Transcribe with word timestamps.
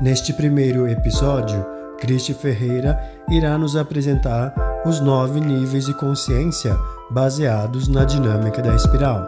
Neste 0.00 0.32
primeiro 0.32 0.86
episódio, 0.86 1.66
Cristi 1.98 2.32
Ferreira 2.32 2.96
irá 3.28 3.58
nos 3.58 3.74
apresentar 3.74 4.54
os 4.86 5.00
nove 5.00 5.40
níveis 5.40 5.86
de 5.86 5.94
consciência 5.94 6.78
baseados 7.10 7.88
na 7.88 8.04
dinâmica 8.04 8.62
da 8.62 8.76
espiral. 8.76 9.26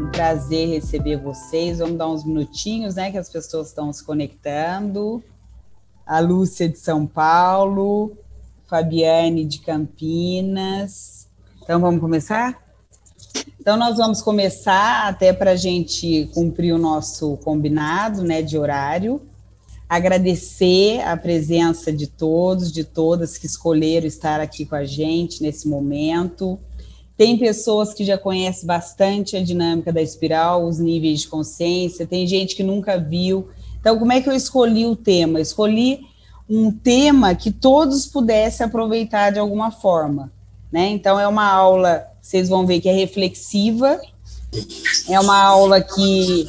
Um 0.00 0.10
prazer 0.10 0.70
receber 0.70 1.18
vocês. 1.18 1.78
Vamos 1.78 1.98
dar 1.98 2.08
uns 2.08 2.24
minutinhos, 2.24 2.94
né, 2.94 3.10
que 3.10 3.18
as 3.18 3.28
pessoas 3.28 3.68
estão 3.68 3.92
se 3.92 4.02
conectando. 4.02 5.22
A 6.06 6.20
Lúcia 6.20 6.66
de 6.66 6.78
São 6.78 7.06
Paulo, 7.06 8.16
Fabiane 8.66 9.44
de 9.44 9.58
Campinas. 9.58 11.28
Então 11.62 11.78
vamos 11.78 12.00
começar? 12.00 12.63
Então, 13.64 13.78
nós 13.78 13.96
vamos 13.96 14.20
começar, 14.20 15.08
até 15.08 15.32
para 15.32 15.52
a 15.52 15.56
gente 15.56 16.28
cumprir 16.34 16.74
o 16.74 16.78
nosso 16.78 17.38
combinado 17.38 18.22
né, 18.22 18.42
de 18.42 18.58
horário, 18.58 19.22
agradecer 19.88 21.00
a 21.00 21.16
presença 21.16 21.90
de 21.90 22.06
todos, 22.06 22.70
de 22.70 22.84
todas 22.84 23.38
que 23.38 23.46
escolheram 23.46 24.06
estar 24.06 24.38
aqui 24.38 24.66
com 24.66 24.74
a 24.74 24.84
gente 24.84 25.42
nesse 25.42 25.66
momento. 25.66 26.58
Tem 27.16 27.38
pessoas 27.38 27.94
que 27.94 28.04
já 28.04 28.18
conhecem 28.18 28.66
bastante 28.66 29.34
a 29.34 29.42
dinâmica 29.42 29.90
da 29.90 30.02
espiral, 30.02 30.66
os 30.66 30.78
níveis 30.78 31.20
de 31.20 31.28
consciência, 31.28 32.06
tem 32.06 32.26
gente 32.26 32.54
que 32.54 32.62
nunca 32.62 32.98
viu. 32.98 33.48
Então, 33.80 33.98
como 33.98 34.12
é 34.12 34.20
que 34.20 34.28
eu 34.28 34.34
escolhi 34.34 34.84
o 34.84 34.94
tema? 34.94 35.40
escolhi 35.40 36.02
um 36.46 36.70
tema 36.70 37.34
que 37.34 37.50
todos 37.50 38.04
pudessem 38.04 38.66
aproveitar 38.66 39.30
de 39.30 39.38
alguma 39.38 39.70
forma. 39.70 40.30
Né? 40.70 40.90
Então, 40.90 41.18
é 41.18 41.26
uma 41.26 41.50
aula 41.50 42.13
vocês 42.24 42.48
vão 42.48 42.64
ver 42.64 42.80
que 42.80 42.88
é 42.88 42.92
reflexiva. 42.92 44.00
É 45.10 45.20
uma 45.20 45.42
aula 45.42 45.82
que, 45.82 46.48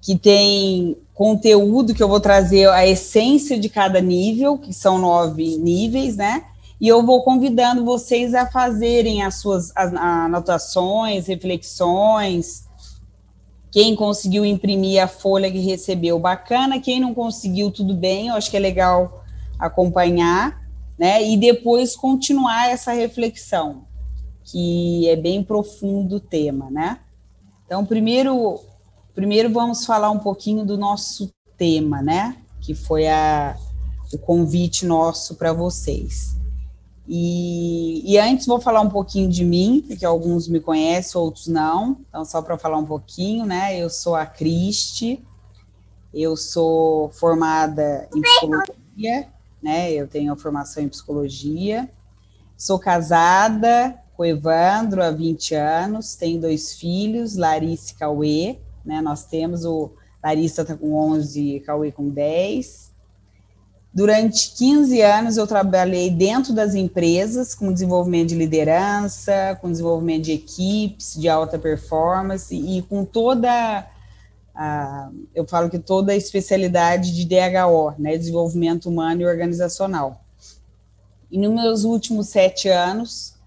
que 0.00 0.16
tem 0.16 0.96
conteúdo 1.12 1.92
que 1.92 2.02
eu 2.02 2.08
vou 2.08 2.18
trazer 2.18 2.66
a 2.70 2.86
essência 2.86 3.60
de 3.60 3.68
cada 3.68 4.00
nível, 4.00 4.56
que 4.56 4.72
são 4.72 4.96
nove 4.96 5.58
níveis, 5.58 6.16
né? 6.16 6.44
E 6.80 6.88
eu 6.88 7.04
vou 7.04 7.22
convidando 7.24 7.84
vocês 7.84 8.32
a 8.32 8.50
fazerem 8.50 9.22
as 9.22 9.34
suas 9.34 9.70
anotações, 9.76 11.26
reflexões. 11.26 12.64
Quem 13.70 13.94
conseguiu 13.94 14.46
imprimir 14.46 15.02
a 15.02 15.06
folha 15.06 15.52
que 15.52 15.60
recebeu, 15.60 16.18
bacana. 16.18 16.80
Quem 16.80 16.98
não 16.98 17.12
conseguiu, 17.12 17.70
tudo 17.70 17.92
bem. 17.92 18.28
Eu 18.28 18.34
acho 18.34 18.50
que 18.50 18.56
é 18.56 18.60
legal 18.60 19.26
acompanhar, 19.58 20.58
né? 20.98 21.22
E 21.22 21.36
depois 21.36 21.94
continuar 21.94 22.70
essa 22.70 22.92
reflexão 22.92 23.87
que 24.50 25.06
é 25.08 25.14
bem 25.14 25.44
profundo 25.44 26.16
o 26.16 26.20
tema, 26.20 26.70
né? 26.70 27.00
Então, 27.66 27.84
primeiro, 27.84 28.58
primeiro 29.14 29.52
vamos 29.52 29.84
falar 29.84 30.10
um 30.10 30.18
pouquinho 30.18 30.64
do 30.64 30.78
nosso 30.78 31.30
tema, 31.56 32.00
né? 32.00 32.36
Que 32.60 32.74
foi 32.74 33.06
a, 33.06 33.56
o 34.12 34.18
convite 34.18 34.86
nosso 34.86 35.34
para 35.34 35.52
vocês. 35.52 36.34
E, 37.06 38.02
e, 38.04 38.18
antes 38.18 38.46
vou 38.46 38.60
falar 38.60 38.80
um 38.80 38.88
pouquinho 38.88 39.28
de 39.30 39.44
mim, 39.44 39.84
porque 39.86 40.04
alguns 40.04 40.48
me 40.48 40.60
conhecem, 40.60 41.20
outros 41.20 41.46
não. 41.46 41.98
Então, 42.08 42.24
só 42.24 42.40
para 42.40 42.58
falar 42.58 42.78
um 42.78 42.86
pouquinho, 42.86 43.44
né? 43.44 43.78
Eu 43.78 43.90
sou 43.90 44.14
a 44.14 44.24
Cristi, 44.24 45.22
eu 46.12 46.36
sou 46.36 47.10
formada 47.10 48.08
em 48.14 48.20
psicologia, 48.20 49.28
né? 49.62 49.90
Eu 49.92 50.06
tenho 50.06 50.32
a 50.32 50.36
formação 50.36 50.82
em 50.82 50.88
psicologia. 50.88 51.90
Sou 52.56 52.78
casada, 52.78 53.98
com 54.18 54.24
o 54.24 54.26
Evandro 54.26 55.00
há 55.00 55.12
20 55.12 55.54
anos, 55.54 56.16
tem 56.16 56.40
dois 56.40 56.74
filhos, 56.74 57.36
Larissa 57.36 57.92
e 57.92 57.94
Cauê, 57.94 58.58
né? 58.84 59.00
Nós 59.00 59.24
temos 59.24 59.64
o 59.64 59.92
Larissa 60.20 60.62
está 60.62 60.76
com 60.76 60.92
11 60.92 61.40
e 61.40 61.60
Cauê 61.60 61.92
com 61.92 62.08
10. 62.08 62.90
Durante 63.94 64.56
15 64.56 65.00
anos 65.02 65.36
eu 65.36 65.46
trabalhei 65.46 66.10
dentro 66.10 66.52
das 66.52 66.74
empresas 66.74 67.54
com 67.54 67.72
desenvolvimento 67.72 68.30
de 68.30 68.34
liderança, 68.34 69.56
com 69.60 69.70
desenvolvimento 69.70 70.24
de 70.24 70.32
equipes 70.32 71.14
de 71.14 71.28
alta 71.28 71.56
performance 71.56 72.52
e 72.52 72.82
com 72.82 73.04
toda 73.04 73.86
a, 74.52 75.10
eu 75.32 75.46
falo 75.46 75.70
que 75.70 75.78
toda 75.78 76.10
a 76.10 76.16
especialidade 76.16 77.14
de 77.14 77.24
DHO, 77.24 77.94
né, 77.96 78.18
desenvolvimento 78.18 78.88
humano 78.88 79.22
e 79.22 79.26
organizacional. 79.26 80.24
E 81.30 81.38
nos 81.38 81.54
meus 81.54 81.84
últimos 81.84 82.28
sete 82.30 82.68
anos 82.68 83.37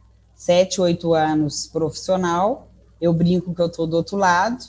sete, 0.41 0.81
oito 0.81 1.13
anos 1.13 1.68
profissional. 1.68 2.68
Eu 3.00 3.13
brinco 3.13 3.53
que 3.53 3.62
eu 3.62 3.68
estou 3.68 3.85
do 3.85 3.96
outro 3.96 4.18
lado, 4.18 4.66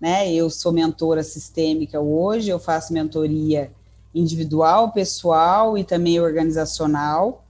né? 0.00 0.32
Eu 0.32 0.48
sou 0.48 0.72
mentora 0.72 1.22
sistêmica 1.22 2.00
hoje, 2.00 2.48
eu 2.48 2.58
faço 2.58 2.94
mentoria 2.94 3.70
individual, 4.14 4.92
pessoal 4.92 5.76
e 5.76 5.84
também 5.84 6.18
organizacional. 6.18 7.44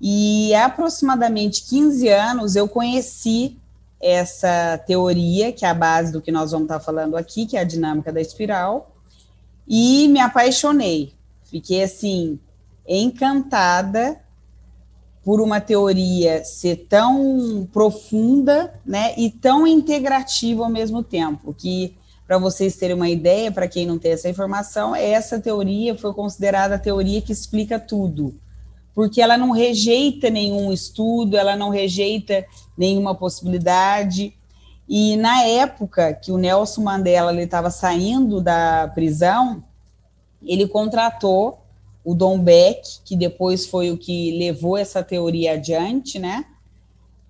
E 0.00 0.54
há 0.54 0.66
aproximadamente 0.66 1.64
15 1.64 2.08
anos 2.08 2.54
eu 2.54 2.68
conheci 2.68 3.58
essa 4.00 4.78
teoria, 4.86 5.50
que 5.50 5.64
é 5.64 5.70
a 5.70 5.74
base 5.74 6.12
do 6.12 6.22
que 6.22 6.30
nós 6.30 6.52
vamos 6.52 6.66
estar 6.66 6.78
falando 6.78 7.16
aqui, 7.16 7.44
que 7.44 7.56
é 7.56 7.60
a 7.60 7.64
dinâmica 7.64 8.12
da 8.12 8.20
espiral, 8.20 8.94
e 9.66 10.06
me 10.06 10.20
apaixonei. 10.20 11.12
Fiquei 11.42 11.82
assim 11.82 12.38
encantada 12.86 14.23
por 15.24 15.40
uma 15.40 15.60
teoria 15.60 16.44
ser 16.44 16.86
tão 16.88 17.66
profunda, 17.72 18.74
né, 18.84 19.14
e 19.16 19.30
tão 19.30 19.66
integrativa 19.66 20.62
ao 20.62 20.70
mesmo 20.70 21.02
tempo, 21.02 21.54
que 21.54 21.96
para 22.26 22.38
vocês 22.38 22.76
terem 22.76 22.94
uma 22.94 23.08
ideia, 23.08 23.50
para 23.50 23.66
quem 23.66 23.86
não 23.86 23.98
tem 23.98 24.12
essa 24.12 24.28
informação, 24.28 24.94
essa 24.94 25.40
teoria 25.40 25.96
foi 25.96 26.12
considerada 26.12 26.74
a 26.74 26.78
teoria 26.78 27.22
que 27.22 27.32
explica 27.32 27.78
tudo, 27.78 28.34
porque 28.94 29.20
ela 29.20 29.36
não 29.36 29.50
rejeita 29.50 30.28
nenhum 30.30 30.72
estudo, 30.72 31.36
ela 31.36 31.56
não 31.56 31.70
rejeita 31.70 32.44
nenhuma 32.76 33.14
possibilidade. 33.14 34.34
E 34.88 35.16
na 35.16 35.42
época 35.42 36.12
que 36.12 36.30
o 36.30 36.38
Nelson 36.38 36.82
Mandela 36.82 37.34
estava 37.42 37.70
saindo 37.70 38.40
da 38.40 38.90
prisão, 38.94 39.64
ele 40.42 40.68
contratou 40.68 41.63
o 42.04 42.14
Dom 42.14 42.38
Beck, 42.38 43.00
que 43.04 43.16
depois 43.16 43.66
foi 43.66 43.90
o 43.90 43.96
que 43.96 44.36
levou 44.38 44.76
essa 44.76 45.02
teoria 45.02 45.54
adiante, 45.54 46.18
né? 46.18 46.44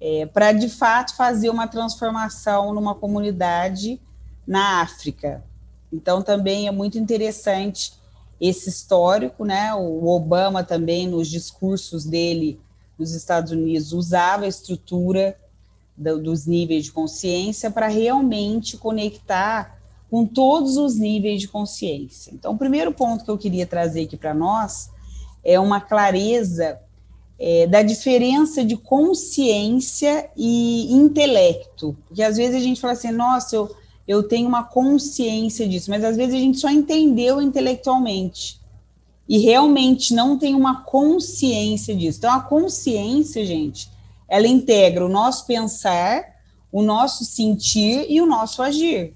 É, 0.00 0.26
para 0.26 0.52
de 0.52 0.68
fato 0.68 1.14
fazer 1.16 1.48
uma 1.48 1.68
transformação 1.68 2.74
numa 2.74 2.94
comunidade 2.94 4.00
na 4.46 4.82
África. 4.82 5.44
Então 5.92 6.20
também 6.20 6.66
é 6.66 6.72
muito 6.72 6.98
interessante 6.98 7.92
esse 8.40 8.68
histórico, 8.68 9.44
né? 9.44 9.72
O 9.74 10.06
Obama 10.08 10.64
também 10.64 11.06
nos 11.06 11.28
discursos 11.28 12.04
dele 12.04 12.60
nos 12.98 13.12
Estados 13.12 13.52
Unidos 13.52 13.92
usava 13.92 14.44
a 14.44 14.48
estrutura 14.48 15.36
do, 15.96 16.20
dos 16.20 16.46
níveis 16.46 16.84
de 16.84 16.92
consciência 16.92 17.70
para 17.70 17.86
realmente 17.86 18.76
conectar 18.76 19.78
com 20.10 20.26
todos 20.26 20.76
os 20.76 20.96
níveis 20.96 21.40
de 21.40 21.48
consciência. 21.48 22.30
Então, 22.32 22.52
o 22.52 22.58
primeiro 22.58 22.92
ponto 22.92 23.24
que 23.24 23.30
eu 23.30 23.38
queria 23.38 23.66
trazer 23.66 24.04
aqui 24.04 24.16
para 24.16 24.34
nós 24.34 24.90
é 25.42 25.58
uma 25.58 25.80
clareza 25.80 26.78
é, 27.38 27.66
da 27.66 27.82
diferença 27.82 28.64
de 28.64 28.76
consciência 28.76 30.30
e 30.36 30.92
intelecto. 30.92 31.96
Porque 32.06 32.22
às 32.22 32.36
vezes 32.36 32.56
a 32.56 32.60
gente 32.60 32.80
fala 32.80 32.92
assim, 32.92 33.10
nossa, 33.10 33.56
eu, 33.56 33.74
eu 34.06 34.22
tenho 34.22 34.48
uma 34.48 34.62
consciência 34.62 35.68
disso, 35.68 35.90
mas 35.90 36.04
às 36.04 36.16
vezes 36.16 36.34
a 36.34 36.38
gente 36.38 36.58
só 36.58 36.70
entendeu 36.70 37.42
intelectualmente 37.42 38.60
e 39.28 39.38
realmente 39.38 40.14
não 40.14 40.38
tem 40.38 40.54
uma 40.54 40.82
consciência 40.82 41.94
disso. 41.94 42.18
Então, 42.18 42.32
a 42.32 42.40
consciência, 42.40 43.44
gente, 43.44 43.90
ela 44.28 44.46
integra 44.46 45.04
o 45.04 45.08
nosso 45.08 45.46
pensar, 45.46 46.24
o 46.70 46.82
nosso 46.82 47.24
sentir 47.24 48.06
e 48.08 48.20
o 48.20 48.26
nosso 48.26 48.62
agir. 48.62 49.14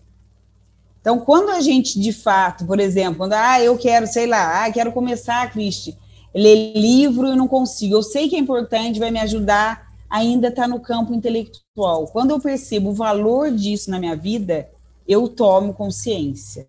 Então, 1.09 1.21
quando 1.21 1.49
a 1.49 1.61
gente, 1.63 1.99
de 1.99 2.13
fato, 2.13 2.67
por 2.67 2.79
exemplo, 2.79 3.17
quando, 3.17 3.33
ah, 3.33 3.59
eu 3.63 3.79
quero, 3.79 4.07
sei 4.07 4.27
lá, 4.27 4.63
ah, 4.63 4.71
quero 4.71 4.93
começar, 4.93 5.51
Cristi, 5.51 5.97
ler 6.35 6.75
livro, 6.77 7.29
eu 7.29 7.35
não 7.35 7.49
consigo, 7.49 7.95
eu 7.95 8.03
sei 8.03 8.29
que 8.29 8.37
é 8.37 8.39
importante, 8.39 8.99
vai 8.99 9.11
me 9.11 9.19
ajudar, 9.19 9.91
ainda 10.11 10.49
está 10.49 10.69
no 10.69 10.79
campo 10.81 11.15
intelectual. 11.15 12.09
Quando 12.09 12.33
eu 12.33 12.39
percebo 12.39 12.91
o 12.91 12.93
valor 12.93 13.51
disso 13.51 13.91
na 13.91 13.99
minha 13.99 14.15
vida, 14.15 14.69
eu 15.09 15.29
tomo 15.29 15.73
consciência. 15.73 16.69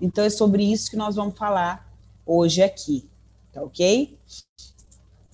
Então, 0.00 0.24
é 0.24 0.30
sobre 0.30 0.64
isso 0.64 0.90
que 0.90 0.96
nós 0.96 1.16
vamos 1.16 1.36
falar 1.36 1.86
hoje 2.24 2.62
aqui, 2.62 3.06
tá 3.52 3.62
ok? 3.62 4.16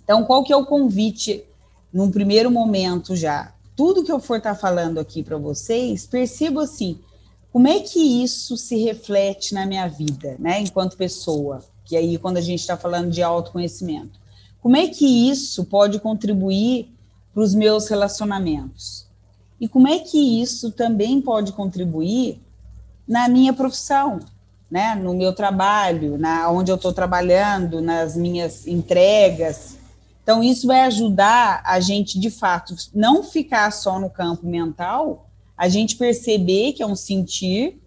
Então, 0.03 0.25
qual 0.25 0.43
que 0.43 0.53
é 0.53 0.57
o 0.57 0.67
convite 0.67 1.45
num 1.93 2.11
primeiro 2.11 2.51
momento 2.51 3.15
já? 3.15 3.55
Tudo 3.77 4.03
que 4.03 4.11
eu 4.11 4.19
for 4.19 4.39
estar 4.39 4.55
tá 4.55 4.61
falando 4.61 4.99
aqui 4.99 5.23
para 5.23 5.39
vocês, 5.39 6.05
perceba 6.05 6.65
assim, 6.65 6.99
como 7.53 7.67
é 7.67 7.81
que 7.81 8.23
isso 8.23 8.57
se 8.57 8.77
reflete 8.77 9.55
na 9.55 9.67
minha 9.67 9.89
vida, 9.89 10.37
né, 10.39 10.61
enquanto 10.61 10.97
pessoa? 10.97 11.65
Que 11.85 11.97
aí, 11.97 12.17
quando 12.19 12.37
a 12.37 12.41
gente 12.41 12.61
está 12.61 12.77
falando 12.77 13.11
de 13.11 13.23
autoconhecimento, 13.23 14.21
como 14.61 14.77
é 14.77 14.87
que 14.87 15.05
isso 15.29 15.65
pode 15.65 15.99
contribuir 15.99 16.89
para 17.35 17.43
os 17.43 17.55
meus 17.55 17.89
relacionamentos? 17.89 19.07
E 19.61 19.69
como 19.69 19.89
é 19.89 19.99
que 19.99 20.41
isso 20.41 20.71
também 20.71 21.21
pode 21.21 21.53
contribuir 21.53 22.41
na 23.07 23.29
minha 23.29 23.53
profissão, 23.53 24.21
né? 24.71 24.95
no 24.95 25.13
meu 25.13 25.33
trabalho, 25.33 26.17
na 26.17 26.49
onde 26.51 26.71
eu 26.71 26.77
estou 26.77 26.93
trabalhando, 26.93 27.83
nas 27.83 28.17
minhas 28.17 28.67
entregas. 28.69 29.77
Então, 30.23 30.45
isso 30.45 30.69
vai 30.69 30.83
ajudar 30.83 31.61
a 31.65 31.81
gente, 31.81 32.21
de 32.21 32.31
fato, 32.31 32.75
não 32.95 33.25
ficar 33.25 33.73
só 33.73 33.99
no 33.99 34.09
campo 34.09 34.47
mental, 34.47 35.30
a 35.61 35.69
gente 35.69 35.97
perceber 35.97 36.73
que 36.73 36.83
é 36.83 36.87
um 36.87 36.97
sentir 36.97 37.79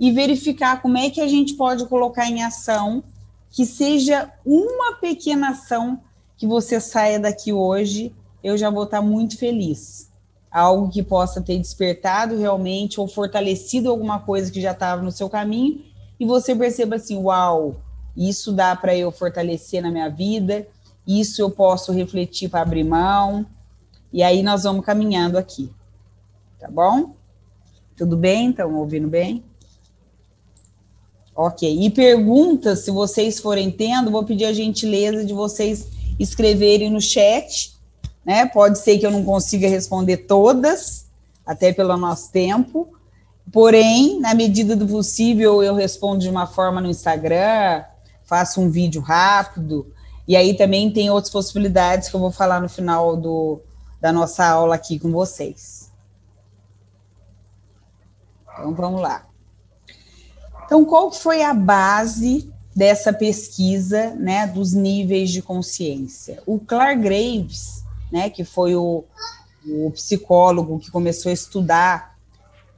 e 0.00 0.10
verificar 0.10 0.80
como 0.80 0.96
é 0.96 1.10
que 1.10 1.20
a 1.20 1.28
gente 1.28 1.52
pode 1.52 1.84
colocar 1.84 2.30
em 2.30 2.42
ação 2.42 3.04
que 3.50 3.66
seja 3.66 4.32
uma 4.42 4.94
pequena 4.94 5.50
ação 5.50 6.00
que 6.34 6.46
você 6.46 6.80
saia 6.80 7.20
daqui 7.20 7.52
hoje, 7.52 8.10
eu 8.42 8.56
já 8.56 8.70
vou 8.70 8.84
estar 8.84 9.02
muito 9.02 9.36
feliz. 9.36 10.10
Algo 10.50 10.88
que 10.88 11.02
possa 11.02 11.42
ter 11.42 11.58
despertado 11.58 12.38
realmente 12.38 12.98
ou 12.98 13.06
fortalecido 13.06 13.90
alguma 13.90 14.18
coisa 14.18 14.50
que 14.50 14.62
já 14.62 14.72
estava 14.72 15.02
no 15.02 15.12
seu 15.12 15.28
caminho 15.28 15.84
e 16.18 16.24
você 16.24 16.56
perceba 16.56 16.96
assim: 16.96 17.18
uau, 17.18 17.76
isso 18.16 18.50
dá 18.50 18.74
para 18.74 18.96
eu 18.96 19.12
fortalecer 19.12 19.82
na 19.82 19.90
minha 19.90 20.08
vida, 20.08 20.66
isso 21.06 21.42
eu 21.42 21.50
posso 21.50 21.92
refletir 21.92 22.48
para 22.48 22.62
abrir 22.62 22.82
mão. 22.82 23.44
E 24.10 24.22
aí 24.22 24.42
nós 24.42 24.62
vamos 24.62 24.86
caminhando 24.86 25.36
aqui. 25.36 25.70
Tá 26.64 26.70
bom? 26.70 27.14
Tudo 27.94 28.16
bem? 28.16 28.48
Estão 28.48 28.74
ouvindo 28.76 29.06
bem? 29.06 29.44
Ok. 31.36 31.78
E 31.78 31.90
perguntas, 31.90 32.78
se 32.78 32.90
vocês 32.90 33.38
forem 33.38 33.70
tendo, 33.70 34.10
vou 34.10 34.24
pedir 34.24 34.46
a 34.46 34.52
gentileza 34.54 35.26
de 35.26 35.34
vocês 35.34 35.86
escreverem 36.18 36.90
no 36.90 37.02
chat. 37.02 37.74
Né? 38.24 38.46
Pode 38.46 38.78
ser 38.78 38.98
que 38.98 39.04
eu 39.04 39.10
não 39.10 39.22
consiga 39.22 39.68
responder 39.68 40.16
todas, 40.16 41.04
até 41.44 41.70
pelo 41.70 41.98
nosso 41.98 42.32
tempo. 42.32 42.88
Porém, 43.52 44.18
na 44.18 44.32
medida 44.32 44.74
do 44.74 44.88
possível, 44.88 45.62
eu 45.62 45.74
respondo 45.74 46.20
de 46.20 46.30
uma 46.30 46.46
forma 46.46 46.80
no 46.80 46.88
Instagram, 46.88 47.84
faço 48.24 48.58
um 48.58 48.70
vídeo 48.70 49.02
rápido. 49.02 49.92
E 50.26 50.34
aí 50.34 50.56
também 50.56 50.90
tem 50.90 51.10
outras 51.10 51.30
possibilidades 51.30 52.08
que 52.08 52.16
eu 52.16 52.20
vou 52.20 52.30
falar 52.30 52.58
no 52.58 52.70
final 52.70 53.18
do, 53.18 53.60
da 54.00 54.10
nossa 54.10 54.46
aula 54.46 54.76
aqui 54.76 54.98
com 54.98 55.12
vocês. 55.12 55.83
Então, 58.54 58.74
vamos 58.74 59.00
lá. 59.00 59.26
Então, 60.64 60.84
qual 60.84 61.12
foi 61.12 61.42
a 61.42 61.52
base 61.52 62.50
dessa 62.74 63.12
pesquisa, 63.12 64.10
né, 64.14 64.46
dos 64.46 64.72
níveis 64.72 65.30
de 65.30 65.42
consciência? 65.42 66.42
O 66.46 66.58
Clark 66.58 67.02
Graves, 67.02 67.84
né, 68.10 68.30
que 68.30 68.44
foi 68.44 68.74
o, 68.74 69.04
o 69.66 69.90
psicólogo 69.90 70.78
que 70.78 70.90
começou 70.90 71.30
a 71.30 71.32
estudar 71.32 72.16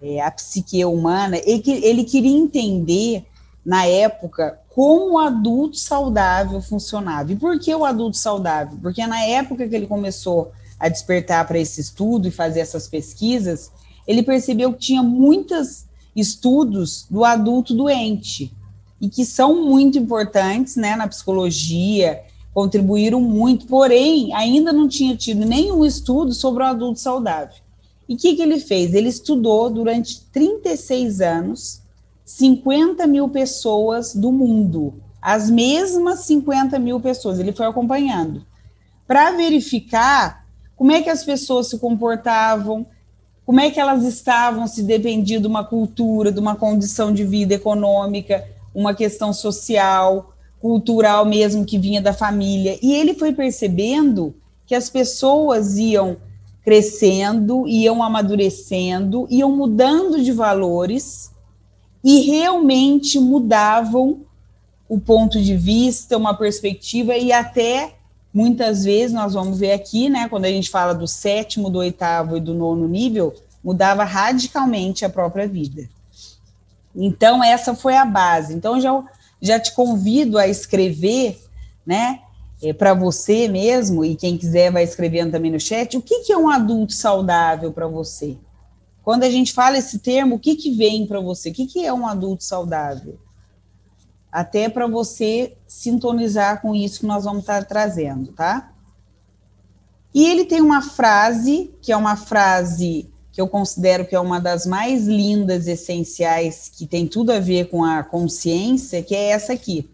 é, 0.03 0.21
a 0.21 0.31
psique 0.31 0.85
humana, 0.85 1.39
ele, 1.45 1.85
ele 1.85 2.05
queria 2.05 2.37
entender, 2.37 3.25
na 3.65 3.87
época, 3.87 4.61
como 4.69 5.15
o 5.15 5.19
adulto 5.19 5.77
saudável 5.77 6.61
funcionava. 6.61 7.33
E 7.33 7.37
por 7.37 7.59
que 7.59 7.75
o 7.75 7.85
adulto 7.85 8.17
saudável? 8.17 8.79
Porque 8.83 9.07
na 9.07 9.21
época 9.23 9.67
que 9.67 9.75
ele 9.75 9.87
começou 9.87 10.53
a 10.79 10.89
despertar 10.89 11.47
para 11.47 11.59
esse 11.59 11.81
estudo 11.81 12.29
e 12.29 12.31
fazer 12.31 12.61
essas 12.61 12.87
pesquisas, 12.87 13.73
ele 14.07 14.23
percebeu 14.23 14.73
que 14.73 14.79
tinha 14.79 15.03
muitas 15.03 15.87
estudos 16.15 17.07
do 17.11 17.25
adulto 17.25 17.75
doente 17.75 18.53
e 19.01 19.09
que 19.09 19.25
são 19.25 19.65
muito 19.65 19.99
importantes 19.99 20.77
né, 20.77 20.97
na 20.97 21.07
psicologia, 21.07 22.23
contribuíram 22.55 23.21
muito, 23.21 23.67
porém, 23.67 24.33
ainda 24.33 24.73
não 24.73 24.89
tinha 24.89 25.15
tido 25.15 25.45
nenhum 25.45 25.85
estudo 25.85 26.33
sobre 26.33 26.63
o 26.63 26.67
adulto 26.67 26.99
saudável. 26.99 27.57
E 28.09 28.15
o 28.15 28.17
que, 28.17 28.35
que 28.35 28.43
ele 28.43 28.59
fez? 28.59 28.95
Ele 28.95 29.09
estudou 29.09 29.69
durante 29.69 30.23
36 30.33 31.21
anos 31.21 31.83
50 32.25 33.07
mil 33.07 33.29
pessoas 33.29 34.15
do 34.15 34.33
mundo, 34.33 34.95
as 35.21 35.51
mesmas 35.51 36.21
50 36.21 36.79
mil 36.79 37.01
pessoas, 37.01 37.39
ele 37.39 37.53
foi 37.53 37.67
acompanhando, 37.67 38.45
para 39.07 39.33
verificar 39.33 40.45
como 40.75 40.93
é 40.93 41.03
que 41.03 41.11
as 41.11 41.25
pessoas 41.25 41.69
se 41.69 41.79
comportavam, 41.79 42.87
como 43.47 43.61
é 43.61 43.71
que 43.71 43.79
elas 43.79 44.03
estavam 44.03 44.67
se 44.67 44.83
dependia 44.83 45.41
de 45.41 45.47
uma 45.47 45.63
cultura, 45.63 46.33
de 46.33 46.41
uma 46.41 46.57
condição 46.57 47.13
de 47.13 47.25
vida 47.25 47.55
econômica, 47.55 48.45
uma 48.75 48.93
questão 48.93 49.33
social, 49.33 50.35
cultural 50.61 51.25
mesmo 51.25 51.65
que 51.65 51.79
vinha 51.79 52.03
da 52.03 52.13
família. 52.13 52.77
E 52.83 52.93
ele 52.93 53.15
foi 53.15 53.33
percebendo 53.33 54.35
que 54.67 54.75
as 54.75 54.91
pessoas 54.91 55.79
iam 55.79 56.17
crescendo, 56.65 57.69
iam 57.69 58.03
amadurecendo, 58.03 59.29
iam 59.31 59.53
mudando 59.53 60.21
de 60.21 60.33
valores 60.33 61.31
e 62.03 62.23
realmente 62.23 63.21
mudavam 63.21 64.23
o 64.89 64.99
ponto 64.99 65.41
de 65.41 65.55
vista, 65.57 66.17
uma 66.17 66.35
perspectiva 66.35 67.17
e 67.17 67.33
até 67.33 67.95
muitas 68.37 68.85
vezes 68.85 69.15
nós 69.15 69.33
vamos 69.33 69.59
ver 69.59 69.73
aqui, 69.73 70.11
né, 70.11 70.29
quando 70.29 70.45
a 70.45 70.51
gente 70.51 70.69
fala 70.69 70.93
do 70.93 71.09
sétimo, 71.09 71.71
do 71.71 71.79
oitavo 71.79 72.37
e 72.37 72.41
do 72.41 72.53
nono 72.53 72.87
nível, 72.87 73.35
mudava 73.65 74.05
radicalmente 74.05 75.07
a 75.07 75.09
própria 75.09 75.49
vida. 75.49 75.89
Então, 76.95 77.43
essa 77.43 77.75
foi 77.75 77.97
a 77.97 78.05
base. 78.05 78.53
Então, 78.53 78.79
já, 78.79 79.03
já 79.41 79.59
te 79.59 79.75
convido 79.75 80.37
a 80.37 80.47
escrever, 80.47 81.43
né, 81.87 82.21
é, 82.63 82.75
para 82.75 82.93
você 82.93 83.49
mesmo, 83.49 84.05
e 84.05 84.15
quem 84.15 84.37
quiser 84.37 84.71
vai 84.71 84.85
escrevendo 84.85 85.33
também 85.33 85.51
no 85.51 85.59
chat, 85.59 85.97
o 85.97 86.03
que, 86.03 86.25
que 86.25 86.33
é 86.33 86.37
um 86.37 86.51
adulto 86.51 86.93
saudável 86.93 87.73
para 87.73 87.87
você? 87.87 88.37
Quando 89.03 89.23
a 89.25 89.31
gente 89.31 89.55
fala 89.55 89.79
esse 89.79 89.99
termo, 90.01 90.37
o 90.37 90.39
que, 90.39 90.57
que 90.57 90.73
vem 90.73 91.07
para 91.07 91.21
você? 91.21 91.49
O 91.49 91.55
que, 91.55 91.65
que 91.65 91.87
é 91.87 91.93
um 91.93 92.07
adulto 92.07 92.45
saudável? 92.45 93.19
Até 94.37 94.69
para 94.69 94.87
você 94.87 95.57
sintonizar 95.67 96.61
com 96.61 96.75
isso 96.75 97.01
que 97.01 97.07
nós 97.07 97.25
vamos 97.25 97.41
estar 97.41 97.61
tá 97.61 97.65
trazendo, 97.65 98.33
tá? 98.33 98.71
E 100.15 100.27
ele 100.27 100.45
tem 100.45 100.61
uma 100.61 100.83
frase, 100.83 101.71
que 101.81 101.91
é 101.91 101.97
uma 101.97 102.17
frase 102.17 103.09
que 103.33 103.41
eu 103.41 103.49
considero 103.49 104.07
que 104.07 104.15
é 104.15 104.21
uma 104.21 104.39
das 104.39 104.67
mais 104.67 105.07
lindas, 105.07 105.67
essenciais, 105.67 106.71
que 106.71 106.87
tem 106.87 107.07
tudo 107.07 107.33
a 107.33 107.41
ver 107.41 107.71
com 107.71 107.83
a 107.83 108.03
consciência, 108.03 109.03
que 109.03 109.15
é 109.15 109.31
essa 109.31 109.55
aqui. 109.55 109.89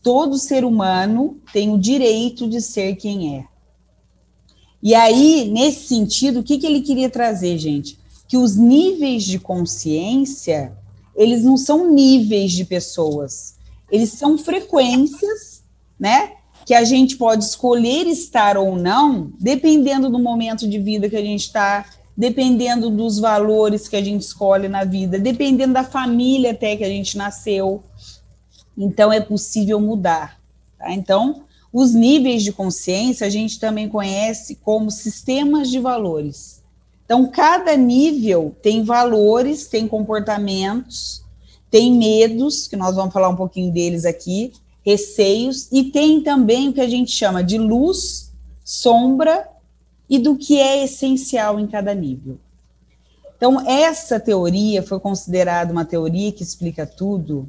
Todo 0.00 0.38
ser 0.38 0.64
humano 0.64 1.40
tem 1.52 1.68
o 1.74 1.78
direito 1.78 2.48
de 2.48 2.60
ser 2.60 2.94
quem 2.94 3.36
é. 3.38 3.46
E 4.80 4.94
aí, 4.94 5.50
nesse 5.52 5.88
sentido, 5.88 6.38
o 6.38 6.44
que, 6.44 6.56
que 6.56 6.66
ele 6.66 6.82
queria 6.82 7.10
trazer, 7.10 7.58
gente? 7.58 7.98
Que 8.28 8.36
os 8.36 8.54
níveis 8.54 9.24
de 9.24 9.40
consciência, 9.40 10.72
eles 11.16 11.42
não 11.42 11.56
são 11.56 11.92
níveis 11.92 12.52
de 12.52 12.64
pessoas 12.64 13.51
eles 13.92 14.10
são 14.12 14.38
frequências, 14.38 15.62
né? 16.00 16.32
Que 16.64 16.72
a 16.72 16.82
gente 16.82 17.16
pode 17.16 17.44
escolher 17.44 18.06
estar 18.06 18.56
ou 18.56 18.74
não, 18.74 19.30
dependendo 19.38 20.08
do 20.08 20.18
momento 20.18 20.66
de 20.66 20.78
vida 20.78 21.10
que 21.10 21.16
a 21.16 21.22
gente 21.22 21.42
está, 21.42 21.84
dependendo 22.16 22.88
dos 22.88 23.18
valores 23.18 23.88
que 23.88 23.96
a 23.96 24.02
gente 24.02 24.22
escolhe 24.22 24.66
na 24.66 24.84
vida, 24.84 25.18
dependendo 25.18 25.74
da 25.74 25.84
família 25.84 26.52
até 26.52 26.74
que 26.74 26.84
a 26.84 26.88
gente 26.88 27.18
nasceu. 27.18 27.82
Então, 28.78 29.12
é 29.12 29.20
possível 29.20 29.78
mudar. 29.78 30.40
Tá? 30.78 30.90
Então, 30.90 31.44
os 31.70 31.92
níveis 31.92 32.42
de 32.42 32.52
consciência 32.52 33.26
a 33.26 33.30
gente 33.30 33.60
também 33.60 33.90
conhece 33.90 34.54
como 34.56 34.90
sistemas 34.90 35.68
de 35.68 35.78
valores. 35.78 36.62
Então, 37.04 37.26
cada 37.26 37.76
nível 37.76 38.56
tem 38.62 38.84
valores, 38.84 39.66
tem 39.66 39.86
comportamentos, 39.86 41.21
tem 41.72 41.90
medos, 41.90 42.68
que 42.68 42.76
nós 42.76 42.94
vamos 42.94 43.14
falar 43.14 43.30
um 43.30 43.34
pouquinho 43.34 43.72
deles 43.72 44.04
aqui, 44.04 44.52
receios, 44.84 45.68
e 45.72 45.84
tem 45.84 46.20
também 46.20 46.68
o 46.68 46.72
que 46.74 46.82
a 46.82 46.88
gente 46.88 47.10
chama 47.10 47.42
de 47.42 47.56
luz, 47.56 48.30
sombra 48.62 49.48
e 50.06 50.18
do 50.18 50.36
que 50.36 50.60
é 50.60 50.84
essencial 50.84 51.58
em 51.58 51.66
cada 51.66 51.94
nível. 51.94 52.38
Então, 53.34 53.66
essa 53.66 54.20
teoria 54.20 54.82
foi 54.82 55.00
considerada 55.00 55.72
uma 55.72 55.86
teoria 55.86 56.30
que 56.30 56.42
explica 56.42 56.86
tudo, 56.86 57.48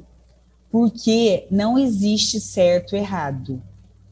porque 0.70 1.46
não 1.50 1.78
existe 1.78 2.40
certo 2.40 2.96
e 2.96 3.00
errado, 3.00 3.62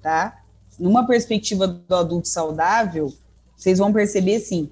tá? 0.03 0.43
Numa 0.79 1.07
perspectiva 1.07 1.67
do 1.67 1.95
adulto 1.95 2.29
saudável, 2.29 3.11
vocês 3.57 3.79
vão 3.79 3.91
perceber, 3.91 4.37
assim, 4.37 4.71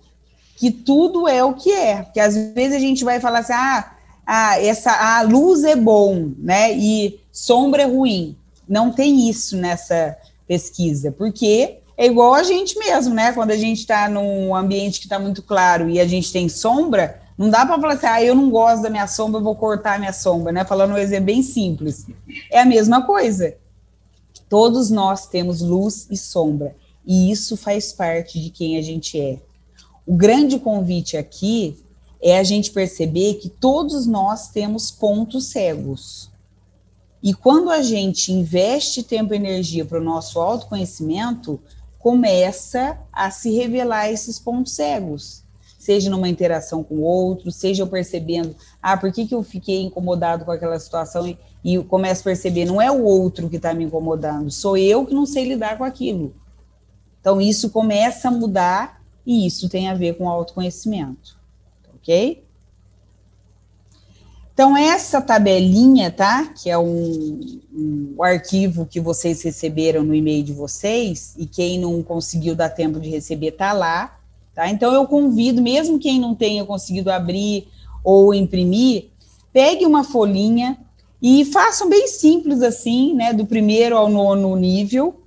que 0.56 0.70
tudo 0.70 1.26
é 1.26 1.42
o 1.42 1.54
que 1.54 1.72
é. 1.72 2.02
Porque 2.02 2.20
às 2.20 2.34
vezes 2.34 2.76
a 2.76 2.78
gente 2.78 3.02
vai 3.04 3.18
falar 3.18 3.38
assim, 3.38 3.54
ah, 3.54 3.96
ah, 4.32 4.62
essa, 4.62 4.92
a 4.92 5.22
luz 5.22 5.64
é 5.64 5.74
bom, 5.74 6.30
né? 6.38 6.72
E 6.72 7.18
sombra 7.32 7.82
é 7.82 7.86
ruim. 7.86 8.36
Não 8.68 8.92
tem 8.92 9.28
isso 9.28 9.56
nessa 9.56 10.16
pesquisa, 10.46 11.10
porque 11.10 11.78
é 11.96 12.06
igual 12.06 12.34
a 12.34 12.44
gente 12.44 12.78
mesmo, 12.78 13.12
né? 13.12 13.32
Quando 13.32 13.50
a 13.50 13.56
gente 13.56 13.80
está 13.80 14.08
num 14.08 14.54
ambiente 14.54 15.00
que 15.00 15.06
está 15.06 15.18
muito 15.18 15.42
claro 15.42 15.90
e 15.90 15.98
a 15.98 16.06
gente 16.06 16.32
tem 16.32 16.48
sombra, 16.48 17.20
não 17.36 17.50
dá 17.50 17.66
para 17.66 17.80
falar 17.80 17.94
assim, 17.94 18.06
ah, 18.06 18.22
eu 18.22 18.36
não 18.36 18.50
gosto 18.50 18.82
da 18.82 18.88
minha 18.88 19.08
sombra, 19.08 19.40
eu 19.40 19.44
vou 19.44 19.56
cortar 19.56 19.96
a 19.96 19.98
minha 19.98 20.12
sombra, 20.12 20.52
né? 20.52 20.64
Falando 20.64 20.92
um 20.92 20.98
exemplo 20.98 21.26
bem 21.26 21.42
simples. 21.42 22.06
É 22.52 22.60
a 22.60 22.64
mesma 22.64 23.04
coisa. 23.04 23.56
Todos 24.48 24.90
nós 24.90 25.26
temos 25.26 25.60
luz 25.60 26.06
e 26.08 26.16
sombra, 26.16 26.76
e 27.04 27.32
isso 27.32 27.56
faz 27.56 27.92
parte 27.92 28.40
de 28.40 28.50
quem 28.50 28.76
a 28.76 28.82
gente 28.82 29.20
é. 29.20 29.40
O 30.06 30.14
grande 30.14 30.60
convite 30.60 31.16
aqui 31.16 31.76
é 32.22 32.38
a 32.38 32.42
gente 32.42 32.70
perceber 32.70 33.34
que 33.34 33.48
todos 33.48 34.06
nós 34.06 34.48
temos 34.48 34.90
pontos 34.90 35.46
cegos. 35.46 36.30
E 37.22 37.32
quando 37.34 37.70
a 37.70 37.82
gente 37.82 38.32
investe 38.32 39.02
tempo 39.02 39.32
e 39.32 39.36
energia 39.36 39.84
para 39.84 40.00
o 40.00 40.04
nosso 40.04 40.38
autoconhecimento, 40.38 41.60
começa 41.98 42.98
a 43.12 43.30
se 43.30 43.50
revelar 43.50 44.10
esses 44.10 44.38
pontos 44.38 44.72
cegos. 44.72 45.42
Seja 45.78 46.10
numa 46.10 46.28
interação 46.28 46.82
com 46.82 46.96
o 46.96 47.02
outro, 47.02 47.50
seja 47.50 47.82
eu 47.82 47.86
percebendo, 47.86 48.54
ah, 48.82 48.96
por 48.96 49.10
que, 49.12 49.26
que 49.26 49.34
eu 49.34 49.42
fiquei 49.42 49.82
incomodado 49.82 50.44
com 50.44 50.50
aquela 50.50 50.78
situação 50.78 51.26
e, 51.26 51.38
e 51.64 51.78
começo 51.84 52.20
a 52.20 52.24
perceber, 52.24 52.66
não 52.66 52.80
é 52.80 52.90
o 52.90 53.02
outro 53.02 53.48
que 53.48 53.56
está 53.56 53.72
me 53.72 53.84
incomodando, 53.84 54.50
sou 54.50 54.76
eu 54.76 55.06
que 55.06 55.14
não 55.14 55.24
sei 55.24 55.46
lidar 55.46 55.78
com 55.78 55.84
aquilo. 55.84 56.34
Então, 57.20 57.40
isso 57.40 57.70
começa 57.70 58.28
a 58.28 58.30
mudar 58.30 59.02
e 59.26 59.46
isso 59.46 59.68
tem 59.68 59.88
a 59.88 59.94
ver 59.94 60.16
com 60.16 60.28
autoconhecimento 60.28 61.39
ok? 62.00 62.44
Então, 64.52 64.76
essa 64.76 65.22
tabelinha, 65.22 66.10
tá? 66.10 66.48
Que 66.48 66.68
é 66.68 66.76
um, 66.76 67.60
um, 67.72 68.22
arquivo 68.22 68.84
que 68.84 69.00
vocês 69.00 69.40
receberam 69.42 70.04
no 70.04 70.14
e-mail 70.14 70.42
de 70.42 70.52
vocês, 70.52 71.34
e 71.38 71.46
quem 71.46 71.78
não 71.78 72.02
conseguiu 72.02 72.54
dar 72.54 72.68
tempo 72.68 73.00
de 73.00 73.08
receber, 73.08 73.52
tá 73.52 73.72
lá, 73.72 74.18
tá? 74.54 74.68
Então, 74.68 74.92
eu 74.92 75.06
convido, 75.06 75.62
mesmo 75.62 75.98
quem 75.98 76.20
não 76.20 76.34
tenha 76.34 76.62
conseguido 76.62 77.10
abrir 77.10 77.68
ou 78.04 78.34
imprimir, 78.34 79.06
pegue 79.50 79.86
uma 79.86 80.04
folhinha 80.04 80.76
e 81.22 81.44
façam 81.46 81.88
bem 81.88 82.06
simples 82.06 82.60
assim, 82.60 83.14
né? 83.14 83.32
Do 83.32 83.46
primeiro 83.46 83.96
ao 83.96 84.10
nono 84.10 84.54
nível, 84.56 85.22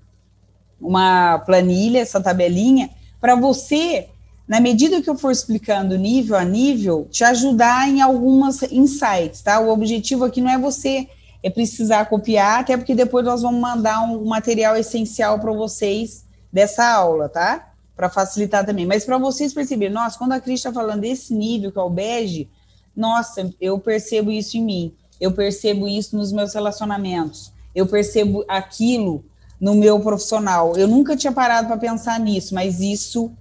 uma 0.79 1.39
planilha, 1.39 1.99
essa 1.99 2.21
tabelinha, 2.21 2.91
para 3.19 3.33
você 3.35 4.09
na 4.47 4.59
medida 4.59 5.01
que 5.01 5.09
eu 5.09 5.17
for 5.17 5.31
explicando 5.31 5.97
nível 5.97 6.35
a 6.35 6.43
nível, 6.43 7.07
te 7.09 7.23
ajudar 7.23 7.87
em 7.87 8.01
algumas 8.01 8.61
insights, 8.63 9.41
tá? 9.41 9.59
O 9.59 9.69
objetivo 9.69 10.25
aqui 10.25 10.41
não 10.41 10.51
é 10.51 10.57
você 10.57 11.07
é 11.41 11.49
precisar 11.49 12.05
copiar, 12.05 12.61
até 12.61 12.77
porque 12.77 12.95
depois 12.95 13.25
nós 13.25 13.41
vamos 13.41 13.59
mandar 13.59 14.01
um 14.01 14.23
material 14.23 14.77
essencial 14.77 15.39
para 15.39 15.51
vocês 15.51 16.25
dessa 16.51 16.87
aula, 16.87 17.27
tá? 17.27 17.73
Para 17.95 18.09
facilitar 18.09 18.65
também. 18.65 18.85
Mas 18.85 19.03
para 19.03 19.17
vocês 19.17 19.53
perceberem, 19.53 19.93
nossa, 19.93 20.17
quando 20.17 20.31
a 20.31 20.39
Cris 20.39 20.59
está 20.61 20.71
falando 20.71 21.01
desse 21.01 21.33
nível, 21.33 21.69
que 21.71 21.77
é 21.77 21.81
o 21.81 21.89
bege, 21.89 22.49
nossa, 22.95 23.49
eu 23.59 23.77
percebo 23.77 24.31
isso 24.31 24.55
em 24.57 24.63
mim, 24.63 24.93
eu 25.19 25.33
percebo 25.33 25.85
isso 25.87 26.15
nos 26.15 26.31
meus 26.31 26.53
relacionamentos, 26.53 27.51
eu 27.75 27.85
percebo 27.85 28.45
aquilo 28.47 29.25
no 29.59 29.75
meu 29.75 29.99
profissional. 29.99 30.77
Eu 30.77 30.87
nunca 30.87 31.15
tinha 31.17 31.33
parado 31.33 31.67
para 31.67 31.77
pensar 31.77 32.19
nisso, 32.19 32.55
mas 32.55 32.79
isso 32.79 33.33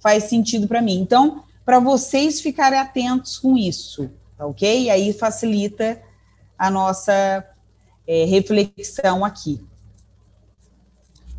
faz 0.00 0.24
sentido 0.24 0.66
para 0.66 0.82
mim. 0.82 1.00
Então, 1.00 1.44
para 1.64 1.78
vocês 1.78 2.40
ficarem 2.40 2.78
atentos 2.78 3.38
com 3.38 3.56
isso, 3.56 4.10
tá 4.36 4.46
ok? 4.46 4.90
Aí 4.90 5.12
facilita 5.12 6.00
a 6.58 6.70
nossa 6.70 7.44
é, 8.06 8.24
reflexão 8.24 9.24
aqui. 9.24 9.60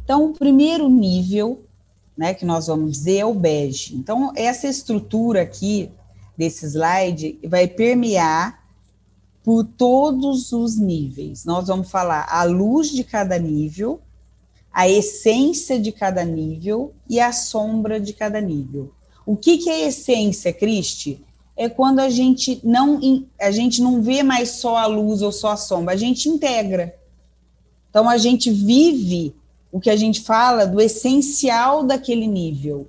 Então, 0.03 0.25
o 0.25 0.33
primeiro 0.33 0.89
nível, 0.89 1.65
né, 2.17 2.33
que 2.33 2.45
nós 2.45 2.67
vamos 2.67 2.91
dizer 2.91 3.17
é 3.17 3.25
o 3.25 3.33
bege. 3.33 3.95
Então, 3.95 4.31
essa 4.35 4.67
estrutura 4.67 5.41
aqui 5.41 5.91
desse 6.37 6.65
slide 6.65 7.39
vai 7.47 7.67
permear 7.67 8.63
por 9.43 9.63
todos 9.63 10.51
os 10.51 10.77
níveis. 10.77 11.45
Nós 11.45 11.67
vamos 11.67 11.89
falar 11.89 12.27
a 12.29 12.43
luz 12.43 12.89
de 12.89 13.03
cada 13.03 13.37
nível, 13.37 14.01
a 14.71 14.87
essência 14.87 15.79
de 15.79 15.91
cada 15.91 16.23
nível 16.23 16.93
e 17.09 17.19
a 17.19 17.31
sombra 17.31 17.99
de 17.99 18.13
cada 18.13 18.39
nível. 18.39 18.93
O 19.25 19.35
que, 19.35 19.57
que 19.57 19.69
é 19.69 19.87
essência, 19.87 20.53
Cristi? 20.53 21.23
É 21.55 21.67
quando 21.67 21.99
a 21.99 22.09
gente 22.09 22.61
não 22.63 22.99
a 23.39 23.51
gente 23.51 23.81
não 23.81 24.01
vê 24.01 24.23
mais 24.23 24.49
só 24.51 24.77
a 24.77 24.85
luz 24.85 25.21
ou 25.21 25.31
só 25.31 25.51
a 25.51 25.57
sombra, 25.57 25.93
a 25.93 25.97
gente 25.97 26.29
integra. 26.29 26.95
Então 27.89 28.07
a 28.07 28.17
gente 28.17 28.49
vive 28.49 29.35
o 29.71 29.79
que 29.79 29.89
a 29.89 29.95
gente 29.95 30.21
fala 30.21 30.65
do 30.65 30.79
essencial 30.79 31.83
daquele 31.83 32.27
nível, 32.27 32.87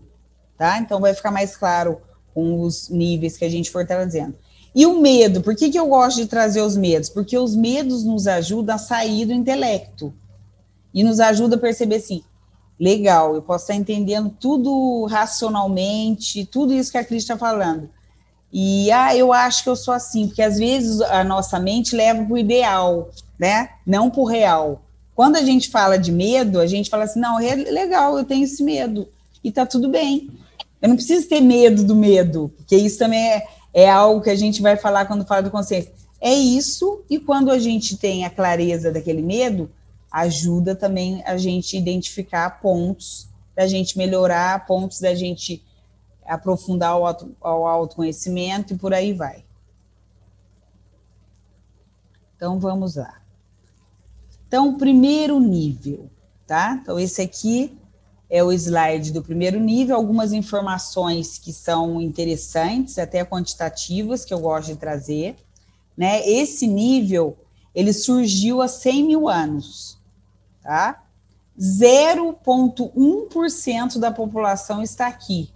tá? 0.57 0.79
Então 0.79 1.01
vai 1.01 1.15
ficar 1.15 1.31
mais 1.31 1.57
claro 1.57 2.01
com 2.33 2.61
os 2.63 2.89
níveis 2.89 3.37
que 3.37 3.45
a 3.45 3.51
gente 3.51 3.71
for 3.71 3.87
trazendo. 3.87 4.37
E 4.73 4.87
o 4.87 5.01
medo, 5.01 5.41
por 5.41 5.57
que, 5.57 5.69
que 5.69 5.79
eu 5.79 5.89
gosto 5.89 6.19
de 6.19 6.27
trazer 6.27 6.61
os 6.61 6.77
medos? 6.77 7.09
Porque 7.09 7.37
os 7.37 7.57
medos 7.57 8.05
nos 8.05 8.29
ajudam 8.29 8.77
a 8.77 8.79
sair 8.79 9.27
do 9.27 9.33
intelecto 9.33 10.15
e 10.93 11.03
nos 11.05 11.21
ajuda 11.21 11.57
a 11.57 11.59
perceber 11.59 11.97
assim, 11.97 12.23
legal, 12.79 13.35
eu 13.35 13.43
posso 13.43 13.65
estar 13.65 13.75
entendendo 13.75 14.35
tudo 14.41 15.05
racionalmente, 15.05 16.47
tudo 16.47 16.73
isso 16.73 16.91
que 16.91 16.99
a 16.99 17.05
Cris 17.05 17.23
está 17.23 17.37
falando. 17.37 17.91
E, 18.53 18.91
ah, 18.91 19.15
eu 19.15 19.33
acho 19.33 19.63
que 19.63 19.69
eu 19.69 19.77
sou 19.77 19.95
assim, 19.95 20.27
porque 20.27 20.43
às 20.43 20.59
vezes 20.59 21.01
a 21.03 21.23
nossa 21.23 21.61
mente 21.61 21.95
leva 21.95 22.25
para 22.25 22.33
o 22.33 22.39
ideal, 22.39 23.11
né? 23.39 23.71
Não 23.87 24.11
para 24.11 24.21
o 24.21 24.25
real. 24.25 24.83
Quando 25.15 25.37
a 25.37 25.43
gente 25.43 25.69
fala 25.69 25.99
de 25.99 26.11
medo, 26.11 26.59
a 26.59 26.67
gente 26.67 26.91
fala 26.91 27.05
assim, 27.05 27.21
não, 27.21 27.39
é 27.39 27.55
legal, 27.55 28.17
eu 28.17 28.25
tenho 28.25 28.45
esse 28.45 28.63
medo, 28.63 29.07
e 29.45 29.53
tá 29.53 29.67
tudo 29.67 29.89
bem. 29.89 30.31
Eu 30.81 30.89
não 30.89 30.97
preciso 30.97 31.29
ter 31.29 31.41
medo 31.41 31.85
do 31.85 31.95
medo, 31.95 32.51
porque 32.57 32.75
isso 32.75 32.99
também 32.99 33.31
é, 33.31 33.47
é 33.75 33.91
algo 33.91 34.23
que 34.23 34.31
a 34.31 34.37
gente 34.37 34.63
vai 34.63 34.77
falar 34.77 35.05
quando 35.05 35.27
fala 35.27 35.43
do 35.43 35.51
consciência. 35.51 35.93
É 36.21 36.33
isso, 36.33 37.03
e 37.09 37.19
quando 37.19 37.51
a 37.51 37.59
gente 37.59 37.97
tem 37.97 38.25
a 38.25 38.31
clareza 38.31 38.91
daquele 38.91 39.23
medo, 39.23 39.71
ajuda 40.11 40.75
também 40.75 41.23
a 41.25 41.37
gente 41.37 41.77
identificar 41.77 42.61
pontos 42.61 43.29
da 43.55 43.67
gente 43.67 43.97
melhorar, 43.97 44.67
pontos 44.67 45.01
da 45.01 45.15
gente 45.15 45.63
aprofundar 46.25 46.99
o, 46.99 47.07
auto, 47.07 47.37
o 47.41 47.67
autoconhecimento 47.67 48.73
e 48.73 48.79
por 48.79 48.95
aí 48.95 49.13
vai. 49.13 49.45
Então, 52.37 52.59
vamos 52.59 52.97
lá. 52.97 53.21
Então, 54.47 54.79
primeiro 54.79 55.39
nível, 55.39 56.09
tá? 56.47 56.79
Então, 56.81 56.99
esse 56.99 57.21
aqui 57.21 57.77
é 58.31 58.43
o 58.43 58.53
slide 58.53 59.13
do 59.13 59.23
primeiro 59.23 59.59
nível, 59.59 59.97
algumas 59.97 60.33
informações 60.33 61.37
que 61.37 61.53
são 61.53 62.01
interessantes, 62.01 62.99
até 62.99 63.25
quantitativas, 63.25 64.25
que 64.25 64.33
eu 64.33 64.39
gosto 64.39 64.69
de 64.69 64.77
trazer. 64.77 65.37
Né? 65.97 66.27
Esse 66.27 66.67
nível, 66.67 67.37
ele 67.75 67.93
surgiu 67.93 68.63
há 68.63 68.69
100 68.69 69.05
mil 69.05 69.29
anos 69.29 69.90
tá? 70.63 71.03
0,1% 71.59 73.99
da 73.99 74.11
população 74.11 74.83
está 74.83 75.07
aqui. 75.07 75.53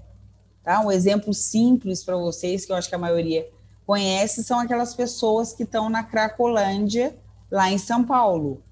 Tá? 0.62 0.80
Um 0.80 0.92
exemplo 0.92 1.32
simples 1.32 2.04
para 2.04 2.16
vocês, 2.16 2.66
que 2.66 2.72
eu 2.72 2.76
acho 2.76 2.88
que 2.88 2.94
a 2.94 2.98
maioria 2.98 3.48
conhece, 3.86 4.44
são 4.44 4.58
aquelas 4.58 4.94
pessoas 4.94 5.52
que 5.52 5.62
estão 5.62 5.90
na 5.90 6.02
Cracolândia, 6.02 7.16
lá 7.50 7.70
em 7.70 7.78
São 7.78 8.04
Paulo. 8.04 8.62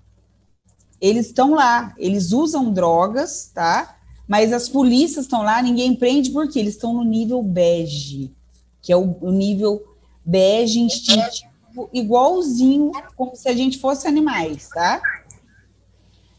Eles 1.00 1.26
estão 1.26 1.54
lá, 1.54 1.94
eles 1.98 2.32
usam 2.32 2.72
drogas, 2.72 3.50
tá? 3.52 3.96
Mas 4.26 4.52
as 4.52 4.68
polícias 4.68 5.24
estão 5.24 5.42
lá, 5.42 5.60
ninguém 5.60 5.94
prende 5.94 6.30
porque 6.30 6.58
eles 6.58 6.74
estão 6.74 6.94
no 6.94 7.04
nível 7.04 7.42
bege, 7.42 8.32
que 8.80 8.92
é 8.92 8.96
o, 8.96 9.16
o 9.20 9.30
nível 9.30 9.82
bege 10.24 10.80
instintivo, 10.80 11.50
igualzinho 11.92 12.92
como 13.16 13.34
se 13.34 13.48
a 13.48 13.52
gente 13.52 13.78
fosse 13.78 14.06
animais, 14.06 14.68
tá? 14.68 15.00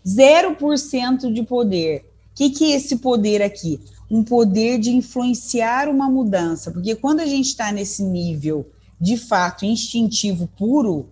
0% 0.05 1.31
de 1.31 1.43
poder. 1.43 2.05
O 2.31 2.35
que, 2.35 2.49
que 2.49 2.73
é 2.73 2.75
esse 2.75 2.97
poder 2.97 3.41
aqui? 3.41 3.79
Um 4.09 4.23
poder 4.23 4.79
de 4.79 4.91
influenciar 4.91 5.87
uma 5.87 6.09
mudança, 6.09 6.71
porque 6.71 6.95
quando 6.95 7.21
a 7.21 7.25
gente 7.25 7.47
está 7.47 7.71
nesse 7.71 8.03
nível 8.03 8.69
de 8.99 9.17
fato 9.17 9.65
instintivo 9.65 10.47
puro, 10.57 11.07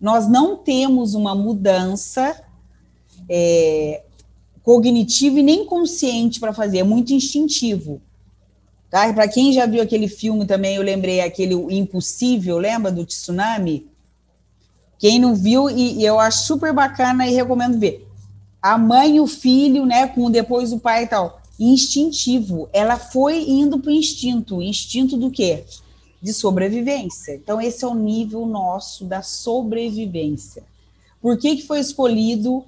nós 0.00 0.28
não 0.28 0.56
temos 0.56 1.14
uma 1.14 1.34
mudança 1.34 2.42
é, 3.28 4.02
cognitiva 4.62 5.38
e 5.38 5.42
nem 5.42 5.64
consciente 5.64 6.40
para 6.40 6.52
fazer, 6.52 6.78
é 6.78 6.84
muito 6.84 7.12
instintivo. 7.12 8.00
Tá? 8.90 9.12
Para 9.12 9.28
quem 9.28 9.52
já 9.52 9.64
viu 9.66 9.82
aquele 9.82 10.08
filme 10.08 10.44
também, 10.44 10.76
eu 10.76 10.82
lembrei 10.82 11.20
aquele 11.20 11.54
Impossível, 11.54 12.58
lembra 12.58 12.92
do 12.92 13.06
tsunami? 13.06 13.88
Quem 14.98 15.18
não 15.18 15.34
viu, 15.34 15.70
e, 15.70 16.00
e 16.00 16.04
eu 16.04 16.20
acho 16.20 16.46
super 16.46 16.72
bacana 16.72 17.26
e 17.26 17.32
recomendo 17.32 17.78
ver 17.78 18.06
a 18.62 18.78
mãe 18.78 19.16
e 19.16 19.20
o 19.20 19.26
filho, 19.26 19.84
né, 19.84 20.06
com 20.06 20.30
depois 20.30 20.72
o 20.72 20.78
pai 20.78 21.02
e 21.02 21.06
tal, 21.08 21.42
instintivo. 21.58 22.68
Ela 22.72 22.96
foi 22.96 23.42
indo 23.50 23.78
para 23.78 23.90
o 23.90 23.94
instinto. 23.94 24.62
Instinto 24.62 25.16
do 25.16 25.30
quê? 25.30 25.64
De 26.22 26.32
sobrevivência. 26.32 27.34
Então, 27.34 27.60
esse 27.60 27.84
é 27.84 27.88
o 27.88 27.94
nível 27.94 28.46
nosso 28.46 29.04
da 29.04 29.20
sobrevivência. 29.20 30.62
Por 31.20 31.36
que, 31.36 31.56
que 31.56 31.66
foi 31.66 31.80
escolhido 31.80 32.64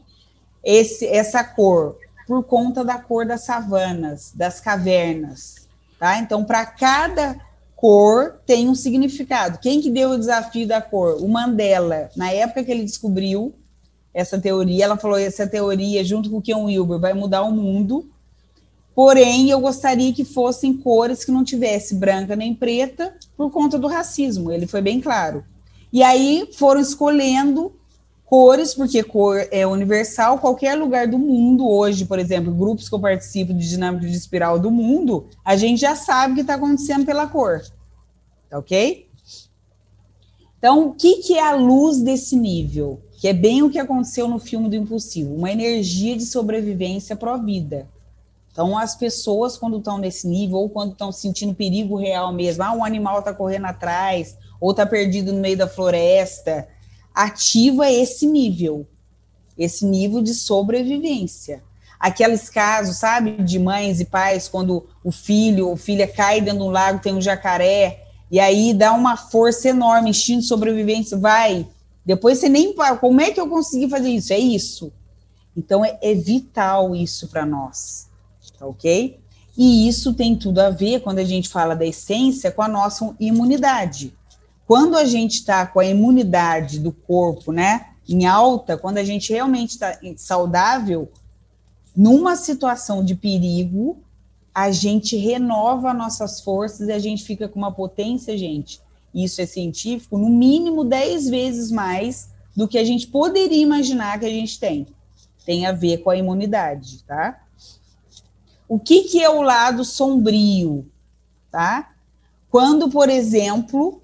esse, 0.65 1.07
essa 1.07 1.45
cor? 1.45 1.97
Por 2.27 2.43
conta 2.43 2.85
da 2.85 2.99
cor 2.99 3.25
das 3.25 3.45
savanas, 3.45 4.33
das 4.35 4.61
cavernas. 4.61 5.69
Tá? 5.99 6.19
Então, 6.19 6.45
para 6.45 6.67
cada 6.67 7.39
cor 7.77 8.41
tem 8.47 8.69
um 8.69 8.75
significado. 8.75 9.59
Quem 9.59 9.81
que 9.81 9.91
deu 9.91 10.11
o 10.11 10.19
desafio 10.19 10.67
da 10.67 10.81
cor? 10.81 11.23
O 11.23 11.29
Mandela. 11.29 12.11
Na 12.17 12.33
época 12.33 12.65
que 12.65 12.71
ele 12.71 12.85
descobriu 12.85 13.55
essa 14.15 14.39
teoria. 14.39 14.85
Ela 14.85 14.97
falou 14.97 15.19
essa 15.19 15.47
teoria, 15.47 16.05
junto 16.05 16.31
com 16.31 16.39
o 16.39 16.43
Ken 16.43 16.55
Wilber, 16.55 16.99
vai 16.99 17.13
mudar 17.13 17.43
o 17.43 17.51
mundo. 17.51 18.09
Porém, 18.95 19.51
eu 19.51 19.61
gostaria 19.61 20.13
que 20.13 20.25
fossem 20.25 20.73
cores 20.73 21.25
que 21.25 21.33
não 21.33 21.43
tivesse 21.43 21.97
branca 21.97 22.37
nem 22.37 22.55
preta 22.55 23.15
por 23.37 23.51
conta 23.51 23.77
do 23.77 23.89
racismo. 23.89 24.53
Ele 24.53 24.69
foi 24.69 24.81
bem 24.81 25.01
claro. 25.01 25.45
E 25.93 26.03
aí 26.03 26.49
foram 26.57 26.81
escolhendo 26.81 27.73
cores, 28.25 28.75
porque 28.75 29.03
cor 29.03 29.47
é 29.51 29.67
universal, 29.67 30.39
qualquer 30.39 30.75
lugar 30.77 31.07
do 31.07 31.19
mundo 31.19 31.69
hoje, 31.69 32.05
por 32.05 32.19
exemplo, 32.19 32.53
grupos 32.53 32.89
que 32.89 32.95
eu 32.95 33.01
participo 33.01 33.53
de 33.53 33.69
dinâmica 33.69 34.07
de 34.07 34.17
espiral 34.17 34.59
do 34.59 34.71
mundo, 34.71 35.29
a 35.45 35.57
gente 35.57 35.81
já 35.81 35.95
sabe 35.95 36.33
o 36.33 36.35
que 36.37 36.41
está 36.41 36.55
acontecendo 36.55 37.05
pela 37.05 37.27
cor. 37.27 37.63
Tá 38.49 38.59
ok? 38.59 39.09
Então, 40.59 40.89
o 40.89 40.95
que, 40.95 41.17
que 41.17 41.35
é 41.35 41.43
a 41.43 41.55
luz 41.55 42.01
desse 42.01 42.35
nível? 42.35 43.04
Que 43.25 43.29
é 43.29 43.33
bem 43.33 43.63
o 43.63 43.71
que 43.71 43.79
aconteceu 43.79 44.29
no 44.29 44.39
filme 44.39 44.69
do 44.69 44.77
Impossível, 44.77 45.35
uma 45.35 45.51
energia 45.51 46.15
de 46.15 46.27
sobrevivência 46.27 47.17
pró-vida. 47.17 47.89
Então, 48.53 48.77
as 48.77 48.95
pessoas, 48.95 49.57
quando 49.57 49.79
estão 49.79 49.97
nesse 49.97 50.29
nível, 50.29 50.59
ou 50.59 50.69
quando 50.69 50.93
estão 50.93 51.11
sentindo 51.11 51.55
perigo 51.55 51.97
real 51.97 52.35
mesmo, 52.35 52.63
ah, 52.63 52.73
um 52.73 52.85
animal 52.85 53.21
está 53.21 53.33
correndo 53.33 53.65
atrás, 53.65 54.37
ou 54.61 54.73
está 54.73 54.85
perdido 54.85 55.33
no 55.33 55.41
meio 55.41 55.57
da 55.57 55.67
floresta, 55.67 56.69
ativa 57.15 57.91
esse 57.91 58.27
nível, 58.27 58.87
esse 59.57 59.87
nível 59.87 60.21
de 60.21 60.35
sobrevivência. 60.35 61.65
Aqueles 61.99 62.51
casos, 62.51 62.99
sabe, 62.99 63.43
de 63.43 63.59
mães 63.59 64.01
e 64.01 64.05
pais, 64.05 64.49
quando 64.49 64.87
o 65.03 65.11
filho 65.11 65.71
ou 65.71 65.79
filha 65.79 66.07
cai 66.07 66.43
dentro 66.43 66.59
de 66.59 66.65
um 66.67 66.71
lago, 66.71 67.01
tem 67.01 67.15
um 67.15 67.23
jacaré, 67.23 68.05
e 68.31 68.39
aí 68.39 68.75
dá 68.75 68.93
uma 68.93 69.17
força 69.17 69.71
enorme, 69.71 70.11
instinto 70.11 70.43
de 70.43 70.47
sobrevivência, 70.47 71.17
vai. 71.17 71.67
Depois 72.05 72.39
você 72.39 72.49
nem. 72.49 72.75
Como 73.01 73.21
é 73.21 73.31
que 73.31 73.41
eu 73.41 73.49
consegui 73.49 73.89
fazer 73.89 74.11
isso? 74.11 74.33
É 74.33 74.39
isso. 74.39 74.93
Então, 75.57 75.85
é, 75.85 75.99
é 76.03 76.15
vital 76.15 76.95
isso 76.95 77.29
para 77.29 77.47
nós 77.47 78.09
tá 78.59 78.67
ok? 78.67 79.21
E 79.57 79.89
isso 79.89 80.15
tem 80.15 80.35
tudo 80.35 80.59
a 80.61 80.71
ver, 80.71 81.01
quando 81.01 81.19
a 81.19 81.25
gente 81.25 81.49
fala 81.49 81.77
da 81.77 81.87
essência, 81.87 82.51
com 82.51 82.63
a 82.63 82.69
nossa 82.69 83.15
imunidade. 83.21 84.15
Quando 84.67 84.97
a 84.97 85.05
gente 85.05 85.35
está 85.35 85.67
com 85.67 85.79
a 85.79 85.85
imunidade 85.85 86.81
do 86.81 86.91
corpo, 86.91 87.53
né, 87.53 87.89
em 88.09 88.27
alta, 88.27 88.77
quando 88.77 88.99
a 88.99 89.05
gente 89.05 89.33
realmente 89.33 89.71
está 89.71 89.99
saudável, 90.17 91.11
numa 91.95 92.35
situação 92.35 93.05
de 93.05 93.15
perigo, 93.15 93.99
a 94.53 94.71
gente 94.71 95.17
renova 95.17 95.95
nossas 95.95 96.41
forças 96.41 96.89
e 96.89 96.93
a 96.93 96.99
gente 96.99 97.25
fica 97.25 97.49
com 97.49 97.59
uma 97.59 97.73
potência, 97.73 98.37
gente. 98.37 98.81
Isso 99.15 99.41
é 99.41 99.47
científico, 99.47 100.19
no 100.19 100.29
mínimo 100.29 100.85
10 100.85 101.29
vezes 101.29 101.71
mais 101.71 102.29
do 102.57 102.67
que 102.67 102.77
a 102.77 102.85
gente 102.85 103.07
poderia 103.07 103.63
imaginar 103.63 104.19
que 104.19 104.27
a 104.27 104.31
gente 104.31 104.59
tem. 104.59 104.87
Tem 105.47 105.67
a 105.67 105.73
ver 105.73 105.99
com 105.99 106.11
a 106.11 106.17
imunidade, 106.17 107.05
tá? 107.05 107.41
O 108.69 108.79
que, 108.79 109.05
que 109.05 109.23
é 109.23 109.31
o 109.31 109.43
lado 109.43 109.85
sombrio? 109.85 110.91
Tá? 111.51 111.93
Quando, 112.51 112.91
por 112.91 113.09
exemplo, 113.09 114.03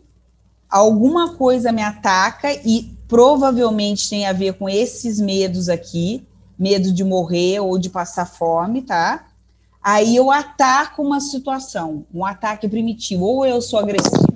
alguma 0.69 1.35
coisa 1.35 1.73
me 1.73 1.83
ataca 1.83 2.53
e 2.65 2.97
provavelmente 3.09 4.09
tem 4.09 4.27
a 4.27 4.33
ver 4.33 4.55
com 4.55 4.69
esses 4.69 5.19
medos 5.19 5.69
aqui, 5.69 6.25
medo 6.57 6.93
de 6.93 7.03
morrer 7.03 7.59
ou 7.59 7.79
de 7.79 7.91
passar 7.91 8.27
fome, 8.27 8.83
tá? 8.83 9.27
Aí 9.83 10.15
eu 10.15 10.31
ataco 10.31 11.03
uma 11.03 11.21
situação, 11.21 12.05
um 12.13 12.25
ataque 12.25 12.69
primitivo, 12.69 13.25
ou 13.25 13.47
eu 13.47 13.63
sou 13.63 13.79
agressivo 13.79 14.30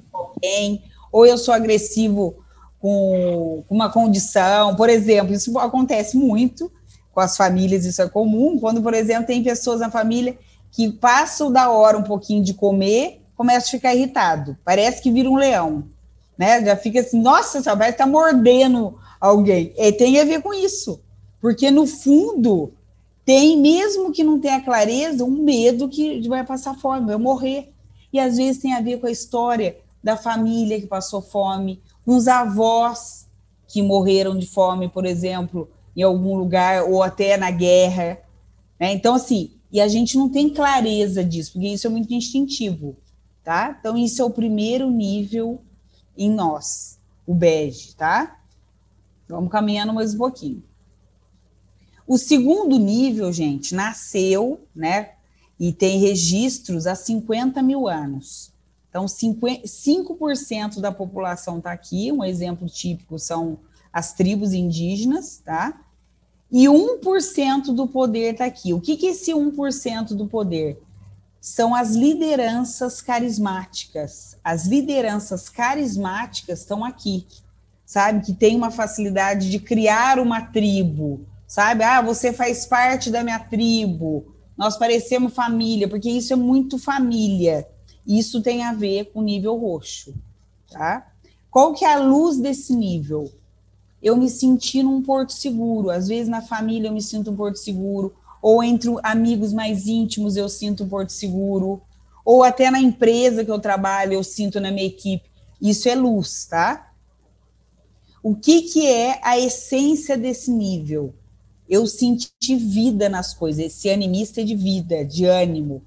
alguém, 0.45 0.83
ou 1.11 1.27
eu 1.27 1.39
sou 1.39 1.55
agressivo 1.55 2.37
com 2.79 3.65
uma 3.71 3.91
condição, 3.91 4.77
por 4.77 4.91
exemplo, 4.91 5.33
isso 5.33 5.59
acontece 5.59 6.17
muito, 6.17 6.71
com 7.13 7.21
as 7.21 7.37
famílias 7.37 7.87
isso 7.87 8.03
é 8.03 8.09
comum, 8.09 8.59
quando, 8.59 8.83
por 8.83 8.93
exemplo, 8.93 9.27
tem 9.27 9.43
pessoas 9.43 9.81
na 9.81 9.91
família 9.91 10.37
que 10.71 10.91
passam 10.93 11.51
da 11.51 11.71
hora 11.71 11.97
um 11.97 12.03
pouquinho 12.03 12.43
de 12.45 12.53
comer, 12.53 13.23
começa 13.35 13.69
a 13.69 13.71
ficar 13.71 13.95
irritado, 13.95 14.57
parece 14.65 15.01
que 15.01 15.11
vira 15.11 15.31
um 15.31 15.37
leão, 15.37 15.85
né? 16.37 16.63
Já 16.65 16.77
fica 16.77 17.01
assim, 17.01 17.21
nossa, 17.21 17.63
só 17.63 17.75
vai 17.75 17.91
estar 17.91 18.07
mordendo 18.07 18.99
alguém. 19.21 19.73
E 19.77 19.93
tem 19.93 20.21
a 20.21 20.25
ver 20.25 20.43
com 20.43 20.53
isso, 20.53 21.01
porque 21.41 21.71
no 21.71 21.87
fundo 21.87 22.73
tem, 23.25 23.57
mesmo 23.57 24.13
que 24.13 24.23
não 24.23 24.39
tenha 24.39 24.61
clareza, 24.61 25.25
um 25.25 25.43
medo 25.43 25.89
que 25.89 26.29
vai 26.29 26.45
passar 26.45 26.75
fome, 26.75 27.07
vai 27.07 27.17
morrer. 27.17 27.73
E 28.13 28.21
às 28.21 28.37
vezes 28.37 28.61
tem 28.61 28.75
a 28.75 28.81
ver 28.81 29.01
com 29.01 29.07
a 29.07 29.11
história 29.11 29.77
da 30.05 30.19
família 30.19 30.79
que 30.79 30.87
passou 30.87 31.23
fome, 31.23 31.83
uns 32.07 32.29
avós 32.29 33.27
que 33.67 33.81
morreram 33.81 34.39
de 34.39 34.47
fome, 34.47 34.87
por 34.87 35.07
exemplo, 35.07 35.71
em 35.97 36.03
algum 36.03 36.37
lugar 36.37 36.85
ou 36.85 37.03
até 37.03 37.39
na 37.39 37.51
guerra. 37.51 38.21
Né? 38.79 38.93
Então, 38.93 39.15
assim, 39.15 39.53
e 39.73 39.81
a 39.81 39.89
gente 39.89 40.19
não 40.19 40.29
tem 40.29 40.51
clareza 40.51 41.25
disso, 41.25 41.55
porque 41.55 41.69
isso 41.69 41.87
é 41.87 41.91
muito 41.91 42.13
instintivo, 42.13 42.97
tá? 43.43 43.77
Então, 43.81 43.97
isso 43.97 44.21
é 44.21 44.25
o 44.25 44.31
primeiro 44.31 44.91
nível 44.91 45.63
em 46.17 46.31
nós, 46.31 47.01
o 47.27 47.35
bege, 47.35 47.97
tá? 47.97 48.39
Vamos 49.27 49.51
caminhando 49.51 49.95
mais 49.95 50.15
um 50.15 50.19
pouquinho. 50.19 50.63
O 52.07 52.19
segundo 52.19 52.79
nível, 52.79 53.33
gente, 53.33 53.75
nasceu, 53.75 54.61
né? 54.77 55.13
E 55.59 55.73
tem 55.73 55.99
registros 55.99 56.87
há 56.87 56.95
50 56.95 57.63
mil 57.63 57.89
anos. 57.89 58.54
Então, 58.95 59.07
5% 59.07 60.81
da 60.81 60.93
população 60.93 61.59
está 61.59 61.73
aqui. 61.73 62.13
Um 62.13 62.23
exemplo 62.23 62.69
típico 62.69 63.19
são 63.19 63.59
as 63.93 64.13
tribos 64.13 64.53
indígenas, 64.53 65.43
tá? 65.45 65.81
E 66.49 66.67
1% 66.67 67.75
do 67.75 67.89
poder 67.89 68.35
está 68.35 68.45
aqui. 68.45 68.73
O 68.73 68.81
que, 68.81 68.97
que 68.97 69.09
é 69.09 69.11
esse 69.11 69.33
1% 69.33 70.15
do 70.15 70.29
poder? 70.29 70.81
São 71.41 71.75
as 71.75 71.97
lideranças 71.97 73.03
carismáticas. 73.03 74.39
As 74.45 74.65
lideranças 74.65 75.49
carismáticas 75.49 76.61
estão 76.61 76.85
aqui, 76.85 77.27
sabe? 77.85 78.25
Que 78.25 78.33
tem 78.33 78.55
uma 78.55 78.71
facilidade 78.71 79.51
de 79.51 79.59
criar 79.59 80.21
uma 80.21 80.41
tribo, 80.41 81.27
sabe? 81.49 81.83
Ah, 81.83 82.01
você 82.01 82.33
faz 82.33 82.65
parte 82.65 83.11
da 83.11 83.25
minha 83.25 83.41
tribo, 83.41 84.37
nós 84.57 84.77
parecemos 84.77 85.35
família, 85.35 85.89
porque 85.89 86.09
isso 86.09 86.33
é 86.33 86.37
muito 86.37 86.79
família. 86.79 87.67
Isso 88.07 88.41
tem 88.43 88.63
a 88.63 88.73
ver 88.73 89.07
com 89.07 89.23
nível 89.23 89.57
roxo, 89.57 90.15
tá? 90.71 91.11
Qual 91.51 91.73
que 91.73 91.85
é 91.85 91.95
a 91.95 91.99
luz 91.99 92.39
desse 92.39 92.75
nível? 92.75 93.31
eu 94.05 94.19
me 94.19 94.29
senti 94.29 94.83
num 94.83 95.01
porto 95.01 95.33
seguro. 95.33 95.89
Às 95.89 96.09
vezes 96.09 96.29
na 96.29 96.43
família 96.43 96.89
eu 96.89 96.93
me 96.93 97.01
sinto 97.01 97.31
um 97.31 97.37
porto 97.37 97.57
seguro, 97.57 98.15
ou 98.43 98.63
entre 98.63 98.91
amigos 99.03 99.55
mais 99.55 99.87
íntimos 99.87 100.37
eu 100.37 100.47
sinto 100.47 100.85
um 100.85 100.89
porto 100.89 101.09
seguro, 101.11 101.81
ou 102.23 102.45
até 102.45 102.71
na 102.71 102.79
empresa 102.79 103.43
que 103.43 103.51
eu 103.51 103.59
trabalho 103.59 104.13
eu 104.13 104.23
sinto 104.23 104.61
na 104.61 104.71
minha 104.71 104.87
equipe. 104.87 105.25
Isso 105.61 105.89
é 105.89 105.95
luz, 105.95 106.45
tá? 106.45 106.93
O 108.23 108.35
que, 108.35 108.63
que 108.63 108.87
é 108.87 109.19
a 109.23 109.39
essência 109.39 110.19
desse 110.19 110.51
nível? 110.51 111.15
Eu 111.67 111.87
senti 111.87 112.31
vida 112.57 113.09
nas 113.09 113.33
coisas, 113.33 113.65
esse 113.65 113.89
animista 113.89 114.43
é 114.43 114.45
de 114.45 114.55
vida, 114.55 115.03
de 115.03 115.25
ânimo. 115.25 115.83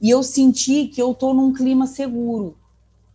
E 0.00 0.10
eu 0.10 0.22
senti 0.22 0.86
que 0.86 1.00
eu 1.00 1.12
estou 1.12 1.34
num 1.34 1.52
clima 1.52 1.86
seguro. 1.86 2.56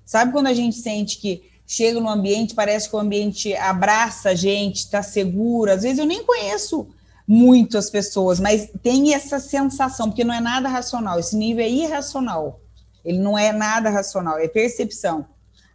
Sabe 0.05 0.31
quando 0.31 0.47
a 0.47 0.53
gente 0.53 0.75
sente 0.75 1.17
que 1.17 1.43
chega 1.65 1.99
no 1.99 2.09
ambiente, 2.09 2.53
parece 2.53 2.89
que 2.89 2.95
o 2.95 2.99
ambiente 2.99 3.55
abraça 3.55 4.29
a 4.29 4.35
gente, 4.35 4.77
está 4.77 5.01
seguro. 5.01 5.71
Às 5.71 5.83
vezes 5.83 5.99
eu 5.99 6.05
nem 6.05 6.23
conheço 6.23 6.87
muito 7.27 7.77
as 7.77 7.89
pessoas, 7.89 8.39
mas 8.39 8.69
tem 8.81 9.13
essa 9.13 9.39
sensação, 9.39 10.09
porque 10.09 10.23
não 10.23 10.33
é 10.33 10.41
nada 10.41 10.67
racional, 10.67 11.19
esse 11.19 11.35
nível 11.35 11.63
é 11.63 11.69
irracional. 11.69 12.59
Ele 13.03 13.19
não 13.19 13.37
é 13.37 13.51
nada 13.51 13.89
racional, 13.89 14.37
é 14.37 14.47
percepção. 14.47 15.25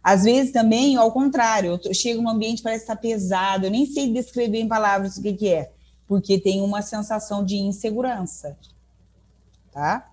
Às 0.03 0.23
vezes 0.23 0.51
também, 0.51 0.95
ao 0.95 1.11
contrário, 1.11 1.79
eu 1.83 1.93
chego 1.93 2.21
no 2.21 2.29
ambiente 2.29 2.61
parece 2.61 2.83
estar 2.83 2.95
pesado, 2.95 3.65
eu 3.65 3.71
nem 3.71 3.85
sei 3.85 4.11
descrever 4.13 4.59
em 4.59 4.67
palavras 4.67 5.17
o 5.17 5.21
que, 5.21 5.33
que 5.33 5.49
é, 5.49 5.71
porque 6.07 6.39
tem 6.39 6.61
uma 6.61 6.81
sensação 6.81 7.43
de 7.43 7.57
insegurança. 7.57 8.57
Tá? 9.71 10.08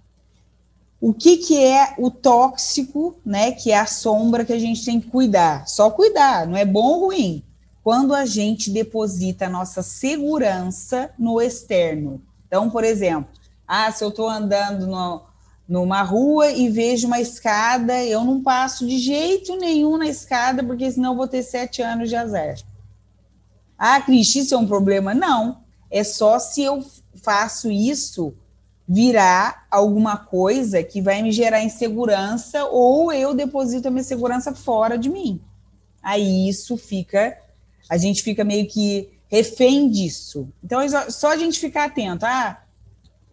O 1.01 1.13
que, 1.13 1.37
que 1.37 1.63
é 1.63 1.95
o 1.99 2.11
tóxico, 2.11 3.17
né? 3.25 3.53
Que 3.53 3.71
é 3.71 3.79
a 3.79 3.87
sombra 3.87 4.45
que 4.45 4.53
a 4.53 4.59
gente 4.59 4.85
tem 4.85 5.01
que 5.01 5.09
cuidar. 5.09 5.69
Só 5.69 5.91
cuidar, 5.91 6.47
não 6.47 6.57
é 6.57 6.65
bom 6.65 6.85
ou 6.85 7.07
ruim. 7.07 7.45
Quando 7.83 8.15
a 8.15 8.25
gente 8.25 8.71
deposita 8.71 9.47
a 9.47 9.51
nossa 9.51 9.83
segurança 9.83 11.11
no 11.19 11.41
externo. 11.41 12.21
Então, 12.47 12.71
por 12.71 12.83
exemplo, 12.83 13.29
ah, 13.69 13.91
se 13.93 14.03
eu 14.03 14.09
estou 14.09 14.29
andando 14.29 14.87
no, 14.87 15.23
numa 15.69 16.03
rua 16.03 16.51
e 16.51 16.69
vejo 16.69 17.07
uma 17.07 17.21
escada, 17.21 18.03
eu 18.05 18.25
não 18.25 18.43
passo 18.43 18.87
de 18.87 18.99
jeito 18.99 19.57
nenhum 19.57 19.99
na 19.99 20.07
escada, 20.07 20.65
porque 20.65 20.91
senão 20.91 21.17
vou 21.17 21.29
ter 21.29 21.43
sete 21.43 21.83
anos 21.83 22.09
de 22.09 22.17
azar. 22.17 22.57
Ah, 23.79 24.01
Cris, 24.01 24.35
isso 24.35 24.55
é 24.55 24.59
um 24.59 24.67
problema? 24.67 25.15
Não. 25.15 25.61
É 25.91 26.03
só 26.03 26.39
se 26.39 26.63
eu 26.63 26.85
faço 27.23 27.71
isso 27.71 28.35
virar 28.88 29.66
alguma 29.70 30.16
coisa 30.16 30.83
que 30.83 31.01
vai 31.01 31.22
me 31.22 31.33
gerar 31.33 31.62
insegurança 31.62 32.64
ou 32.66 33.12
eu 33.12 33.35
deposito 33.35 33.88
a 33.88 33.90
minha 33.90 34.05
segurança 34.05 34.55
fora 34.55 34.96
de 34.96 35.09
mim. 35.09 35.40
Aí 36.03 36.49
isso 36.49 36.77
fica, 36.77 37.37
a 37.90 37.96
gente 37.96 38.22
fica 38.22 38.44
meio 38.44 38.66
que 38.68 39.11
refém 39.29 39.90
disso. 39.90 40.49
Então, 40.62 40.81
é 40.81 41.11
só 41.11 41.33
a 41.33 41.37
gente 41.37 41.59
ficar 41.59 41.87
atento. 41.87 42.25
Ah, 42.25 42.62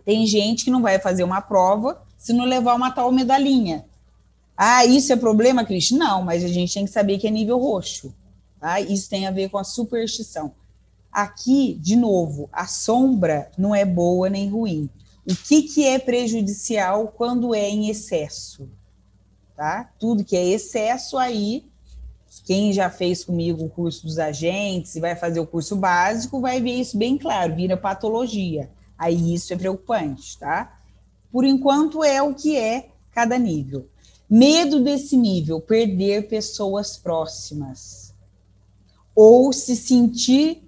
Tem 0.03 0.25
gente 0.25 0.65
que 0.65 0.71
não 0.71 0.81
vai 0.81 0.99
fazer 0.99 1.23
uma 1.23 1.39
prova 1.39 2.01
se 2.17 2.33
não 2.33 2.45
levar 2.45 2.73
uma 2.73 2.91
tal 2.91 3.11
medalhinha. 3.11 3.85
Ah, 4.57 4.85
isso 4.85 5.13
é 5.13 5.15
problema, 5.15 5.65
Cris? 5.65 5.91
Não, 5.91 6.23
mas 6.23 6.43
a 6.43 6.47
gente 6.47 6.73
tem 6.73 6.85
que 6.85 6.91
saber 6.91 7.17
que 7.17 7.27
é 7.27 7.31
nível 7.31 7.57
roxo. 7.59 8.13
Tá? 8.59 8.79
Isso 8.79 9.09
tem 9.09 9.27
a 9.27 9.31
ver 9.31 9.49
com 9.49 9.57
a 9.57 9.63
superstição. 9.63 10.53
Aqui, 11.11 11.77
de 11.79 11.95
novo, 11.95 12.49
a 12.51 12.65
sombra 12.65 13.51
não 13.57 13.75
é 13.75 13.85
boa 13.85 14.29
nem 14.29 14.49
ruim. 14.49 14.89
O 15.25 15.35
que, 15.35 15.63
que 15.63 15.85
é 15.85 15.97
prejudicial 15.97 17.07
quando 17.07 17.55
é 17.55 17.69
em 17.69 17.89
excesso? 17.89 18.69
Tá? 19.55 19.89
Tudo 19.97 20.25
que 20.25 20.35
é 20.35 20.45
excesso 20.45 21.17
aí, 21.17 21.65
quem 22.45 22.73
já 22.73 22.89
fez 22.89 23.23
comigo 23.23 23.63
o 23.63 23.69
curso 23.69 24.05
dos 24.05 24.19
agentes 24.19 24.95
e 24.95 24.99
vai 24.99 25.15
fazer 25.15 25.39
o 25.39 25.47
curso 25.47 25.75
básico 25.75 26.41
vai 26.41 26.61
ver 26.61 26.73
isso 26.73 26.97
bem 26.97 27.17
claro, 27.17 27.55
vira 27.55 27.77
patologia. 27.77 28.69
Aí 28.97 29.33
isso 29.33 29.53
é 29.53 29.57
preocupante, 29.57 30.37
tá? 30.37 30.79
Por 31.31 31.45
enquanto 31.45 32.03
é 32.03 32.21
o 32.21 32.33
que 32.33 32.57
é 32.57 32.89
cada 33.11 33.37
nível. 33.37 33.87
Medo 34.29 34.81
desse 34.81 35.15
nível, 35.15 35.61
perder 35.61 36.27
pessoas 36.27 36.97
próximas. 36.97 38.13
Ou 39.15 39.53
se 39.53 39.75
sentir, 39.75 40.62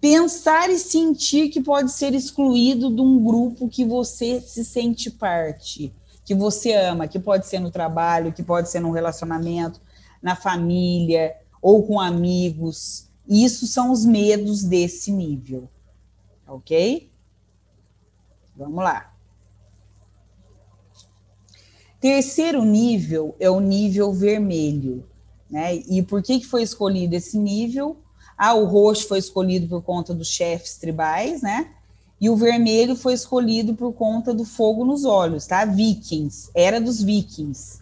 pensar 0.00 0.70
e 0.70 0.78
sentir 0.78 1.48
que 1.48 1.60
pode 1.60 1.92
ser 1.92 2.14
excluído 2.14 2.94
de 2.94 3.00
um 3.00 3.22
grupo 3.22 3.68
que 3.68 3.84
você 3.84 4.40
se 4.40 4.64
sente 4.64 5.10
parte, 5.10 5.92
que 6.24 6.34
você 6.34 6.72
ama, 6.74 7.08
que 7.08 7.18
pode 7.18 7.46
ser 7.46 7.60
no 7.60 7.70
trabalho, 7.70 8.32
que 8.32 8.42
pode 8.42 8.70
ser 8.70 8.80
num 8.80 8.90
relacionamento, 8.90 9.80
na 10.22 10.36
família 10.36 11.34
ou 11.62 11.86
com 11.86 12.00
amigos. 12.00 13.08
Isso 13.28 13.66
são 13.66 13.90
os 13.90 14.04
medos 14.04 14.62
desse 14.62 15.10
nível. 15.10 15.68
Ok? 16.46 17.10
Vamos 18.56 18.82
lá. 18.82 19.12
Terceiro 22.00 22.64
nível 22.64 23.34
é 23.40 23.50
o 23.50 23.60
nível 23.60 24.12
vermelho. 24.12 25.08
Né? 25.50 25.76
E 25.76 26.02
por 26.02 26.22
que, 26.22 26.40
que 26.40 26.46
foi 26.46 26.62
escolhido 26.62 27.14
esse 27.14 27.38
nível? 27.38 27.96
Ah, 28.36 28.54
o 28.54 28.64
roxo 28.64 29.08
foi 29.08 29.18
escolhido 29.18 29.66
por 29.68 29.82
conta 29.82 30.14
dos 30.14 30.28
chefes 30.28 30.76
tribais, 30.76 31.42
né? 31.42 31.68
E 32.20 32.30
o 32.30 32.36
vermelho 32.36 32.96
foi 32.96 33.12
escolhido 33.12 33.74
por 33.74 33.92
conta 33.92 34.32
do 34.32 34.44
fogo 34.44 34.84
nos 34.84 35.04
olhos, 35.04 35.46
tá? 35.46 35.64
Vikings, 35.64 36.50
era 36.54 36.80
dos 36.80 37.02
vikings. 37.02 37.80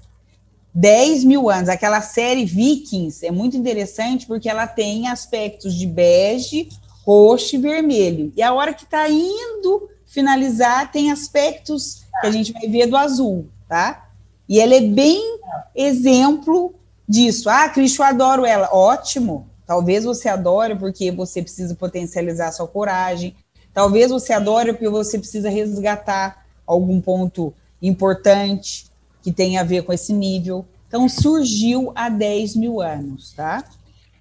10 0.75 1.25
mil 1.25 1.49
anos. 1.49 1.69
Aquela 1.69 2.01
série 2.01 2.45
Vikings 2.45 3.25
é 3.25 3.31
muito 3.31 3.57
interessante 3.57 4.27
porque 4.27 4.49
ela 4.49 4.67
tem 4.67 5.07
aspectos 5.07 5.75
de 5.75 5.87
bege, 5.87 6.69
roxo 7.07 7.55
e 7.55 7.59
vermelho. 7.59 8.33
E 8.37 8.43
a 8.43 8.53
hora 8.53 8.75
que 8.75 8.85
está 8.85 9.09
indo 9.09 9.89
finalizar, 10.05 10.91
tem 10.91 11.13
aspectos 11.13 12.05
que 12.21 12.27
a 12.27 12.31
gente 12.31 12.53
vai 12.53 12.69
ver 12.69 12.87
do 12.87 12.97
azul, 12.97 13.49
tá? 13.69 14.09
E 14.49 14.61
ela 14.61 14.75
é 14.75 14.81
bem 14.81 15.39
exemplo 15.75 16.75
disso. 17.09 17.49
Ah, 17.49 17.69
Cristo, 17.69 18.03
eu 18.03 18.07
adoro 18.07 18.45
ela. 18.45 18.69
Ótimo. 18.73 19.49
Talvez 19.67 20.05
você 20.05 20.29
adore 20.29 20.77
porque 20.77 21.11
você 21.11 21.43
precisa 21.43 21.75
potencializar 21.75 22.53
sua 22.53 22.69
coragem. 22.69 23.35
Talvez 23.73 24.11
você 24.11 24.33
adore 24.33 24.73
porque 24.73 24.89
você 24.89 25.19
precisa 25.19 25.49
resgatar 25.49 26.47
algum 26.67 27.01
ponto 27.01 27.53
importante 27.81 28.87
que 29.23 29.33
tem 29.33 29.59
a 29.59 29.65
ver 29.65 29.83
com 29.83 29.93
esse 29.93 30.13
nível. 30.13 30.65
Então, 30.87 31.09
surgiu 31.09 31.93
há 31.95 32.09
10 32.09 32.57
mil 32.57 32.81
anos, 32.81 33.33
tá? 33.33 33.65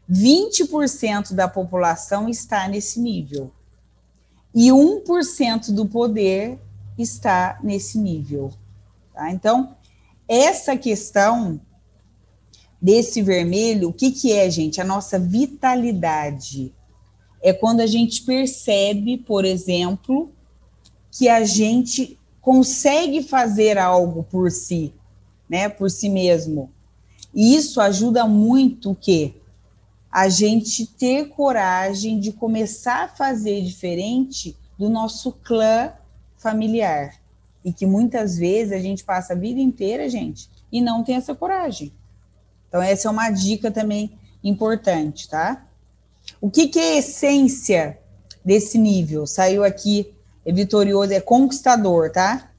20% 0.10 1.34
da 1.34 1.48
população 1.48 2.28
está 2.30 2.68
nesse 2.68 3.00
nível. 3.00 3.52
E 4.56 4.70
1% 4.70 5.72
do 5.72 5.86
poder 5.86 6.60
está 6.98 7.60
nesse 7.64 7.98
nível. 7.98 8.52
Tá? 9.14 9.32
Então, 9.32 9.76
essa 10.28 10.78
questão 10.78 11.60
desse 12.84 13.22
vermelho, 13.22 13.88
o 13.88 13.94
que, 13.94 14.12
que 14.12 14.34
é, 14.34 14.50
gente? 14.50 14.82
A 14.82 14.84
nossa 14.84 15.18
vitalidade. 15.18 16.74
É 17.42 17.54
quando 17.54 17.80
a 17.80 17.88
gente 17.88 18.24
percebe, 18.24 19.18
por 19.18 19.46
exemplo, 19.46 20.30
que 21.10 21.30
a 21.30 21.46
gente 21.46 22.20
consegue 22.42 23.24
fazer 23.24 23.78
algo 23.78 24.24
por 24.24 24.52
si, 24.52 24.94
né, 25.50 25.70
por 25.70 25.90
si 25.90 26.10
mesmo. 26.10 26.70
E 27.34 27.56
isso 27.56 27.80
ajuda 27.80 28.28
muito 28.28 28.92
o 28.92 28.96
quê? 28.96 29.34
A 30.12 30.28
gente 30.28 30.86
ter 30.86 31.30
coragem 31.30 32.20
de 32.20 32.34
começar 32.34 33.06
a 33.06 33.08
fazer 33.08 33.62
diferente 33.62 34.58
do 34.78 34.90
nosso 34.90 35.32
clã 35.32 35.94
familiar 36.38 37.16
e 37.64 37.72
que 37.72 37.86
muitas 37.86 38.38
vezes 38.38 38.74
a 38.74 38.80
gente 38.80 39.06
passa 39.06 39.34
a 39.34 39.38
vida 39.38 39.62
inteira, 39.62 40.10
gente, 40.10 40.50
e 40.70 40.82
não 40.82 41.02
tem 41.02 41.16
essa 41.16 41.34
coragem. 41.34 41.92
Então, 42.74 42.82
essa 42.82 43.08
é 43.08 43.12
uma 43.12 43.30
dica 43.30 43.70
também 43.70 44.18
importante, 44.44 45.30
tá? 45.30 45.64
O 46.42 46.50
que, 46.50 46.68
que 46.68 46.80
é 46.80 46.94
a 46.94 46.98
essência 46.98 48.00
desse 48.44 48.80
nível? 48.80 49.28
Saiu 49.28 49.64
aqui, 49.64 50.12
é 50.44 50.52
vitorioso, 50.52 51.14
é 51.14 51.22
conquistador, 51.22 52.10
tá? 52.10 52.50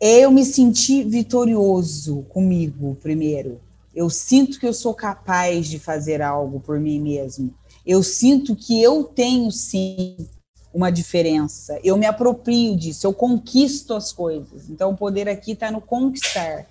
Eu 0.00 0.30
me 0.30 0.44
sentir 0.44 1.02
vitorioso 1.02 2.22
comigo, 2.28 2.96
primeiro. 3.02 3.60
Eu 3.92 4.08
sinto 4.08 4.60
que 4.60 4.68
eu 4.68 4.72
sou 4.72 4.94
capaz 4.94 5.66
de 5.66 5.80
fazer 5.80 6.22
algo 6.22 6.60
por 6.60 6.78
mim 6.78 7.00
mesmo. 7.00 7.52
Eu 7.84 8.04
sinto 8.04 8.54
que 8.54 8.80
eu 8.80 9.02
tenho 9.02 9.50
sim 9.50 10.28
uma 10.72 10.90
diferença. 10.90 11.80
Eu 11.82 11.96
me 11.96 12.06
aproprio 12.06 12.76
disso, 12.76 13.04
eu 13.04 13.12
conquisto 13.12 13.94
as 13.94 14.12
coisas. 14.12 14.70
Então, 14.70 14.92
o 14.92 14.96
poder 14.96 15.28
aqui 15.28 15.52
está 15.52 15.72
no 15.72 15.80
conquistar. 15.80 16.68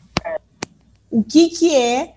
O 1.14 1.24
que, 1.24 1.50
que 1.50 1.76
é 1.76 2.16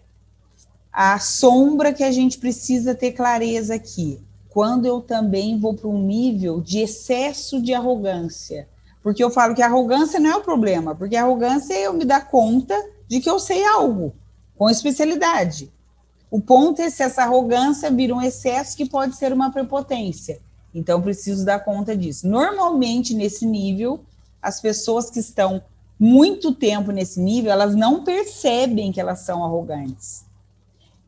a 0.91 1.19
sombra 1.19 1.93
que 1.93 2.03
a 2.03 2.11
gente 2.11 2.39
precisa 2.39 2.95
ter 2.95 3.13
clareza 3.13 3.75
aqui? 3.75 4.25
Quando 4.49 4.87
eu 4.87 5.03
também 5.03 5.61
vou 5.61 5.75
para 5.75 5.87
um 5.87 6.01
nível 6.01 6.63
de 6.63 6.79
excesso 6.79 7.61
de 7.61 7.75
arrogância. 7.75 8.67
Porque 9.03 9.23
eu 9.23 9.29
falo 9.29 9.55
que 9.55 9.61
arrogância 9.61 10.19
não 10.19 10.31
é 10.31 10.37
o 10.37 10.43
problema, 10.43 10.95
porque 10.95 11.15
arrogância 11.15 11.75
é 11.75 11.83
eu 11.83 11.93
me 11.93 12.07
dar 12.07 12.31
conta 12.31 12.75
de 13.07 13.21
que 13.21 13.29
eu 13.29 13.39
sei 13.39 13.67
algo, 13.67 14.15
com 14.57 14.71
especialidade. 14.71 15.71
O 16.31 16.41
ponto 16.41 16.81
é 16.81 16.89
se 16.89 17.03
essa 17.03 17.25
arrogância 17.25 17.91
vira 17.91 18.15
um 18.15 18.23
excesso 18.23 18.75
que 18.75 18.89
pode 18.89 19.15
ser 19.15 19.31
uma 19.31 19.53
prepotência. 19.53 20.41
Então, 20.75 21.03
preciso 21.03 21.45
dar 21.45 21.61
conta 21.61 21.95
disso. 21.95 22.27
Normalmente, 22.27 23.13
nesse 23.13 23.45
nível, 23.45 24.01
as 24.41 24.59
pessoas 24.59 25.11
que 25.11 25.21
estão 25.21 25.63
muito 25.99 26.55
tempo 26.55 26.91
nesse 26.91 27.21
nível, 27.21 27.51
elas 27.51 27.75
não 27.75 28.05
percebem 28.05 28.93
que 28.93 29.01
elas 29.01 29.21
são 29.21 29.45
arrogantes. 29.45 30.25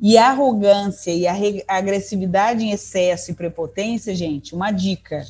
E 0.01 0.16
a 0.16 0.31
arrogância 0.31 1.11
e 1.11 1.27
a 1.27 1.35
agressividade 1.66 2.64
em 2.64 2.70
excesso 2.70 3.31
e 3.31 3.35
prepotência, 3.35 4.14
gente, 4.14 4.55
uma 4.55 4.70
dica, 4.70 5.27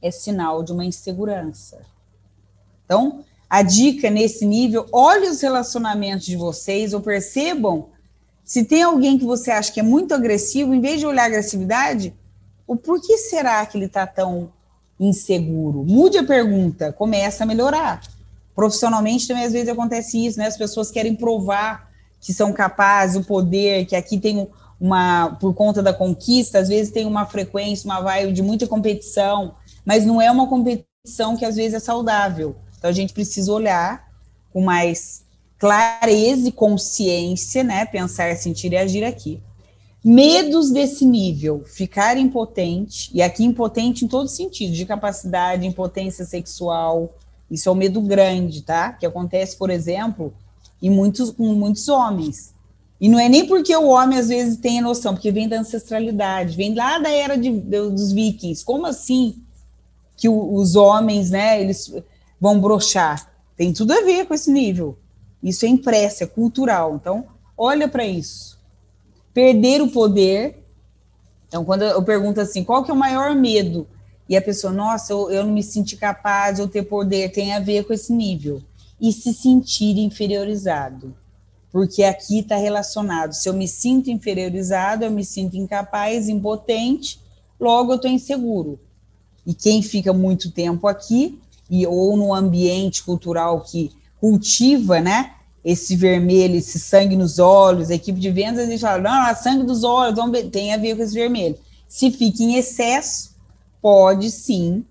é 0.00 0.10
sinal 0.10 0.62
de 0.62 0.72
uma 0.72 0.84
insegurança. 0.84 1.80
Então, 2.84 3.24
a 3.50 3.62
dica 3.62 4.08
nesse 4.08 4.46
nível, 4.46 4.86
olhe 4.92 5.28
os 5.28 5.40
relacionamentos 5.40 6.26
de 6.26 6.36
vocês 6.36 6.94
ou 6.94 7.00
percebam 7.00 7.88
se 8.44 8.64
tem 8.64 8.84
alguém 8.84 9.18
que 9.18 9.24
você 9.24 9.50
acha 9.50 9.72
que 9.72 9.80
é 9.80 9.82
muito 9.82 10.14
agressivo, 10.14 10.72
em 10.72 10.80
vez 10.80 11.00
de 11.00 11.06
olhar 11.06 11.24
a 11.24 11.26
agressividade, 11.26 12.14
o 12.64 12.76
porquê 12.76 13.18
será 13.18 13.66
que 13.66 13.76
ele 13.76 13.86
está 13.86 14.06
tão 14.06 14.52
inseguro? 15.00 15.82
Mude 15.82 16.18
a 16.18 16.24
pergunta, 16.24 16.92
começa 16.92 17.42
a 17.42 17.46
melhorar. 17.46 18.00
Profissionalmente 18.56 19.28
também 19.28 19.44
às 19.44 19.52
vezes 19.52 19.68
acontece 19.68 20.26
isso, 20.26 20.38
né? 20.38 20.46
As 20.46 20.56
pessoas 20.56 20.90
querem 20.90 21.14
provar 21.14 21.90
que 22.18 22.32
são 22.32 22.54
capazes, 22.54 23.16
o 23.16 23.24
poder, 23.24 23.84
que 23.84 23.94
aqui 23.94 24.18
tem 24.18 24.48
uma, 24.80 25.36
por 25.38 25.54
conta 25.54 25.82
da 25.82 25.92
conquista, 25.92 26.58
às 26.58 26.68
vezes 26.68 26.90
tem 26.90 27.06
uma 27.06 27.26
frequência, 27.26 27.86
uma 27.86 28.00
vibe 28.00 28.32
de 28.32 28.42
muita 28.42 28.66
competição, 28.66 29.54
mas 29.84 30.06
não 30.06 30.20
é 30.20 30.30
uma 30.30 30.48
competição 30.48 31.36
que 31.36 31.44
às 31.44 31.56
vezes 31.56 31.74
é 31.74 31.78
saudável. 31.78 32.56
Então 32.78 32.88
a 32.88 32.92
gente 32.92 33.12
precisa 33.12 33.52
olhar 33.52 34.06
com 34.52 34.62
mais 34.62 35.24
clareza 35.58 36.48
e 36.48 36.52
consciência, 36.52 37.62
né? 37.62 37.84
Pensar, 37.84 38.34
sentir 38.36 38.72
e 38.72 38.76
agir 38.76 39.04
aqui. 39.04 39.42
Medos 40.02 40.70
desse 40.70 41.04
nível, 41.04 41.62
ficar 41.66 42.16
impotente, 42.16 43.10
e 43.12 43.20
aqui 43.20 43.44
impotente 43.44 44.04
em 44.04 44.08
todo 44.08 44.28
sentido, 44.28 44.72
de 44.72 44.86
capacidade, 44.86 45.66
impotência 45.66 46.24
sexual, 46.24 47.12
isso 47.50 47.68
é 47.68 47.72
um 47.72 47.76
medo 47.76 48.00
grande, 48.00 48.62
tá? 48.62 48.92
Que 48.92 49.06
acontece, 49.06 49.56
por 49.56 49.70
exemplo, 49.70 50.34
em 50.82 50.90
muitos, 50.90 51.30
com 51.30 51.54
muitos 51.54 51.88
homens. 51.88 52.54
E 53.00 53.08
não 53.08 53.18
é 53.18 53.28
nem 53.28 53.46
porque 53.46 53.74
o 53.76 53.88
homem 53.88 54.18
às 54.18 54.28
vezes 54.28 54.56
tem 54.56 54.78
a 54.78 54.82
noção, 54.82 55.14
porque 55.14 55.30
vem 55.30 55.48
da 55.48 55.58
ancestralidade, 55.58 56.56
vem 56.56 56.74
lá 56.74 56.98
da 56.98 57.10
era 57.10 57.36
de, 57.36 57.50
de, 57.50 57.90
dos 57.90 58.12
vikings. 58.12 58.64
Como 58.64 58.86
assim 58.86 59.42
que 60.16 60.28
o, 60.28 60.54
os 60.54 60.76
homens, 60.76 61.30
né, 61.30 61.60
eles 61.60 61.92
vão 62.40 62.60
brochar? 62.60 63.30
Tem 63.56 63.72
tudo 63.72 63.92
a 63.92 64.02
ver 64.02 64.26
com 64.26 64.34
esse 64.34 64.50
nível. 64.50 64.98
Isso 65.42 65.64
é 65.64 65.68
impresso, 65.68 66.24
é 66.24 66.26
cultural. 66.26 66.96
Então, 66.96 67.26
olha 67.56 67.86
para 67.86 68.04
isso 68.04 68.56
perder 69.36 69.82
o 69.82 69.88
poder. 69.88 70.64
Então, 71.46 71.62
quando 71.62 71.82
eu 71.82 72.02
pergunto 72.02 72.40
assim, 72.40 72.64
qual 72.64 72.82
que 72.82 72.90
é 72.90 72.94
o 72.94 72.96
maior 72.96 73.34
medo 73.34 73.86
e 74.28 74.36
a 74.36 74.42
pessoa, 74.42 74.72
nossa, 74.72 75.12
eu, 75.12 75.30
eu 75.30 75.44
não 75.44 75.52
me 75.52 75.62
senti 75.62 75.96
capaz, 75.96 76.58
eu 76.58 76.66
ter 76.66 76.82
poder, 76.82 77.30
tem 77.30 77.52
a 77.52 77.60
ver 77.60 77.84
com 77.84 77.92
esse 77.92 78.12
nível. 78.12 78.60
E 79.00 79.12
se 79.12 79.32
sentir 79.32 79.98
inferiorizado. 79.98 81.14
Porque 81.70 82.02
aqui 82.02 82.40
está 82.40 82.56
relacionado. 82.56 83.34
Se 83.34 83.48
eu 83.48 83.52
me 83.52 83.68
sinto 83.68 84.10
inferiorizado, 84.10 85.04
eu 85.04 85.10
me 85.10 85.24
sinto 85.24 85.56
incapaz, 85.56 86.28
impotente, 86.28 87.20
logo 87.60 87.92
eu 87.92 87.96
estou 87.96 88.10
inseguro. 88.10 88.80
E 89.46 89.54
quem 89.54 89.80
fica 89.80 90.12
muito 90.12 90.50
tempo 90.50 90.88
aqui, 90.88 91.38
e 91.70 91.86
ou 91.86 92.16
no 92.16 92.34
ambiente 92.34 93.04
cultural 93.04 93.60
que 93.60 93.92
cultiva, 94.20 95.00
né? 95.00 95.34
Esse 95.64 95.94
vermelho, 95.94 96.56
esse 96.56 96.78
sangue 96.78 97.16
nos 97.16 97.38
olhos, 97.38 97.90
a 97.90 97.94
equipe 97.94 98.18
de 98.18 98.30
vendas, 98.30 98.66
a 98.66 98.70
gente 98.70 98.80
fala, 98.80 99.02
não, 99.02 99.34
sangue 99.36 99.64
dos 99.64 99.84
olhos, 99.84 100.18
tem 100.50 100.72
a 100.72 100.76
ver 100.76 100.96
com 100.96 101.02
esse 101.02 101.14
vermelho. 101.14 101.56
Se 101.88 102.10
fica 102.10 102.42
em 102.42 102.56
excesso, 102.56 103.35
pode 103.80 104.30
sim 104.30 104.84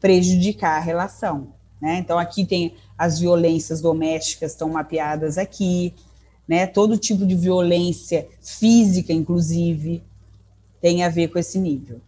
prejudicar 0.00 0.76
a 0.76 0.80
relação. 0.80 1.54
Né? 1.80 1.98
Então, 1.98 2.18
aqui 2.18 2.44
tem 2.44 2.74
as 2.96 3.18
violências 3.18 3.80
domésticas 3.80 4.52
estão 4.52 4.68
mapeadas 4.68 5.38
aqui, 5.38 5.94
né? 6.46 6.66
Todo 6.66 6.98
tipo 6.98 7.24
de 7.24 7.34
violência 7.34 8.28
física, 8.42 9.12
inclusive, 9.12 10.02
tem 10.80 11.04
a 11.04 11.08
ver 11.08 11.28
com 11.28 11.38
esse 11.38 11.58
nível. 11.58 12.00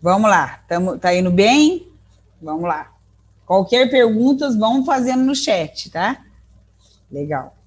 Vamos 0.00 0.30
lá, 0.30 0.62
Tamo, 0.68 0.96
tá 0.96 1.12
indo 1.12 1.30
bem? 1.32 1.92
Vamos 2.40 2.62
lá. 2.62 2.94
Qualquer 3.44 3.90
perguntas, 3.90 4.56
vão 4.56 4.84
fazendo 4.84 5.24
no 5.24 5.34
chat, 5.34 5.90
tá? 5.90 6.24
Legal. 7.10 7.57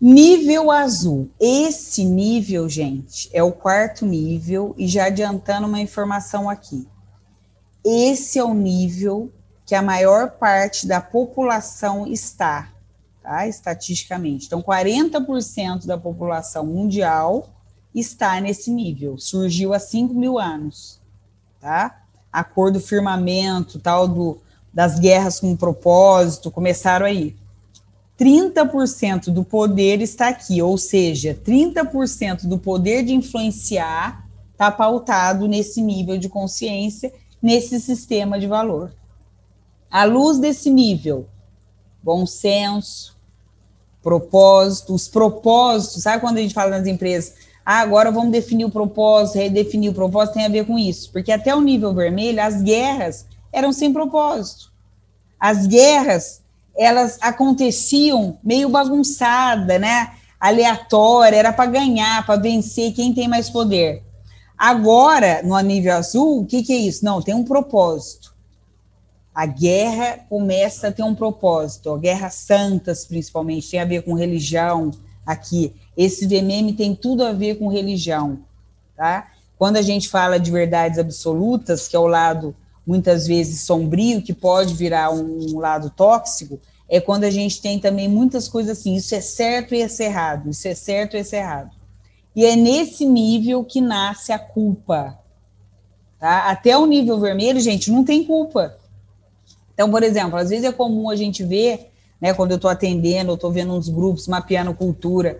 Nível 0.00 0.70
azul. 0.70 1.28
Esse 1.40 2.04
nível, 2.04 2.68
gente, 2.68 3.28
é 3.32 3.42
o 3.42 3.50
quarto 3.50 4.06
nível, 4.06 4.72
e 4.78 4.86
já 4.86 5.06
adiantando 5.06 5.66
uma 5.66 5.80
informação 5.80 6.48
aqui. 6.48 6.86
Esse 7.84 8.38
é 8.38 8.44
o 8.44 8.54
nível 8.54 9.32
que 9.66 9.74
a 9.74 9.82
maior 9.82 10.30
parte 10.30 10.86
da 10.86 11.00
população 11.00 12.06
está, 12.06 12.72
tá? 13.22 13.46
Estatisticamente. 13.48 14.46
Então, 14.46 14.62
40% 14.62 15.84
da 15.84 15.98
população 15.98 16.64
mundial 16.64 17.50
está 17.94 18.40
nesse 18.40 18.70
nível. 18.70 19.18
Surgiu 19.18 19.74
há 19.74 19.78
5 19.78 20.14
mil 20.14 20.38
anos, 20.38 21.00
tá? 21.60 22.02
A 22.32 22.44
cor 22.44 22.70
do 22.70 22.80
firmamento, 22.80 23.78
tal, 23.78 24.06
do, 24.06 24.38
das 24.72 24.98
guerras 24.98 25.40
com 25.40 25.56
propósito, 25.56 26.50
começaram 26.50 27.04
aí. 27.04 27.36
30% 28.18 29.30
do 29.30 29.44
poder 29.44 30.00
está 30.00 30.28
aqui, 30.28 30.60
ou 30.60 30.76
seja, 30.76 31.38
30% 31.44 32.46
do 32.46 32.58
poder 32.58 33.04
de 33.04 33.14
influenciar 33.14 34.28
está 34.50 34.72
pautado 34.72 35.46
nesse 35.46 35.80
nível 35.80 36.18
de 36.18 36.28
consciência, 36.28 37.12
nesse 37.40 37.78
sistema 37.78 38.40
de 38.40 38.48
valor. 38.48 38.92
À 39.88 40.04
luz 40.04 40.38
desse 40.38 40.68
nível, 40.68 41.28
bom 42.02 42.26
senso, 42.26 43.16
propósito, 44.02 44.94
os 44.94 45.06
propósitos, 45.06 46.02
sabe 46.02 46.20
quando 46.20 46.38
a 46.38 46.40
gente 46.40 46.54
fala 46.54 46.76
nas 46.76 46.88
empresas, 46.88 47.34
ah, 47.64 47.80
agora 47.80 48.10
vamos 48.10 48.32
definir 48.32 48.64
o 48.64 48.70
propósito, 48.70 49.38
redefinir 49.38 49.90
o 49.90 49.94
propósito, 49.94 50.34
tem 50.34 50.46
a 50.46 50.48
ver 50.48 50.66
com 50.66 50.76
isso, 50.76 51.12
porque 51.12 51.30
até 51.30 51.54
o 51.54 51.60
nível 51.60 51.94
vermelho, 51.94 52.42
as 52.42 52.62
guerras 52.62 53.26
eram 53.52 53.72
sem 53.72 53.92
propósito. 53.92 54.72
As 55.38 55.66
guerras 55.66 56.42
elas 56.78 57.18
aconteciam 57.20 58.38
meio 58.42 58.68
bagunçada, 58.68 59.80
né? 59.80 60.12
Aleatória, 60.38 61.36
era 61.36 61.52
para 61.52 61.68
ganhar, 61.68 62.24
para 62.24 62.40
vencer 62.40 62.92
quem 62.92 63.12
tem 63.12 63.26
mais 63.26 63.50
poder. 63.50 64.04
Agora, 64.56 65.42
no 65.42 65.58
nível 65.60 65.96
azul, 65.96 66.40
o 66.40 66.46
que, 66.46 66.62
que 66.62 66.72
é 66.72 66.76
isso? 66.76 67.04
Não, 67.04 67.20
tem 67.20 67.34
um 67.34 67.42
propósito. 67.42 68.32
A 69.34 69.44
guerra 69.44 70.20
começa 70.28 70.88
a 70.88 70.92
ter 70.92 71.02
um 71.02 71.14
propósito. 71.14 71.92
A 71.92 71.98
guerras 71.98 72.34
santas, 72.34 73.04
principalmente, 73.04 73.70
tem 73.70 73.80
a 73.80 73.84
ver 73.84 74.02
com 74.02 74.14
religião 74.14 74.92
aqui. 75.26 75.74
Esse 75.96 76.26
VMM 76.26 76.72
tem 76.74 76.94
tudo 76.94 77.24
a 77.24 77.32
ver 77.32 77.56
com 77.56 77.68
religião, 77.68 78.38
tá? 78.96 79.28
Quando 79.58 79.76
a 79.76 79.82
gente 79.82 80.08
fala 80.08 80.38
de 80.38 80.50
verdades 80.50 80.98
absolutas, 80.98 81.88
que 81.88 81.96
é 81.96 81.98
o 81.98 82.06
lado 82.06 82.54
muitas 82.88 83.26
vezes 83.26 83.60
sombrio, 83.60 84.22
que 84.22 84.32
pode 84.32 84.72
virar 84.72 85.12
um 85.12 85.58
lado 85.58 85.90
tóxico, 85.90 86.58
é 86.88 86.98
quando 86.98 87.24
a 87.24 87.30
gente 87.30 87.60
tem 87.60 87.78
também 87.78 88.08
muitas 88.08 88.48
coisas 88.48 88.78
assim, 88.78 88.94
isso 88.94 89.14
é 89.14 89.20
certo 89.20 89.74
e 89.74 89.82
isso 89.82 90.02
é 90.02 90.06
errado, 90.06 90.48
isso 90.48 90.66
é 90.66 90.74
certo 90.74 91.14
e 91.14 91.20
isso 91.20 91.36
é 91.36 91.40
errado. 91.40 91.70
E 92.34 92.46
é 92.46 92.56
nesse 92.56 93.04
nível 93.04 93.62
que 93.62 93.78
nasce 93.78 94.32
a 94.32 94.38
culpa. 94.38 95.18
Tá? 96.18 96.48
Até 96.48 96.78
o 96.78 96.86
nível 96.86 97.20
vermelho, 97.20 97.60
gente, 97.60 97.90
não 97.90 98.02
tem 98.02 98.24
culpa. 98.24 98.78
Então, 99.74 99.90
por 99.90 100.02
exemplo, 100.02 100.38
às 100.38 100.48
vezes 100.48 100.64
é 100.64 100.72
comum 100.72 101.10
a 101.10 101.14
gente 101.14 101.44
ver, 101.44 101.90
né, 102.18 102.32
quando 102.32 102.52
eu 102.52 102.56
estou 102.56 102.70
atendendo, 102.70 103.32
eu 103.32 103.34
estou 103.34 103.52
vendo 103.52 103.74
uns 103.74 103.90
grupos 103.90 104.26
mapeando 104.26 104.72
cultura, 104.72 105.38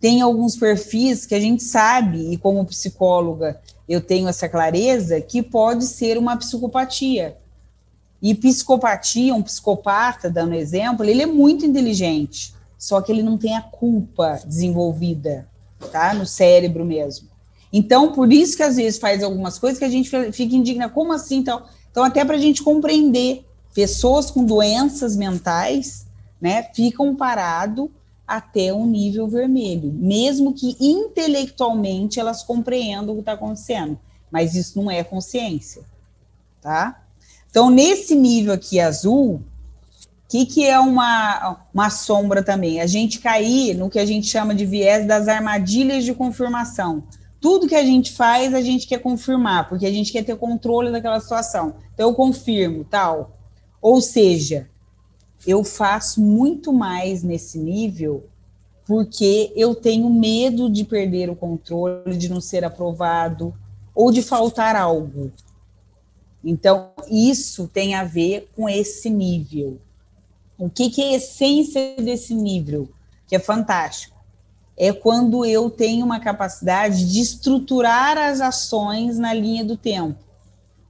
tem 0.00 0.20
alguns 0.20 0.54
perfis 0.54 1.26
que 1.26 1.34
a 1.34 1.40
gente 1.40 1.64
sabe, 1.64 2.32
e 2.32 2.36
como 2.36 2.64
psicóloga 2.64 3.60
eu 3.88 4.00
tenho 4.00 4.28
essa 4.28 4.48
clareza, 4.48 5.20
que 5.20 5.42
pode 5.42 5.86
ser 5.86 6.18
uma 6.18 6.36
psicopatia. 6.36 7.36
E 8.20 8.34
psicopatia, 8.34 9.34
um 9.34 9.42
psicopata, 9.42 10.28
dando 10.28 10.54
exemplo, 10.54 11.04
ele 11.04 11.22
é 11.22 11.26
muito 11.26 11.64
inteligente, 11.64 12.52
só 12.76 13.00
que 13.00 13.10
ele 13.10 13.22
não 13.22 13.38
tem 13.38 13.56
a 13.56 13.62
culpa 13.62 14.40
desenvolvida, 14.44 15.48
tá? 15.90 16.12
No 16.12 16.26
cérebro 16.26 16.84
mesmo. 16.84 17.28
Então, 17.72 18.12
por 18.12 18.32
isso 18.32 18.56
que 18.56 18.62
às 18.62 18.76
vezes 18.76 18.98
faz 18.98 19.22
algumas 19.22 19.58
coisas 19.58 19.78
que 19.78 19.84
a 19.84 19.90
gente 19.90 20.10
fica 20.32 20.54
indignado, 20.54 20.92
como 20.92 21.12
assim? 21.12 21.36
Então, 21.36 21.62
então 21.90 22.04
até 22.04 22.24
para 22.24 22.36
a 22.36 22.40
gente 22.40 22.62
compreender, 22.62 23.44
pessoas 23.74 24.30
com 24.30 24.44
doenças 24.44 25.16
mentais, 25.16 26.06
né, 26.40 26.64
ficam 26.74 27.14
parado 27.14 27.90
até 28.28 28.74
um 28.74 28.86
nível 28.86 29.26
vermelho, 29.26 29.90
mesmo 29.90 30.52
que 30.52 30.76
intelectualmente 30.78 32.20
elas 32.20 32.42
compreendam 32.42 33.12
o 33.12 33.14
que 33.14 33.20
está 33.20 33.32
acontecendo, 33.32 33.98
mas 34.30 34.54
isso 34.54 34.78
não 34.78 34.90
é 34.90 35.02
consciência, 35.02 35.82
tá? 36.60 37.02
Então, 37.50 37.70
nesse 37.70 38.14
nível 38.14 38.52
aqui 38.52 38.78
azul, 38.78 39.36
o 39.36 39.42
que, 40.28 40.44
que 40.44 40.66
é 40.66 40.78
uma, 40.78 41.64
uma 41.72 41.88
sombra 41.88 42.42
também? 42.42 42.82
A 42.82 42.86
gente 42.86 43.18
cair 43.18 43.74
no 43.74 43.88
que 43.88 43.98
a 43.98 44.04
gente 44.04 44.26
chama 44.26 44.54
de 44.54 44.66
viés 44.66 45.06
das 45.06 45.26
armadilhas 45.26 46.04
de 46.04 46.12
confirmação. 46.12 47.04
Tudo 47.40 47.66
que 47.66 47.74
a 47.74 47.84
gente 47.84 48.12
faz, 48.12 48.52
a 48.52 48.60
gente 48.60 48.86
quer 48.86 48.98
confirmar, 48.98 49.70
porque 49.70 49.86
a 49.86 49.90
gente 49.90 50.12
quer 50.12 50.22
ter 50.22 50.36
controle 50.36 50.92
daquela 50.92 51.18
situação. 51.18 51.76
Então, 51.94 52.10
eu 52.10 52.14
confirmo, 52.14 52.84
tal. 52.84 53.38
Ou 53.80 54.02
seja, 54.02 54.68
eu 55.46 55.62
faço 55.64 56.20
muito 56.20 56.72
mais 56.72 57.22
nesse 57.22 57.58
nível 57.58 58.24
porque 58.88 59.52
eu 59.54 59.74
tenho 59.74 60.08
medo 60.08 60.70
de 60.70 60.82
perder 60.82 61.28
o 61.28 61.36
controle, 61.36 62.16
de 62.16 62.30
não 62.30 62.40
ser 62.40 62.64
aprovado 62.64 63.54
ou 63.94 64.10
de 64.10 64.22
faltar 64.22 64.74
algo. 64.74 65.30
Então, 66.42 66.92
isso 67.10 67.68
tem 67.68 67.94
a 67.94 68.02
ver 68.02 68.48
com 68.56 68.66
esse 68.66 69.10
nível. 69.10 69.78
O 70.56 70.70
que, 70.70 70.88
que 70.88 71.02
é 71.02 71.08
a 71.10 71.16
essência 71.16 71.96
desse 71.96 72.34
nível? 72.34 72.88
Que 73.26 73.36
é 73.36 73.38
fantástico. 73.38 74.16
É 74.74 74.90
quando 74.90 75.44
eu 75.44 75.68
tenho 75.68 76.06
uma 76.06 76.18
capacidade 76.18 77.12
de 77.12 77.20
estruturar 77.20 78.16
as 78.16 78.40
ações 78.40 79.18
na 79.18 79.34
linha 79.34 79.66
do 79.66 79.76
tempo, 79.76 80.18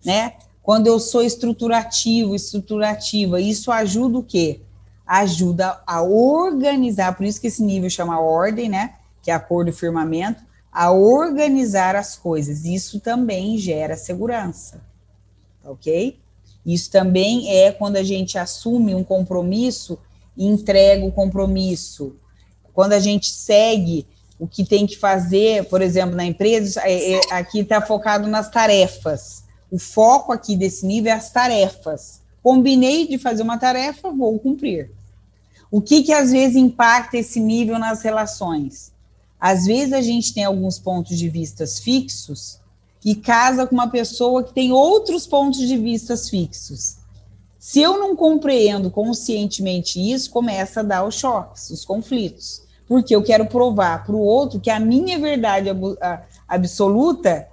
né? 0.04 0.34
Quando 0.68 0.86
eu 0.86 1.00
sou 1.00 1.22
estruturativo, 1.22 2.34
estruturativa, 2.34 3.40
isso 3.40 3.72
ajuda 3.72 4.18
o 4.18 4.22
quê? 4.22 4.60
Ajuda 5.06 5.80
a 5.86 6.02
organizar, 6.02 7.16
por 7.16 7.24
isso 7.24 7.40
que 7.40 7.46
esse 7.46 7.62
nível 7.62 7.88
chama 7.88 8.20
ordem, 8.20 8.68
né? 8.68 8.96
Que 9.22 9.30
é 9.30 9.34
a 9.34 9.40
cor 9.40 9.64
do 9.64 9.72
firmamento, 9.72 10.42
a 10.70 10.90
organizar 10.90 11.96
as 11.96 12.16
coisas. 12.16 12.66
Isso 12.66 13.00
também 13.00 13.56
gera 13.56 13.96
segurança 13.96 14.86
ok? 15.70 16.18
Isso 16.64 16.90
também 16.90 17.50
é 17.50 17.70
quando 17.70 17.96
a 17.96 18.02
gente 18.02 18.38
assume 18.38 18.94
um 18.94 19.04
compromisso 19.04 19.98
e 20.36 20.46
entrega 20.46 21.04
o 21.04 21.12
compromisso. 21.12 22.16
Quando 22.72 22.92
a 22.92 23.00
gente 23.00 23.30
segue 23.30 24.06
o 24.38 24.46
que 24.46 24.64
tem 24.64 24.86
que 24.86 24.96
fazer, 24.96 25.64
por 25.64 25.82
exemplo, 25.82 26.14
na 26.14 26.24
empresa, 26.24 26.80
é, 26.84 27.14
é, 27.14 27.20
aqui 27.30 27.60
está 27.60 27.80
focado 27.80 28.28
nas 28.28 28.50
tarefas. 28.50 29.44
O 29.70 29.78
foco 29.78 30.32
aqui 30.32 30.56
desse 30.56 30.86
nível 30.86 31.12
é 31.12 31.14
as 31.14 31.30
tarefas. 31.30 32.20
Combinei 32.42 33.06
de 33.06 33.18
fazer 33.18 33.42
uma 33.42 33.58
tarefa, 33.58 34.10
vou 34.10 34.38
cumprir. 34.38 34.90
O 35.70 35.82
que 35.82 36.02
que 36.02 36.12
às 36.12 36.30
vezes 36.30 36.56
impacta 36.56 37.18
esse 37.18 37.40
nível 37.40 37.78
nas 37.78 38.02
relações? 38.02 38.92
Às 39.38 39.66
vezes 39.66 39.92
a 39.92 40.00
gente 40.00 40.32
tem 40.32 40.44
alguns 40.44 40.78
pontos 40.78 41.16
de 41.16 41.28
vistas 41.28 41.78
fixos 41.78 42.58
e 43.04 43.14
casa 43.14 43.66
com 43.66 43.74
uma 43.74 43.88
pessoa 43.88 44.42
que 44.42 44.52
tem 44.52 44.72
outros 44.72 45.26
pontos 45.26 45.60
de 45.60 45.76
vista 45.76 46.16
fixos. 46.16 46.96
Se 47.58 47.80
eu 47.80 47.98
não 47.98 48.14
compreendo 48.14 48.90
conscientemente 48.90 50.00
isso, 50.00 50.30
começa 50.30 50.80
a 50.80 50.82
dar 50.82 51.04
os 51.04 51.14
choques, 51.14 51.70
os 51.70 51.84
conflitos. 51.84 52.62
Porque 52.86 53.14
eu 53.14 53.22
quero 53.22 53.46
provar 53.46 54.04
para 54.04 54.14
o 54.14 54.20
outro 54.20 54.60
que 54.60 54.70
a 54.70 54.80
minha 54.80 55.18
verdade 55.18 55.68
absoluta 56.46 57.47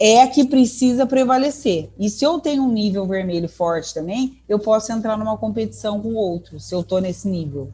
é 0.00 0.22
a 0.22 0.28
que 0.28 0.44
precisa 0.44 1.06
prevalecer. 1.06 1.90
E 1.98 2.10
se 2.10 2.24
eu 2.24 2.40
tenho 2.40 2.62
um 2.62 2.72
nível 2.72 3.06
vermelho 3.06 3.48
forte 3.48 3.94
também, 3.94 4.38
eu 4.48 4.58
posso 4.58 4.92
entrar 4.92 5.16
numa 5.16 5.36
competição 5.36 6.00
com 6.00 6.14
outro, 6.14 6.58
se 6.58 6.74
eu 6.74 6.80
estou 6.80 7.00
nesse 7.00 7.28
nível. 7.28 7.70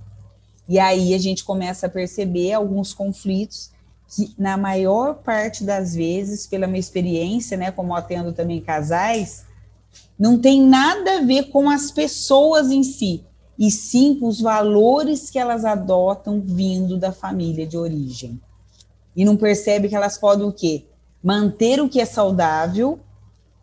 E 0.69 0.79
aí 0.79 1.15
a 1.15 1.19
gente 1.19 1.45
começa 1.45 1.87
a 1.87 1.91
perceber 1.91 2.53
alguns 2.53 2.93
conflitos 2.95 3.71
que, 4.15 4.35
na 4.39 4.57
maior 4.57 5.15
parte 5.15 5.65
das 5.65 5.95
vezes, 5.95 6.47
pela 6.47 6.67
minha 6.67 6.81
experiência, 6.81 7.57
né, 7.57 7.71
como 7.71 7.95
atendo 7.95 8.33
também 8.33 8.61
casais, 8.61 9.45
não 10.19 10.39
tem 10.39 10.61
nada 10.61 11.19
a 11.19 11.23
ver 11.23 11.45
com 11.51 11.71
as 11.71 11.91
pessoas 11.91 12.71
em 12.71 12.83
si, 12.83 13.25
e 13.59 13.71
sim 13.71 14.15
com 14.15 14.27
os 14.27 14.41
valores 14.41 15.31
que 15.31 15.39
elas 15.39 15.65
adotam 15.65 16.41
vindo 16.41 16.97
da 16.97 17.13
família 17.13 17.67
de 17.67 17.77
origem. 17.77 18.41
E 19.15 19.25
não 19.25 19.37
percebe 19.37 19.89
que 19.89 19.97
elas 19.97 20.19
podem 20.19 20.47
o 20.47 20.53
quê? 20.53 20.85
Manter 21.23 21.81
o 21.81 21.89
que 21.89 22.01
é 22.01 22.05
saudável, 22.05 22.99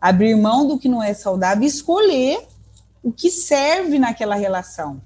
abrir 0.00 0.34
mão 0.36 0.66
do 0.66 0.78
que 0.78 0.88
não 0.88 1.02
é 1.02 1.12
saudável, 1.12 1.66
escolher 1.66 2.46
o 3.02 3.12
que 3.12 3.30
serve 3.30 3.98
naquela 3.98 4.34
relação. 4.34 5.00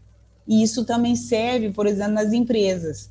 E 0.47 0.63
isso 0.63 0.85
também 0.85 1.17
serve, 1.17 1.71
por 1.71 1.87
exemplo, 1.87 2.15
nas 2.15 2.33
empresas. 2.33 3.11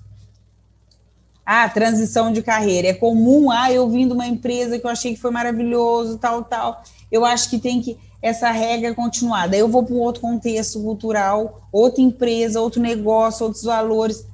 Ah, 1.46 1.68
transição 1.70 2.32
de 2.32 2.42
carreira. 2.42 2.90
É 2.90 2.94
comum, 2.94 3.50
ah, 3.50 3.72
eu 3.72 3.90
vim 3.90 4.08
de 4.08 4.14
uma 4.14 4.28
empresa 4.28 4.78
que 4.78 4.86
eu 4.86 4.92
achei 4.92 5.14
que 5.14 5.20
foi 5.20 5.32
maravilhoso, 5.32 6.18
tal, 6.18 6.44
tal. 6.44 6.84
Eu 7.12 7.26
acho 7.26 7.50
que 7.50 7.58
tem 7.58 7.82
que 7.82 7.98
essa 8.22 8.52
regra 8.52 8.94
continuar. 8.94 9.48
Daí 9.48 9.60
eu 9.60 9.68
vou 9.68 9.84
para 9.84 9.96
um 9.96 10.00
outro 10.00 10.22
contexto 10.22 10.80
cultural, 10.82 11.68
outra 11.72 12.02
empresa, 12.02 12.62
outro 12.62 12.82
negócio, 12.82 13.46
outros 13.46 13.64
valores. 13.64 14.26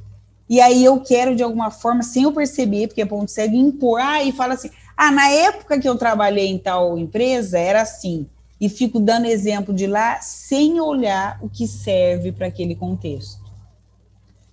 E 0.49 0.59
aí 0.59 0.83
eu 0.83 0.99
quero, 0.99 1.35
de 1.35 1.43
alguma 1.43 1.71
forma, 1.71 2.03
sem 2.03 2.23
eu 2.23 2.31
perceber, 2.31 2.87
porque 2.87 3.01
é 3.01 3.05
ponto 3.05 3.31
cego, 3.31 3.55
impor, 3.55 3.99
ah, 4.01 4.23
e 4.23 4.31
fala 4.31 4.53
assim, 4.53 4.69
ah, 4.97 5.11
na 5.11 5.29
época 5.29 5.79
que 5.79 5.87
eu 5.87 5.95
trabalhei 5.95 6.47
em 6.47 6.57
tal 6.57 6.97
empresa, 6.97 7.59
era 7.59 7.83
assim. 7.83 8.25
E 8.59 8.67
fico 8.67 8.99
dando 8.99 9.27
exemplo 9.27 9.71
de 9.71 9.85
lá 9.85 10.19
sem 10.21 10.81
olhar 10.81 11.37
o 11.43 11.47
que 11.47 11.67
serve 11.67 12.31
para 12.31 12.47
aquele 12.47 12.75
contexto. 12.75 13.45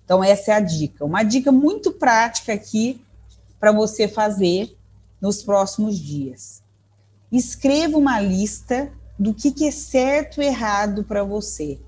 Então, 0.03 0.23
essa 0.23 0.51
é 0.51 0.53
a 0.53 0.59
dica. 0.59 1.03
Uma 1.03 1.23
dica 1.23 1.51
muito 1.51 1.91
prática 1.91 2.53
aqui 2.53 3.01
para 3.59 3.71
você 3.71 4.07
fazer 4.07 4.77
nos 5.19 5.41
próximos 5.41 5.97
dias. 5.97 6.61
Escreva 7.31 7.97
uma 7.97 8.19
lista 8.19 8.91
do 9.17 9.33
que, 9.33 9.51
que 9.51 9.67
é 9.67 9.71
certo 9.71 10.39
e 10.39 10.45
errado 10.45 11.03
para 11.03 11.23
você. 11.23 11.79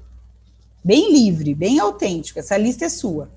Bem 0.83 1.13
livre, 1.13 1.53
bem 1.53 1.79
autêntico. 1.79 2.39
Essa 2.39 2.57
lista 2.57 2.85
é 2.85 2.89
sua. 2.89 3.29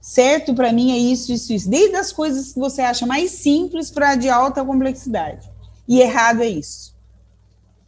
Certo 0.00 0.54
para 0.54 0.72
mim 0.72 0.92
é 0.92 0.96
isso, 0.96 1.32
isso, 1.32 1.52
isso. 1.52 1.68
Desde 1.68 1.96
as 1.96 2.12
coisas 2.12 2.52
que 2.52 2.58
você 2.58 2.82
acha 2.82 3.06
mais 3.06 3.32
simples 3.32 3.90
para 3.90 4.14
de 4.14 4.28
alta 4.28 4.64
complexidade. 4.64 5.50
E 5.86 6.00
errado 6.00 6.42
é 6.42 6.48
isso. 6.48 6.94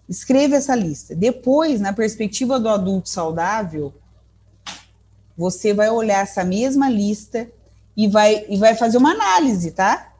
Escreva 0.09 0.57
essa 0.57 0.75
lista. 0.75 1.14
Depois, 1.14 1.81
na 1.81 1.92
perspectiva 1.92 2.59
do 2.59 2.68
adulto 2.68 3.09
saudável, 3.09 3.94
você 5.37 5.73
vai 5.73 5.88
olhar 5.88 6.23
essa 6.23 6.44
mesma 6.44 6.90
lista 6.90 7.49
e 7.96 8.09
vai, 8.09 8.44
e 8.49 8.57
vai 8.57 8.75
fazer 8.75 8.99
uma 8.99 9.12
análise, 9.12 9.70
tá? 9.70 10.12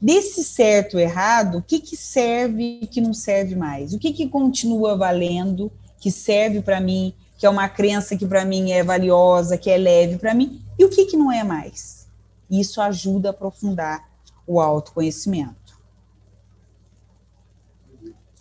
Desse 0.00 0.44
certo 0.44 0.98
errado, 0.98 1.58
o 1.58 1.62
que, 1.62 1.80
que 1.80 1.96
serve 1.96 2.78
e 2.82 2.86
que 2.86 3.00
não 3.00 3.12
serve 3.12 3.54
mais? 3.54 3.92
O 3.92 3.98
que, 3.98 4.12
que 4.12 4.28
continua 4.28 4.96
valendo, 4.96 5.70
que 6.00 6.10
serve 6.10 6.62
para 6.62 6.80
mim, 6.80 7.12
que 7.36 7.44
é 7.44 7.50
uma 7.50 7.68
crença 7.68 8.16
que 8.16 8.26
para 8.26 8.44
mim 8.44 8.72
é 8.72 8.82
valiosa, 8.82 9.58
que 9.58 9.68
é 9.68 9.76
leve 9.76 10.16
para 10.16 10.34
mim, 10.34 10.62
e 10.78 10.84
o 10.84 10.88
que, 10.88 11.06
que 11.06 11.16
não 11.16 11.32
é 11.32 11.42
mais? 11.42 12.06
Isso 12.50 12.80
ajuda 12.80 13.28
a 13.28 13.32
aprofundar 13.32 14.08
o 14.46 14.60
autoconhecimento. 14.60 15.78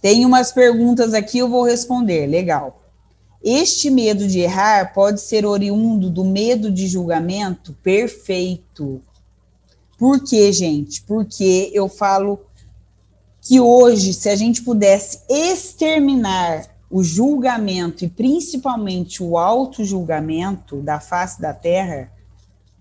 Tem 0.02 0.26
umas 0.26 0.52
perguntas 0.52 1.14
aqui, 1.14 1.40
eu 1.40 1.50
vou 1.50 1.64
responder. 1.64 2.28
Legal. 2.28 2.84
Este 3.44 3.90
medo 3.90 4.28
de 4.28 4.40
errar 4.40 4.94
pode 4.94 5.22
ser 5.22 5.46
oriundo 5.46 6.10
do 6.10 6.24
medo 6.24 6.72
de 6.72 6.88
julgamento? 6.88 7.74
Perfeito. 7.84 9.02
Por 9.98 10.24
quê, 10.24 10.52
gente? 10.54 11.02
Porque 11.02 11.72
eu 11.74 11.90
falo 11.90 12.40
que 13.42 13.60
hoje, 13.60 14.14
se 14.14 14.30
a 14.30 14.36
gente 14.36 14.62
pudesse 14.62 15.22
exterminar 15.30 16.68
o 16.90 17.04
julgamento 17.04 18.06
e 18.06 18.10
principalmente 18.10 19.24
o 19.24 19.38
auto-julgamento 19.38 20.78
da 20.78 21.00
face 21.00 21.42
da 21.42 21.54
Terra, 21.54 22.12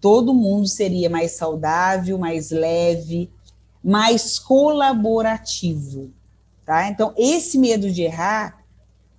todo 0.06 0.32
mundo 0.32 0.68
seria 0.68 1.10
mais 1.10 1.32
saudável, 1.32 2.16
mais 2.16 2.52
leve, 2.52 3.28
mais 3.82 4.38
colaborativo, 4.38 6.12
tá? 6.64 6.88
Então, 6.88 7.12
esse 7.16 7.58
medo 7.58 7.90
de 7.90 8.02
errar, 8.02 8.56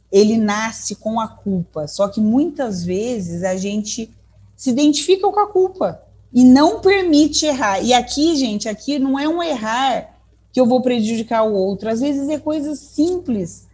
ele 0.10 0.38
nasce 0.38 0.96
com 0.96 1.20
a 1.20 1.28
culpa, 1.28 1.90
só 1.90 2.08
que 2.08 2.22
muitas 2.22 2.86
vezes 2.86 3.44
a 3.44 3.58
gente 3.58 4.10
se 4.56 4.70
identifica 4.70 5.30
com 5.30 5.40
a 5.42 5.52
culpa 5.52 6.02
e 6.32 6.46
não 6.46 6.80
permite 6.80 7.46
errar. 7.46 7.82
E 7.82 7.94
aqui, 7.94 8.38
gente, 8.38 8.70
aqui 8.70 8.98
não 8.98 9.20
é 9.20 9.28
um 9.28 9.44
errar 9.44 10.18
que 10.54 10.62
eu 10.62 10.66
vou 10.66 10.82
prejudicar 10.82 11.44
o 11.44 11.54
outro, 11.54 11.90
às 11.90 12.00
vezes 12.00 12.30
é 12.30 12.40
coisas 12.40 12.80
simples 12.80 13.68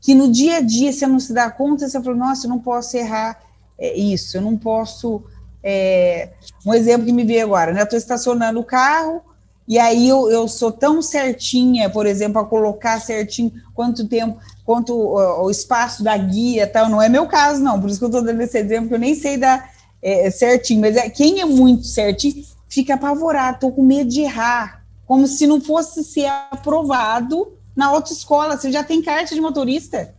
que 0.00 0.14
no 0.14 0.32
dia 0.32 0.56
a 0.56 0.60
dia 0.62 0.90
você 0.90 1.06
não 1.06 1.20
se 1.20 1.34
dá 1.34 1.50
conta, 1.50 1.86
você 1.86 2.02
fala, 2.02 2.16
nossa, 2.16 2.46
eu 2.46 2.50
não 2.50 2.58
posso 2.58 2.96
errar 2.96 3.38
é, 3.78 3.94
isso, 3.94 4.38
eu 4.38 4.40
não 4.40 4.56
posso 4.56 5.22
é, 5.64 6.28
um 6.66 6.74
exemplo 6.74 7.06
que 7.06 7.12
me 7.12 7.24
veio 7.24 7.44
agora, 7.44 7.72
né? 7.72 7.82
Estou 7.82 7.98
estacionando 7.98 8.60
o 8.60 8.64
carro 8.64 9.22
e 9.66 9.78
aí 9.78 10.06
eu, 10.06 10.30
eu 10.30 10.46
sou 10.46 10.70
tão 10.70 11.00
certinha, 11.00 11.88
por 11.88 12.04
exemplo, 12.04 12.38
a 12.38 12.44
colocar 12.44 13.00
certinho 13.00 13.50
quanto 13.74 14.06
tempo, 14.06 14.38
quanto 14.64 14.94
o, 14.94 15.44
o 15.44 15.50
espaço 15.50 16.04
da 16.04 16.16
guia 16.16 16.66
tal. 16.66 16.90
Não 16.90 17.00
é 17.00 17.08
meu 17.08 17.26
caso, 17.26 17.62
não. 17.62 17.80
Por 17.80 17.88
isso 17.88 17.98
que 17.98 18.04
eu 18.04 18.08
estou 18.08 18.22
dando 18.22 18.42
esse 18.42 18.58
exemplo, 18.58 18.88
que 18.88 18.94
eu 18.94 18.98
nem 18.98 19.14
sei 19.14 19.38
dar 19.38 19.72
é, 20.02 20.30
certinho. 20.30 20.82
Mas 20.82 20.96
é, 20.96 21.08
quem 21.08 21.40
é 21.40 21.46
muito 21.46 21.86
certinho 21.86 22.44
fica 22.68 22.94
apavorado, 22.94 23.54
estou 23.54 23.72
com 23.72 23.82
medo 23.82 24.10
de 24.10 24.20
errar, 24.20 24.84
como 25.06 25.26
se 25.26 25.46
não 25.46 25.60
fosse 25.60 26.04
ser 26.04 26.26
aprovado 26.50 27.56
na 27.74 27.86
autoescola. 27.86 28.58
Você 28.58 28.70
já 28.70 28.84
tem 28.84 29.00
carta 29.00 29.34
de 29.34 29.40
motorista. 29.40 30.14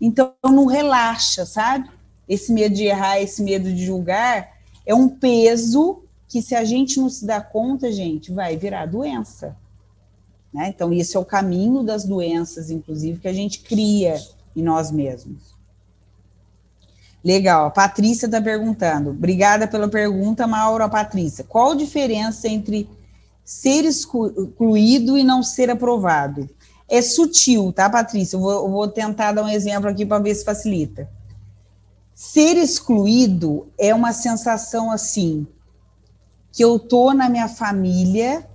Então 0.00 0.32
não 0.42 0.64
relaxa, 0.64 1.44
sabe? 1.44 1.90
Esse 2.26 2.50
medo 2.50 2.74
de 2.74 2.84
errar, 2.84 3.20
esse 3.20 3.42
medo 3.42 3.70
de 3.70 3.84
julgar, 3.84 4.53
é 4.86 4.94
um 4.94 5.08
peso 5.08 6.02
que, 6.28 6.42
se 6.42 6.54
a 6.54 6.64
gente 6.64 6.98
não 6.98 7.08
se 7.08 7.24
dá 7.24 7.40
conta, 7.40 7.92
gente, 7.92 8.32
vai 8.32 8.56
virar 8.56 8.86
doença. 8.86 9.56
Né? 10.52 10.68
Então, 10.68 10.92
esse 10.92 11.16
é 11.16 11.20
o 11.20 11.24
caminho 11.24 11.82
das 11.82 12.04
doenças, 12.04 12.70
inclusive, 12.70 13.20
que 13.20 13.28
a 13.28 13.32
gente 13.32 13.60
cria 13.60 14.20
em 14.54 14.62
nós 14.62 14.90
mesmos. 14.90 15.54
Legal, 17.24 17.66
a 17.66 17.70
Patrícia 17.70 18.26
está 18.26 18.40
perguntando. 18.40 19.10
Obrigada 19.10 19.66
pela 19.66 19.88
pergunta, 19.88 20.46
Mauro. 20.46 20.84
A 20.84 20.88
Patrícia, 20.88 21.42
qual 21.42 21.72
a 21.72 21.76
diferença 21.76 22.46
entre 22.48 22.88
ser 23.42 23.84
excluído 23.84 25.16
e 25.16 25.24
não 25.24 25.42
ser 25.42 25.70
aprovado? 25.70 26.48
É 26.86 27.00
sutil, 27.00 27.72
tá, 27.72 27.88
Patrícia? 27.88 28.36
Eu 28.36 28.40
vou, 28.40 28.52
eu 28.52 28.70
vou 28.70 28.88
tentar 28.88 29.32
dar 29.32 29.42
um 29.42 29.48
exemplo 29.48 29.88
aqui 29.88 30.04
para 30.04 30.18
ver 30.18 30.34
se 30.34 30.44
facilita. 30.44 31.08
Ser 32.14 32.56
excluído 32.56 33.72
é 33.76 33.92
uma 33.92 34.12
sensação 34.12 34.88
assim, 34.88 35.48
que 36.52 36.62
eu 36.62 36.78
tô 36.78 37.12
na 37.12 37.28
minha 37.28 37.48
família, 37.48 38.48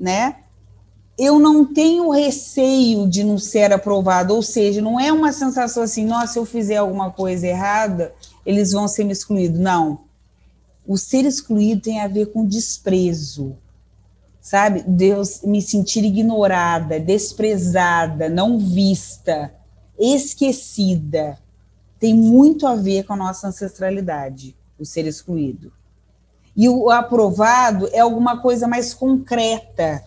né? 0.00 0.36
Eu 1.18 1.38
não 1.38 1.74
tenho 1.74 2.10
receio 2.10 3.06
de 3.06 3.22
não 3.22 3.38
ser 3.38 3.70
aprovado, 3.70 4.34
ou 4.34 4.42
seja, 4.42 4.80
não 4.80 4.98
é 4.98 5.12
uma 5.12 5.30
sensação 5.30 5.82
assim, 5.82 6.06
nossa, 6.06 6.34
se 6.34 6.38
eu 6.38 6.46
fizer 6.46 6.76
alguma 6.76 7.10
coisa 7.10 7.46
errada, 7.46 8.14
eles 8.46 8.72
vão 8.72 8.88
ser 8.88 9.04
me 9.04 9.12
excluídos. 9.12 9.60
Não. 9.60 10.06
O 10.86 10.96
ser 10.96 11.26
excluído 11.26 11.82
tem 11.82 12.00
a 12.00 12.08
ver 12.08 12.32
com 12.32 12.46
desprezo, 12.46 13.58
sabe? 14.40 14.82
Deus 14.86 15.42
me 15.42 15.60
sentir 15.60 16.02
ignorada, 16.02 16.98
desprezada, 16.98 18.30
não 18.30 18.58
vista, 18.58 19.52
esquecida 19.98 21.38
tem 21.98 22.14
muito 22.14 22.66
a 22.66 22.74
ver 22.74 23.04
com 23.04 23.14
a 23.14 23.16
nossa 23.16 23.48
ancestralidade, 23.48 24.56
o 24.78 24.84
ser 24.84 25.06
excluído. 25.06 25.72
E 26.56 26.68
o 26.68 26.90
aprovado 26.90 27.88
é 27.92 28.00
alguma 28.00 28.40
coisa 28.40 28.66
mais 28.66 28.94
concreta. 28.94 30.02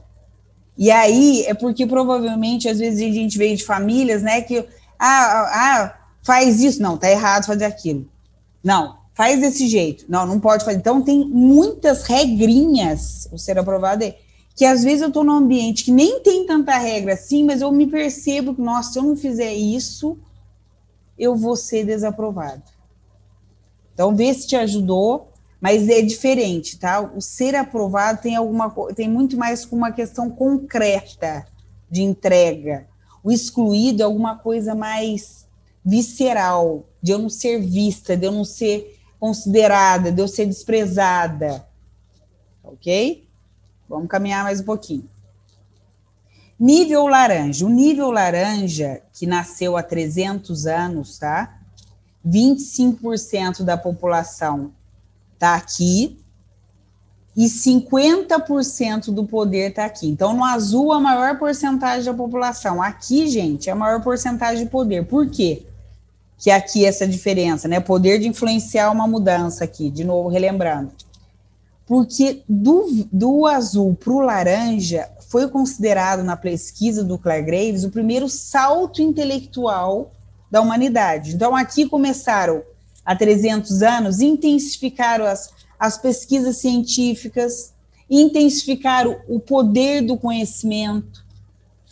E 0.78 0.90
aí 0.90 1.44
é 1.46 1.54
porque 1.54 1.86
provavelmente 1.86 2.68
às 2.68 2.80
vezes 2.80 3.00
a 3.02 3.14
gente 3.14 3.38
veio 3.38 3.56
de 3.56 3.64
famílias, 3.64 4.22
né, 4.22 4.42
que 4.42 4.66
ah, 4.98 5.06
ah, 5.54 6.00
faz 6.24 6.62
isso, 6.62 6.82
não, 6.82 6.98
tá 6.98 7.10
errado 7.10 7.46
fazer 7.46 7.66
aquilo. 7.66 8.08
Não, 8.64 8.98
faz 9.14 9.40
desse 9.40 9.68
jeito. 9.68 10.06
Não, 10.08 10.26
não 10.26 10.40
pode 10.40 10.64
fazer. 10.64 10.78
Então 10.78 11.02
tem 11.02 11.26
muitas 11.28 12.04
regrinhas 12.04 13.28
o 13.32 13.38
ser 13.38 13.58
aprovado 13.60 14.04
é 14.04 14.16
que 14.56 14.66
às 14.66 14.84
vezes 14.84 15.02
eu 15.02 15.08
estou 15.08 15.24
num 15.24 15.34
ambiente 15.34 15.86
que 15.86 15.92
nem 15.92 16.20
tem 16.20 16.46
tanta 16.46 16.78
regra 16.78 17.14
assim, 17.14 17.46
mas 17.46 17.62
eu 17.62 17.72
me 17.72 17.88
percebo 17.88 18.54
que, 18.54 18.62
nossa, 18.62 18.92
se 18.92 19.00
eu 19.00 19.04
não 19.04 19.16
fizer 19.16 19.54
isso, 19.54 20.18
eu 21.20 21.36
vou 21.36 21.56
ser 21.56 21.86
desaprovado. 21.86 22.64
Então, 23.94 24.16
vê 24.16 24.34
se 24.34 24.48
te 24.48 24.56
ajudou, 24.56 25.30
mas 25.60 25.90
é 25.90 26.02
diferente, 26.02 26.80
tá? 26.80 27.02
O 27.02 27.20
ser 27.20 27.54
aprovado 27.56 28.22
tem 28.22 28.36
alguma 28.36 28.74
tem 28.96 29.10
muito 29.10 29.38
mais 29.38 29.66
com 29.66 29.76
uma 29.76 29.92
questão 29.92 30.30
concreta, 30.30 31.46
de 31.92 32.02
entrega. 32.02 32.88
O 33.24 33.32
excluído 33.32 34.02
é 34.02 34.06
alguma 34.06 34.38
coisa 34.38 34.74
mais 34.74 35.46
visceral, 35.84 36.86
de 37.02 37.12
eu 37.12 37.20
não 37.20 37.30
ser 37.30 37.60
vista, 37.60 38.16
de 38.16 38.26
eu 38.26 38.32
não 38.32 38.46
ser 38.46 38.98
considerada, 39.20 40.12
de 40.12 40.22
eu 40.22 40.28
ser 40.28 40.46
desprezada. 40.46 41.68
Ok? 42.64 43.28
Vamos 43.90 44.08
caminhar 44.08 44.44
mais 44.44 44.62
um 44.62 44.66
pouquinho. 44.66 45.09
Nível 46.60 47.08
laranja. 47.08 47.66
O 47.66 47.70
nível 47.70 48.12
laranja, 48.12 49.02
que 49.14 49.26
nasceu 49.26 49.78
há 49.78 49.84
300 49.84 50.66
anos, 50.66 51.18
tá? 51.18 51.58
25% 52.28 53.64
da 53.64 53.78
população 53.78 54.74
está 55.34 55.56
aqui 55.56 56.20
e 57.36 57.46
50% 57.46 59.14
do 59.14 59.26
poder 59.26 59.70
está 59.70 59.86
aqui. 59.86 60.10
Então, 60.10 60.36
no 60.36 60.44
azul, 60.44 60.92
a 60.92 61.00
maior 61.00 61.40
porcentagem 61.40 62.04
da 62.04 62.14
população. 62.14 62.82
Aqui, 62.82 63.28
gente, 63.28 63.70
é 63.70 63.72
a 63.72 63.76
maior 63.76 64.04
porcentagem 64.04 64.66
de 64.66 64.70
poder. 64.70 65.06
Por 65.06 65.30
quê? 65.30 65.66
Que 66.38 66.52
aqui 66.52 66.86
essa 66.86 67.08
diferença, 67.08 67.68
né? 67.70 67.80
Poder 67.80 68.20
de 68.20 68.28
influenciar 68.28 68.92
uma 68.92 69.08
mudança 69.08 69.64
aqui, 69.64 69.90
de 69.90 70.04
novo, 70.04 70.28
relembrando. 70.28 70.92
Porque 71.86 72.44
do, 72.48 73.08
do 73.10 73.46
azul 73.46 73.96
para 73.96 74.14
o 74.14 74.20
laranja, 74.20 75.10
foi 75.30 75.48
considerado 75.48 76.24
na 76.24 76.36
pesquisa 76.36 77.04
do 77.04 77.18
Claire 77.18 77.46
Graves 77.46 77.84
o 77.84 77.92
primeiro 77.92 78.28
salto 78.28 79.00
intelectual 79.00 80.12
da 80.50 80.60
humanidade. 80.60 81.36
Então, 81.36 81.56
aqui 81.56 81.88
começaram, 81.88 82.64
há 83.06 83.16
300 83.16 83.84
anos, 83.84 84.22
intensificaram 84.22 85.26
as, 85.26 85.52
as 85.80 86.00
pesquisas 86.00 86.58
científicas, 86.58 87.74
intensificaram 88.10 89.18
o 89.28 89.40
poder 89.40 90.02
do 90.02 90.18
conhecimento, 90.18 91.24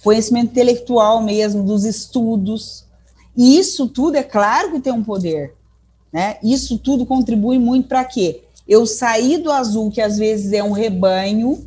conhecimento 0.04 0.50
intelectual 0.50 1.22
mesmo, 1.22 1.62
dos 1.62 1.86
estudos. 1.86 2.86
E 3.36 3.60
isso 3.60 3.88
tudo, 3.88 4.16
é 4.16 4.24
claro 4.24 4.72
que 4.72 4.80
tem 4.80 4.92
um 4.92 5.04
poder. 5.04 5.54
Né? 6.12 6.38
Isso 6.44 6.80
tudo 6.80 7.06
contribui 7.06 7.60
muito 7.60 7.88
para 7.88 8.04
quê? 8.04 8.46
Eu 8.68 8.88
sair 8.88 9.38
do 9.38 9.52
azul, 9.52 9.92
que 9.92 10.02
às 10.02 10.18
vezes 10.18 10.54
é 10.54 10.64
um 10.64 10.72
rebanho, 10.72 11.67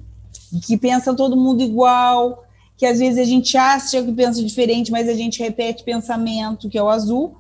que 0.59 0.76
pensa 0.76 1.14
todo 1.14 1.36
mundo 1.36 1.62
igual, 1.62 2.44
que 2.76 2.86
às 2.86 2.98
vezes 2.98 3.18
a 3.18 3.24
gente 3.24 3.57
acha 3.57 4.03
que 4.03 4.12
pensa 4.12 4.42
diferente, 4.42 4.90
mas 4.90 5.09
a 5.09 5.14
gente 5.14 5.42
repete 5.42 5.84
pensamento, 5.84 6.68
que 6.68 6.78
é 6.78 6.82
o 6.82 6.88
azul. 6.88 7.36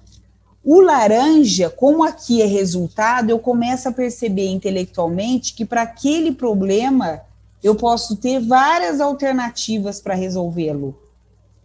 O 0.62 0.80
laranja, 0.80 1.70
como 1.70 2.04
aqui 2.04 2.42
é 2.42 2.46
resultado, 2.46 3.30
eu 3.30 3.38
começo 3.38 3.88
a 3.88 3.92
perceber 3.92 4.50
intelectualmente 4.50 5.54
que 5.54 5.64
para 5.64 5.82
aquele 5.82 6.32
problema 6.32 7.22
eu 7.62 7.74
posso 7.74 8.16
ter 8.16 8.40
várias 8.40 9.00
alternativas 9.00 10.00
para 10.00 10.14
resolvê-lo. 10.14 10.94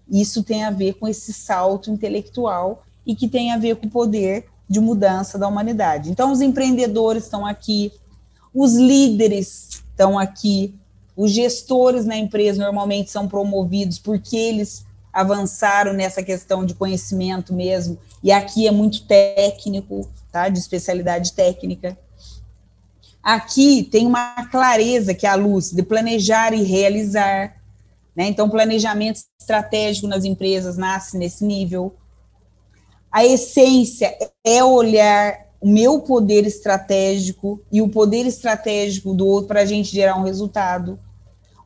Isso 0.10 0.44
tem 0.44 0.64
a 0.64 0.72
ver 0.72 0.94
com 0.94 1.08
esse 1.08 1.34
salto 1.34 1.92
intelectual 1.92 2.84
e 3.06 3.16
que 3.16 3.28
tem 3.28 3.52
a 3.52 3.58
ver 3.58 3.76
com 3.76 3.88
o 3.88 3.92
poder 3.92 4.46
de 4.70 4.80
mudança 4.80 5.38
da 5.38 5.48
humanidade. 5.48 6.10
Então, 6.10 6.32
os 6.32 6.42
empreendedores 6.42 7.24
estão 7.24 7.46
aqui, 7.46 7.92
os 8.54 8.74
líderes 8.74 9.84
estão 9.92 10.18
aqui, 10.18 10.74
os 11.16 11.32
gestores 11.32 12.06
na 12.06 12.18
empresa 12.18 12.64
normalmente 12.64 13.10
são 13.10 13.28
promovidos 13.28 14.00
porque 14.00 14.36
eles 14.36 14.86
avançaram 15.14 15.94
nessa 15.94 16.22
questão 16.22 16.66
de 16.66 16.74
conhecimento 16.74 17.54
mesmo, 17.54 17.98
e 18.22 18.34
aqui 18.34 18.68
é 18.68 18.72
muito 18.72 19.06
técnico, 19.06 20.10
tá? 20.30 20.50
De 20.50 20.60
especialidade 20.60 21.32
técnica. 21.32 21.98
Aqui 23.24 23.82
tem 23.84 24.06
uma 24.06 24.46
clareza 24.52 25.14
que 25.14 25.26
é 25.26 25.30
a 25.30 25.36
luz 25.36 25.72
de 25.72 25.82
planejar 25.82 26.54
e 26.54 26.64
realizar, 26.64 27.56
né? 28.14 28.28
Então, 28.28 28.50
planejamento 28.50 29.22
estratégico 29.40 30.08
nas 30.08 30.26
empresas 30.26 30.76
nasce 30.76 31.18
nesse 31.18 31.46
nível. 31.46 31.96
A 33.10 33.26
essência 33.26 34.14
é 34.44 34.62
olhar 34.64 35.46
o 35.62 35.68
meu 35.68 36.02
poder 36.02 36.46
estratégico 36.46 37.62
e 37.72 37.82
o 37.82 37.88
poder 37.88 38.26
estratégico 38.26 39.14
do 39.14 39.26
outro 39.26 39.48
para 39.48 39.62
a 39.62 39.66
gente 39.66 39.90
gerar 39.90 40.18
um 40.18 40.24
resultado. 40.24 41.00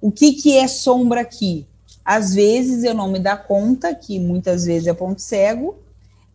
O 0.02 0.12
que, 0.12 0.34
que 0.34 0.58
é 0.58 0.68
sombra 0.68 1.22
aqui? 1.22 1.68
Às 2.04 2.34
vezes 2.34 2.84
eu 2.84 2.94
não 2.94 3.10
me 3.10 3.20
dá 3.20 3.38
conta, 3.38 3.94
que 3.94 4.20
muitas 4.20 4.66
vezes 4.66 4.88
é 4.88 4.94
ponto 4.94 5.22
cego, 5.22 5.78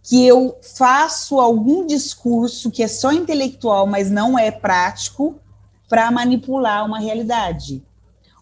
que 0.02 0.26
eu 0.26 0.58
faço 0.62 1.40
algum 1.40 1.86
discurso 1.86 2.70
que 2.70 2.82
é 2.82 2.88
só 2.88 3.10
intelectual, 3.10 3.86
mas 3.86 4.10
não 4.10 4.38
é 4.38 4.50
prático, 4.50 5.36
para 5.88 6.10
manipular 6.10 6.84
uma 6.84 6.98
realidade. 6.98 7.82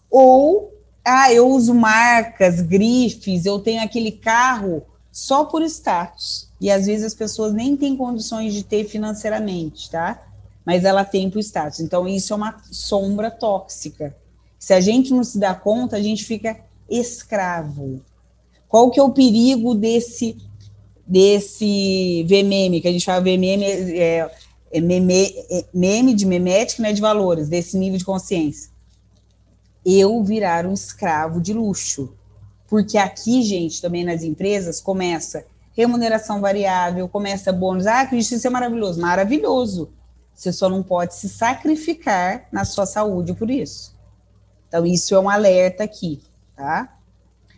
Ou, 0.09 0.73
ah, 1.05 1.31
eu 1.31 1.47
uso 1.47 1.73
marcas, 1.73 2.61
grifes, 2.61 3.45
eu 3.45 3.59
tenho 3.59 3.81
aquele 3.81 4.11
carro 4.11 4.83
só 5.11 5.45
por 5.45 5.61
status. 5.63 6.49
E 6.59 6.71
às 6.71 6.85
vezes 6.85 7.05
as 7.05 7.13
pessoas 7.13 7.53
nem 7.53 7.77
têm 7.77 7.95
condições 7.95 8.53
de 8.53 8.63
ter 8.63 8.85
financeiramente, 8.85 9.89
tá? 9.89 10.21
Mas 10.65 10.83
ela 10.83 11.05
tem 11.05 11.29
por 11.29 11.39
status. 11.39 11.79
Então, 11.79 12.07
isso 12.07 12.33
é 12.33 12.35
uma 12.35 12.57
sombra 12.71 13.29
tóxica. 13.29 14.15
Se 14.63 14.73
a 14.73 14.79
gente 14.79 15.11
não 15.13 15.25
se 15.25 15.37
dá 15.37 15.53
conta, 15.53 15.97
a 15.97 16.01
gente 16.01 16.23
fica 16.23 16.57
escravo. 16.89 18.01
Qual 18.69 18.89
que 18.89 18.97
é 18.97 19.03
o 19.03 19.11
perigo 19.11 19.75
desse 19.75 20.37
desse 21.05 22.23
VMM, 22.29 22.79
que 22.79 22.87
a 22.87 22.91
gente 22.93 23.03
fala 23.03 23.19
VMM 23.19 23.61
é, 23.61 24.31
é, 24.71 24.79
meme, 24.79 25.35
é 25.51 25.65
meme 25.73 26.13
de 26.13 26.25
memética, 26.25 26.81
né, 26.81 26.93
de 26.93 27.01
valores, 27.01 27.49
desse 27.49 27.77
nível 27.77 27.97
de 27.97 28.05
consciência. 28.05 28.71
Eu 29.85 30.23
virar 30.23 30.65
um 30.65 30.71
escravo 30.71 31.41
de 31.41 31.51
luxo. 31.51 32.15
Porque 32.69 32.97
aqui, 32.97 33.43
gente, 33.43 33.81
também 33.81 34.05
nas 34.05 34.23
empresas, 34.23 34.79
começa 34.79 35.45
remuneração 35.75 36.39
variável, 36.39 37.09
começa 37.09 37.51
bônus. 37.51 37.85
Ah, 37.85 38.05
Cris, 38.05 38.31
isso 38.31 38.47
é 38.47 38.49
maravilhoso. 38.49 39.01
Maravilhoso. 39.01 39.89
Você 40.33 40.53
só 40.53 40.69
não 40.69 40.81
pode 40.81 41.15
se 41.15 41.27
sacrificar 41.27 42.47
na 42.49 42.63
sua 42.63 42.85
saúde 42.85 43.33
por 43.33 43.51
isso. 43.51 43.92
Então, 44.73 44.87
isso 44.87 45.13
é 45.13 45.19
um 45.19 45.29
alerta 45.29 45.83
aqui, 45.83 46.19
tá? 46.55 46.89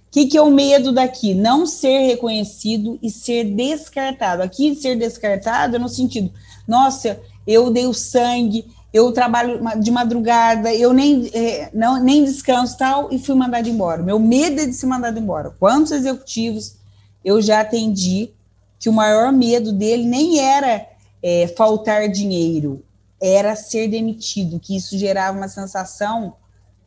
O 0.06 0.12
que, 0.12 0.26
que 0.26 0.38
é 0.38 0.42
o 0.42 0.52
medo 0.52 0.92
daqui? 0.92 1.34
Não 1.34 1.66
ser 1.66 2.08
reconhecido 2.08 3.00
e 3.02 3.10
ser 3.10 3.46
descartado. 3.46 4.44
Aqui, 4.44 4.76
ser 4.76 4.98
descartado 4.98 5.78
é 5.78 5.80
no 5.80 5.88
sentido, 5.88 6.30
nossa, 6.68 7.18
eu 7.48 7.72
dei 7.72 7.86
o 7.86 7.94
sangue, 7.94 8.66
eu 8.92 9.14
trabalho 9.14 9.62
de 9.80 9.92
madrugada, 9.92 10.74
eu 10.74 10.92
nem, 10.92 11.30
é, 11.34 11.70
não, 11.74 12.04
nem 12.04 12.26
descanso 12.26 12.78
tal, 12.78 13.08
e 13.10 13.18
fui 13.18 13.34
mandado 13.34 13.70
embora. 13.70 14.04
Meu 14.04 14.20
medo 14.20 14.60
é 14.60 14.66
de 14.66 14.74
ser 14.74 14.88
mandado 14.88 15.18
embora. 15.18 15.52
Quantos 15.58 15.94
executivos 15.94 16.76
eu 17.24 17.42
já 17.42 17.62
atendi 17.62 18.32
que 18.78 18.90
o 18.90 18.94
maior 18.94 19.32
medo 19.32 19.72
dele 19.72 20.04
nem 20.04 20.38
era 20.38 20.86
é, 21.24 21.48
faltar 21.56 22.10
dinheiro, 22.10 22.84
era 23.22 23.56
ser 23.56 23.88
demitido, 23.88 24.60
que 24.60 24.76
isso 24.76 24.98
gerava 24.98 25.38
uma 25.38 25.48
sensação 25.48 26.34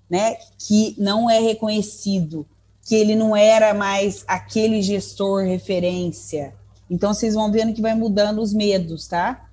né, 0.09 0.37
que 0.59 0.95
não 0.99 1.29
é 1.29 1.39
reconhecido, 1.39 2.47
que 2.83 2.95
ele 2.95 3.15
não 3.15 3.37
era 3.37 3.75
mais 3.75 4.25
aquele 4.27 4.81
gestor 4.83 5.45
referência. 5.45 6.55
Então 6.89 7.13
vocês 7.13 7.35
vão 7.35 7.53
vendo 7.53 7.75
que 7.75 7.83
vai 7.83 7.95
mudando 7.95 8.41
os 8.41 8.55
medos, 8.55 9.07
tá? 9.07 9.49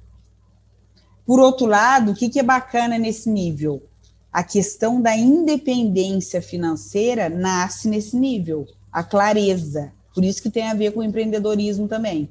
Por 1.25 1.39
outro 1.39 1.65
lado, 1.65 2.11
o 2.11 2.15
que, 2.15 2.29
que 2.29 2.39
é 2.39 2.43
bacana 2.43 2.97
nesse 2.97 3.29
nível? 3.29 3.83
A 4.31 4.43
questão 4.43 5.01
da 5.01 5.17
independência 5.17 6.41
financeira 6.41 7.29
nasce 7.29 7.87
nesse 7.87 8.15
nível, 8.15 8.67
a 8.91 9.03
clareza. 9.03 9.91
Por 10.13 10.23
isso 10.23 10.41
que 10.41 10.49
tem 10.49 10.69
a 10.69 10.73
ver 10.73 10.93
com 10.93 10.99
o 10.99 11.03
empreendedorismo 11.03 11.87
também. 11.87 12.29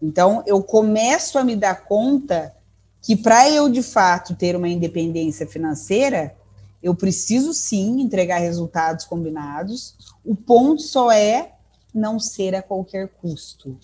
Então, 0.00 0.42
eu 0.46 0.62
começo 0.62 1.38
a 1.38 1.44
me 1.44 1.54
dar 1.54 1.84
conta 1.84 2.54
que 3.00 3.16
para 3.16 3.48
eu 3.48 3.68
de 3.68 3.82
fato 3.82 4.34
ter 4.34 4.56
uma 4.56 4.68
independência 4.68 5.46
financeira, 5.46 6.34
eu 6.82 6.94
preciso 6.94 7.54
sim 7.54 8.00
entregar 8.00 8.38
resultados 8.38 9.04
combinados. 9.04 9.94
O 10.24 10.34
ponto 10.34 10.82
só 10.82 11.12
é 11.12 11.52
não 11.94 12.18
ser 12.18 12.54
a 12.54 12.62
qualquer 12.62 13.08
custo, 13.08 13.78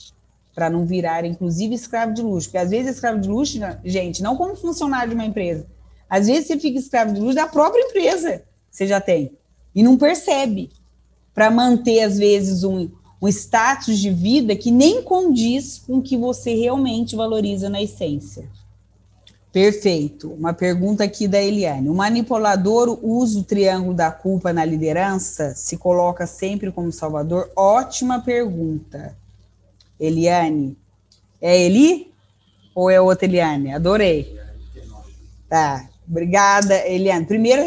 para 0.54 0.68
não 0.68 0.84
virar, 0.84 1.24
inclusive, 1.24 1.74
escravo 1.74 2.12
de 2.12 2.22
luxo. 2.22 2.48
Porque 2.48 2.58
às 2.58 2.70
vezes 2.70 2.96
escravo 2.96 3.20
de 3.20 3.28
luxo, 3.28 3.58
gente, 3.84 4.22
não 4.22 4.36
como 4.36 4.56
funcionário 4.56 5.10
de 5.10 5.14
uma 5.14 5.24
empresa. 5.24 5.66
Às 6.10 6.26
vezes 6.26 6.46
você 6.46 6.58
fica 6.58 6.78
escravo 6.78 7.12
de 7.12 7.20
luxo 7.20 7.36
da 7.36 7.46
própria 7.46 7.82
empresa 7.82 8.38
que 8.70 8.76
você 8.76 8.86
já 8.86 9.00
tem 9.00 9.32
e 9.74 9.82
não 9.82 9.96
percebe. 9.96 10.70
Para 11.32 11.50
manter, 11.52 12.00
às 12.00 12.18
vezes, 12.18 12.64
um, 12.64 12.90
um 13.22 13.28
status 13.28 13.98
de 13.98 14.10
vida 14.10 14.56
que 14.56 14.72
nem 14.72 15.02
condiz 15.02 15.78
com 15.78 15.98
o 15.98 16.02
que 16.02 16.16
você 16.16 16.54
realmente 16.54 17.14
valoriza 17.14 17.68
na 17.68 17.80
essência. 17.80 18.48
Perfeito. 19.60 20.30
Uma 20.30 20.54
pergunta 20.54 21.02
aqui 21.02 21.26
da 21.26 21.42
Eliane. 21.42 21.88
O 21.88 21.94
manipulador 21.94 22.96
usa 23.02 23.40
o 23.40 23.42
triângulo 23.42 23.92
da 23.92 24.08
culpa 24.08 24.52
na 24.52 24.64
liderança? 24.64 25.52
Se 25.56 25.76
coloca 25.76 26.28
sempre 26.28 26.70
como 26.70 26.92
salvador? 26.92 27.50
Ótima 27.56 28.20
pergunta. 28.20 29.16
Eliane. 29.98 30.76
É 31.42 31.60
Eli? 31.60 32.12
Ou 32.72 32.88
é 32.88 33.00
outra 33.00 33.26
Eliane? 33.26 33.74
Adorei. 33.74 34.38
Tá. 35.48 35.88
Obrigada, 36.08 36.86
Eliane. 36.86 37.26
Primeiro, 37.26 37.62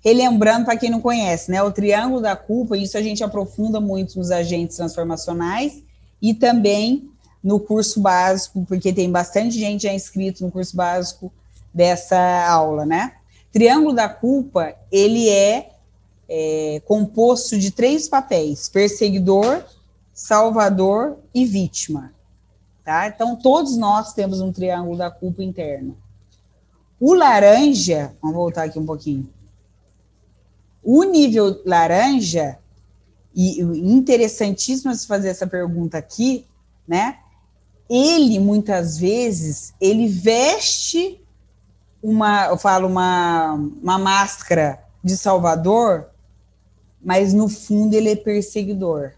relembrando 0.00 0.66
para 0.66 0.76
quem 0.76 0.90
não 0.90 1.00
conhece, 1.00 1.50
né? 1.50 1.60
O 1.60 1.72
triângulo 1.72 2.20
da 2.20 2.36
culpa, 2.36 2.76
isso 2.76 2.96
a 2.96 3.02
gente 3.02 3.24
aprofunda 3.24 3.80
muito 3.80 4.16
nos 4.16 4.30
agentes 4.30 4.76
transformacionais 4.76 5.82
e 6.22 6.34
também 6.34 7.10
no 7.42 7.58
curso 7.58 8.00
básico, 8.00 8.64
porque 8.66 8.92
tem 8.92 9.10
bastante 9.10 9.58
gente 9.58 9.82
já 9.82 9.92
inscrito 9.92 10.44
no 10.44 10.50
curso 10.50 10.76
básico 10.76 11.32
dessa 11.74 12.46
aula, 12.46 12.86
né? 12.86 13.14
Triângulo 13.50 13.94
da 13.94 14.08
culpa, 14.08 14.74
ele 14.90 15.28
é, 15.28 15.70
é 16.28 16.80
composto 16.86 17.58
de 17.58 17.70
três 17.70 18.08
papéis: 18.08 18.68
perseguidor, 18.68 19.64
salvador 20.12 21.18
e 21.34 21.44
vítima. 21.44 22.14
Tá? 22.84 23.06
Então, 23.08 23.36
todos 23.36 23.76
nós 23.76 24.12
temos 24.12 24.40
um 24.40 24.52
triângulo 24.52 24.96
da 24.96 25.10
culpa 25.10 25.42
interno. 25.42 25.96
O 26.98 27.14
laranja, 27.14 28.14
vamos 28.20 28.36
voltar 28.36 28.64
aqui 28.64 28.78
um 28.78 28.86
pouquinho. 28.86 29.28
O 30.82 31.04
nível 31.04 31.62
laranja, 31.64 32.58
e 33.34 33.60
interessantíssimo 33.60 34.94
se 34.94 35.06
fazer 35.06 35.28
essa 35.28 35.46
pergunta 35.46 35.96
aqui, 35.96 36.44
né? 36.86 37.18
Ele 37.88 38.38
muitas 38.38 38.98
vezes 38.98 39.74
ele 39.80 40.08
veste 40.08 41.20
uma, 42.02 42.46
eu 42.46 42.56
falo 42.56 42.88
uma, 42.88 43.52
uma 43.82 43.98
máscara 43.98 44.82
de 45.02 45.16
salvador, 45.16 46.06
mas 47.02 47.32
no 47.32 47.48
fundo 47.48 47.94
ele 47.94 48.10
é 48.10 48.16
perseguidor. 48.16 49.12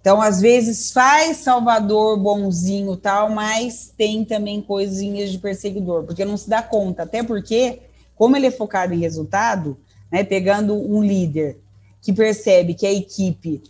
Então, 0.00 0.20
às 0.20 0.40
vezes, 0.40 0.90
faz 0.92 1.38
Salvador 1.38 2.18
bonzinho 2.18 2.96
tal, 2.96 3.28
mas 3.28 3.92
tem 3.96 4.24
também 4.24 4.62
coisinhas 4.62 5.30
de 5.30 5.38
perseguidor, 5.38 6.04
porque 6.04 6.24
não 6.24 6.38
se 6.38 6.48
dá 6.48 6.62
conta. 6.62 7.02
Até 7.02 7.22
porque, 7.22 7.80
como 8.16 8.34
ele 8.34 8.46
é 8.46 8.50
focado 8.50 8.94
em 8.94 8.98
resultado, 8.98 9.76
né, 10.10 10.24
pegando 10.24 10.74
um 10.74 11.02
líder 11.02 11.58
que 12.00 12.14
percebe 12.14 12.72
que 12.72 12.86
a 12.86 12.92
equipe, 12.92 13.62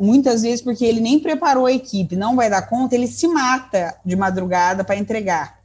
muitas 0.00 0.42
vezes 0.42 0.60
porque 0.60 0.84
ele 0.84 1.00
nem 1.00 1.18
preparou 1.18 1.66
a 1.66 1.72
equipe, 1.72 2.16
não 2.16 2.36
vai 2.36 2.50
dar 2.50 2.68
conta, 2.68 2.94
ele 2.94 3.06
se 3.06 3.26
mata 3.26 3.96
de 4.04 4.14
madrugada 4.14 4.84
para 4.84 4.96
entregar. 4.96 5.60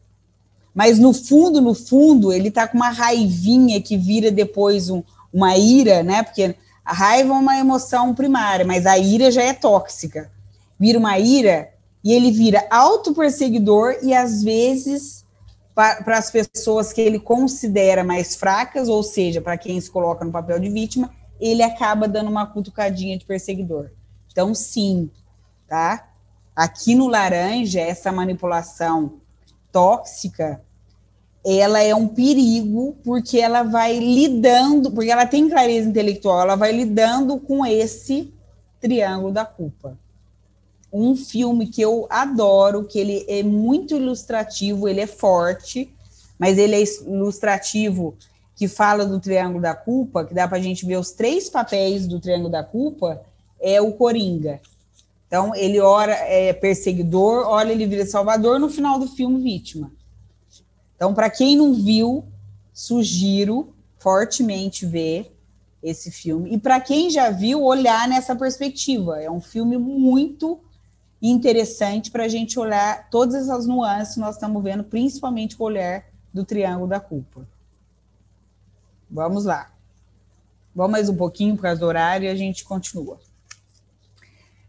Mas 0.74 0.98
no 0.98 1.14
fundo, 1.14 1.60
no 1.60 1.74
fundo, 1.74 2.32
ele 2.32 2.48
está 2.48 2.68
com 2.68 2.78
uma 2.78 2.90
raivinha 2.90 3.82
que 3.82 3.98
vira 3.98 4.32
depois 4.32 4.90
um, 4.90 5.04
uma 5.34 5.58
ira, 5.58 6.02
né? 6.02 6.24
Porque 6.24 6.56
a 6.86 6.94
raiva 6.94 7.34
é 7.34 7.38
uma 7.38 7.58
emoção 7.58 8.16
primária, 8.16 8.66
mas 8.66 8.86
a 8.86 8.98
ira 8.98 9.30
já 9.30 9.44
é 9.44 9.54
tóxica. 9.54 10.32
Vira 10.80 10.98
uma 10.98 11.20
ira 11.20 11.70
e 12.04 12.14
ele 12.14 12.32
vira 12.32 12.66
auto-perseguidor 12.70 13.98
e 14.02 14.14
às 14.14 14.42
vezes 14.42 15.22
para 15.76 16.18
as 16.18 16.30
pessoas 16.30 16.92
que 16.94 17.02
ele 17.02 17.20
considera 17.20 18.04
mais 18.04 18.36
fracas, 18.36 18.90
ou 18.90 19.02
seja, 19.04 19.42
para 19.42 19.58
quem 19.58 19.80
se 19.80 19.90
coloca 19.90 20.24
no 20.24 20.32
papel 20.32 20.60
de 20.60 20.70
vítima, 20.70 21.10
ele 21.42 21.64
acaba 21.64 22.08
dando 22.08 22.30
uma 22.30 22.46
cutucadinha 22.46 23.18
de 23.18 23.26
perseguidor. 23.26 23.90
Então, 24.32 24.54
sim, 24.54 25.10
tá? 25.68 26.08
Aqui 26.56 26.94
no 26.94 27.08
laranja, 27.08 27.82
essa 27.82 28.12
manipulação 28.12 29.20
tóxica, 29.72 30.62
ela 31.44 31.82
é 31.82 31.96
um 31.96 32.08
perigo 32.08 32.96
porque 33.04 33.40
ela 33.40 33.64
vai 33.64 33.98
lidando, 33.98 34.92
porque 34.92 35.10
ela 35.10 35.26
tem 35.26 35.50
clareza 35.50 35.90
intelectual, 35.90 36.42
ela 36.42 36.56
vai 36.56 36.72
lidando 36.72 37.40
com 37.40 37.66
esse 37.66 38.32
triângulo 38.80 39.34
da 39.34 39.44
culpa. 39.44 39.98
Um 40.94 41.16
filme 41.16 41.68
que 41.68 41.82
eu 41.82 42.06
adoro, 42.10 42.84
que 42.84 43.00
ele 43.00 43.26
é 43.28 43.42
muito 43.42 43.96
ilustrativo, 43.96 44.88
ele 44.88 45.02
é 45.02 45.08
forte, 45.08 45.92
mas 46.38 46.58
ele 46.58 46.76
é 46.76 46.84
ilustrativo, 47.08 48.16
que 48.62 48.68
fala 48.68 49.08
do 49.08 49.20
triângulo 49.20 49.60
da 49.60 49.74
culpa, 49.74 50.24
que 50.24 50.36
dá 50.36 50.48
para 50.48 50.60
a 50.60 50.62
gente 50.62 50.86
ver 50.86 50.96
os 50.98 51.10
três 51.10 51.50
papéis 51.50 52.06
do 52.06 52.20
triângulo 52.20 52.48
da 52.48 52.64
culpa, 52.64 53.20
é 53.60 53.82
o 53.82 53.92
Coringa. 53.94 54.62
Então, 55.26 55.56
ele 55.56 55.80
ora 55.80 56.12
é 56.12 56.54
perseguidor, 56.54 57.48
olha, 57.48 57.72
ele 57.72 57.88
vira 57.88 58.06
salvador, 58.06 58.60
no 58.60 58.70
final 58.70 59.00
do 59.00 59.08
filme, 59.08 59.42
vítima. 59.42 59.92
Então, 60.96 61.12
para 61.12 61.28
quem 61.28 61.58
não 61.58 61.74
viu, 61.74 62.24
sugiro 62.72 63.74
fortemente 63.98 64.86
ver 64.86 65.36
esse 65.82 66.12
filme. 66.12 66.54
E 66.54 66.60
para 66.60 66.80
quem 66.80 67.10
já 67.10 67.32
viu, 67.32 67.64
olhar 67.64 68.08
nessa 68.08 68.36
perspectiva. 68.36 69.20
É 69.20 69.32
um 69.32 69.42
filme 69.42 69.76
muito 69.76 70.60
interessante 71.20 72.12
para 72.12 72.26
a 72.26 72.28
gente 72.28 72.60
olhar 72.60 73.10
todas 73.10 73.34
essas 73.34 73.66
nuances 73.66 74.14
que 74.14 74.20
nós 74.20 74.36
estamos 74.36 74.62
vendo, 74.62 74.84
principalmente 74.84 75.56
o 75.58 75.64
olhar 75.64 76.04
do 76.32 76.46
triângulo 76.46 76.88
da 76.88 77.00
culpa. 77.00 77.48
Vamos 79.14 79.44
lá. 79.44 79.70
Vamos 80.74 80.94
mais 80.94 81.10
um 81.10 81.16
pouquinho 81.18 81.58
por 81.58 81.64
causa 81.64 81.82
do 81.82 81.86
horário 81.86 82.26
e 82.26 82.30
a 82.30 82.36
gente 82.36 82.64
continua. 82.64 83.20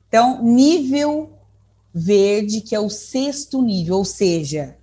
Então, 0.08 0.42
nível 0.42 1.38
verde, 1.94 2.60
que 2.60 2.74
é 2.74 2.80
o 2.80 2.90
sexto 2.90 3.62
nível, 3.62 3.98
ou 3.98 4.04
seja, 4.04 4.76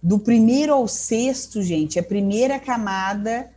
do 0.00 0.16
primeiro 0.20 0.72
ao 0.72 0.86
sexto, 0.86 1.60
gente, 1.60 1.98
é 1.98 2.02
a 2.02 2.04
primeira 2.04 2.60
camada 2.60 3.50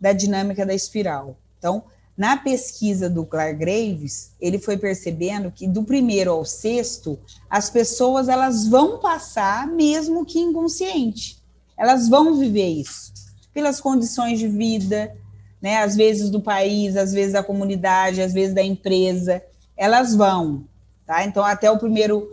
da 0.00 0.12
dinâmica 0.12 0.66
da 0.66 0.74
espiral. 0.74 1.36
Então, 1.58 1.84
na 2.16 2.36
pesquisa 2.36 3.08
do 3.08 3.24
Clark 3.24 3.60
Graves, 3.60 4.32
ele 4.40 4.58
foi 4.58 4.76
percebendo 4.76 5.52
que 5.52 5.68
do 5.68 5.84
primeiro 5.84 6.32
ao 6.32 6.44
sexto, 6.44 7.16
as 7.48 7.70
pessoas 7.70 8.28
elas 8.28 8.66
vão 8.66 8.98
passar 8.98 9.68
mesmo 9.68 10.26
que 10.26 10.40
inconsciente. 10.40 11.40
Elas 11.78 12.08
vão 12.08 12.36
viver 12.36 12.68
isso 12.68 13.11
pelas 13.52 13.80
condições 13.80 14.38
de 14.38 14.48
vida, 14.48 15.14
né, 15.60 15.78
às 15.82 15.94
vezes 15.94 16.30
do 16.30 16.40
país, 16.40 16.96
às 16.96 17.12
vezes 17.12 17.32
da 17.32 17.42
comunidade, 17.42 18.20
às 18.20 18.32
vezes 18.32 18.54
da 18.54 18.62
empresa, 18.62 19.42
elas 19.76 20.14
vão, 20.14 20.64
tá? 21.06 21.24
Então 21.24 21.44
até 21.44 21.70
o 21.70 21.78
primeiro 21.78 22.28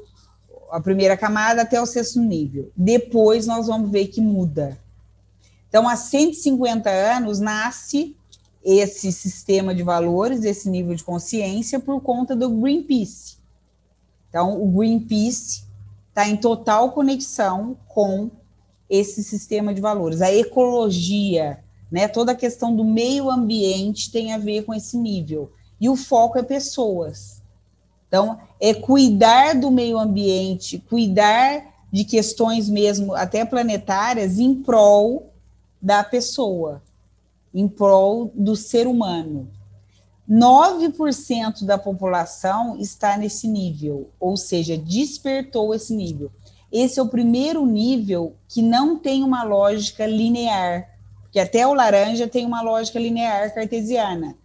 a 0.72 0.80
primeira 0.80 1.18
camada 1.18 1.64
até 1.64 1.82
o 1.82 1.86
sexto 1.86 2.20
nível. 2.20 2.72
Depois 2.76 3.46
nós 3.48 3.68
vamos 3.68 3.90
ver 3.90 4.08
que 4.08 4.22
muda. 4.22 4.78
Então, 5.68 5.88
há 5.88 5.96
150 5.96 6.90
anos 6.90 7.40
nasce 7.40 8.16
esse 8.64 9.12
sistema 9.12 9.74
de 9.74 9.84
valores, 9.84 10.44
esse 10.44 10.70
nível 10.70 10.96
de 10.96 11.04
consciência, 11.04 11.80
por 11.80 12.02
conta 12.02 12.36
do 12.36 12.50
Greenpeace. 12.50 13.38
Então, 14.30 14.62
o 14.62 14.68
Greenpeace 14.68 15.64
está 16.10 16.28
em 16.28 16.38
total 16.38 16.92
conexão 16.92 17.78
com 17.88 18.30
esse 18.90 19.24
sistema 19.24 19.74
de 19.74 19.82
valores. 19.82 20.22
A 20.22 20.34
ecologia, 20.34 21.60
né, 21.92 22.08
toda 22.08 22.32
a 22.32 22.36
questão 22.36 22.76
do 22.76 22.84
meio 22.84 23.30
ambiente 23.30 24.12
tem 24.12 24.34
a 24.34 24.38
ver 24.38 24.64
com 24.64 24.74
esse 24.74 24.98
nível. 24.98 25.52
E 25.80 25.88
o 25.88 25.96
foco 25.96 26.38
é 26.38 26.44
pessoas. 26.44 27.42
Então, 28.08 28.40
é 28.60 28.74
cuidar 28.74 29.54
do 29.54 29.70
meio 29.70 30.00
ambiente, 30.00 30.80
cuidar 30.80 31.64
de 31.92 32.04
questões 32.04 32.68
mesmo 32.68 33.14
até 33.14 33.46
planetárias 33.46 34.40
em 34.40 34.56
prol 34.56 35.32
da 35.82 36.04
pessoa, 36.04 36.82
em 37.54 37.68
prol 37.68 38.32
do 38.34 38.56
ser 38.56 38.88
humano. 38.88 39.48
9% 40.30 41.66
da 41.66 41.78
população 41.78 42.78
está 42.80 43.18
nesse 43.18 43.48
nível, 43.48 44.12
ou 44.20 44.38
seja, 44.38 44.78
despertou 44.78 45.74
esse 45.74 45.96
nível. 45.96 46.32
Esse 46.72 47.00
é 47.00 47.04
o 47.04 47.10
primeiro 47.10 47.66
nível 47.66 48.36
que 48.48 48.62
não 48.62 48.98
tem 48.98 49.24
uma 49.24 49.44
lógica 49.44 50.06
linear, 50.06 50.88
porque 51.24 51.40
até 51.40 51.66
o 51.66 51.74
laranja 51.74 52.28
tem 52.28 52.46
uma 52.46 52.62
lógica 52.62 53.00
linear 53.00 53.54
cartesiana. 53.54 54.36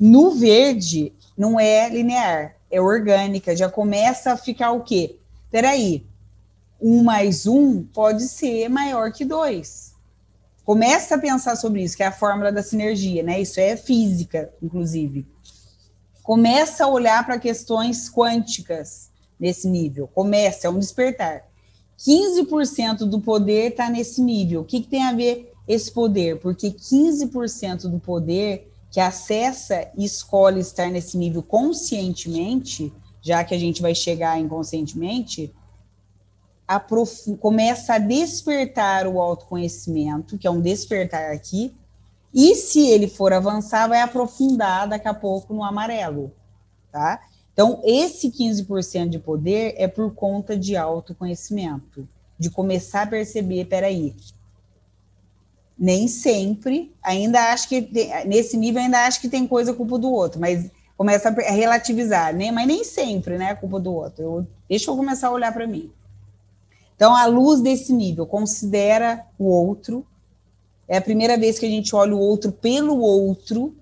No 0.00 0.32
verde, 0.32 1.12
não 1.36 1.60
é 1.60 1.88
linear, 1.88 2.56
é 2.70 2.80
orgânica, 2.80 3.54
já 3.54 3.68
começa 3.68 4.32
a 4.32 4.36
ficar 4.36 4.72
o 4.72 4.82
quê? 4.82 5.18
Peraí, 5.50 6.06
um 6.80 7.02
mais 7.02 7.46
um 7.46 7.82
pode 7.82 8.24
ser 8.24 8.68
maior 8.68 9.12
que 9.12 9.24
dois. 9.24 9.94
Começa 10.64 11.14
a 11.14 11.18
pensar 11.18 11.56
sobre 11.56 11.82
isso, 11.82 11.96
que 11.96 12.02
é 12.02 12.06
a 12.06 12.12
fórmula 12.12 12.50
da 12.50 12.62
sinergia, 12.62 13.22
né? 13.22 13.40
Isso 13.40 13.60
é 13.60 13.76
física, 13.76 14.52
inclusive. 14.62 15.26
Começa 16.22 16.84
a 16.84 16.88
olhar 16.88 17.24
para 17.24 17.38
questões 17.38 18.10
quânticas 18.10 19.10
nesse 19.38 19.68
nível. 19.68 20.08
Começa, 20.08 20.66
é 20.66 20.70
um 20.70 20.78
despertar. 20.78 21.44
15% 21.98 22.98
do 23.08 23.20
poder 23.20 23.70
está 23.70 23.88
nesse 23.88 24.20
nível. 24.20 24.62
O 24.62 24.64
que, 24.64 24.80
que 24.80 24.88
tem 24.88 25.02
a 25.04 25.12
ver 25.12 25.52
esse 25.66 25.90
poder? 25.90 26.40
Porque 26.40 26.70
15% 26.70 27.88
do 27.88 27.98
poder 27.98 28.70
que 28.90 29.00
acessa 29.00 29.88
e 29.96 30.04
escolhe 30.04 30.60
estar 30.60 30.88
nesse 30.88 31.16
nível 31.16 31.42
conscientemente, 31.42 32.92
já 33.20 33.42
que 33.42 33.54
a 33.54 33.58
gente 33.58 33.82
vai 33.82 33.94
chegar 33.94 34.38
inconscientemente, 34.38 35.52
começa 37.40 37.94
a 37.94 37.98
despertar 37.98 39.06
o 39.06 39.20
autoconhecimento, 39.20 40.38
que 40.38 40.46
é 40.46 40.50
um 40.50 40.60
despertar 40.60 41.32
aqui, 41.32 41.74
e 42.32 42.54
se 42.54 42.88
ele 42.88 43.08
for 43.08 43.32
avançar, 43.32 43.88
vai 43.88 44.00
aprofundar 44.00 44.88
daqui 44.88 45.06
a 45.06 45.14
pouco 45.14 45.54
no 45.54 45.62
amarelo, 45.62 46.32
tá? 46.90 47.20
Então, 47.54 47.80
esse 47.84 48.30
15% 48.30 49.08
de 49.08 49.18
poder 49.18 49.74
é 49.78 49.86
por 49.86 50.12
conta 50.12 50.58
de 50.58 50.76
autoconhecimento, 50.76 52.06
de 52.36 52.50
começar 52.50 53.02
a 53.02 53.06
perceber, 53.06 53.64
peraí, 53.66 54.14
Nem 55.78 56.06
sempre, 56.06 56.92
ainda 57.02 57.52
acho 57.52 57.68
que 57.68 57.80
tem, 57.80 58.26
nesse 58.26 58.56
nível 58.56 58.82
ainda 58.82 59.06
acho 59.06 59.20
que 59.20 59.28
tem 59.28 59.46
coisa 59.46 59.72
culpa 59.72 59.98
do 59.98 60.10
outro, 60.10 60.40
mas 60.40 60.70
começa 60.96 61.28
a 61.28 61.52
relativizar, 61.52 62.34
né? 62.34 62.50
Mas 62.50 62.66
nem 62.66 62.84
sempre, 62.84 63.38
né, 63.38 63.50
é 63.50 63.54
culpa 63.54 63.80
do 63.80 63.92
outro. 63.92 64.22
Eu, 64.22 64.46
deixa 64.68 64.90
eu 64.90 64.96
começar 64.96 65.28
a 65.28 65.32
olhar 65.32 65.52
para 65.52 65.66
mim. 65.66 65.90
Então, 66.94 67.14
à 67.14 67.26
luz 67.26 67.60
desse 67.60 67.92
nível, 67.92 68.26
considera 68.26 69.26
o 69.38 69.46
outro. 69.46 70.06
É 70.86 70.96
a 70.96 71.02
primeira 71.02 71.36
vez 71.36 71.58
que 71.58 71.66
a 71.66 71.70
gente 71.70 71.94
olha 71.94 72.14
o 72.14 72.20
outro 72.20 72.52
pelo 72.52 73.00
outro, 73.00 73.76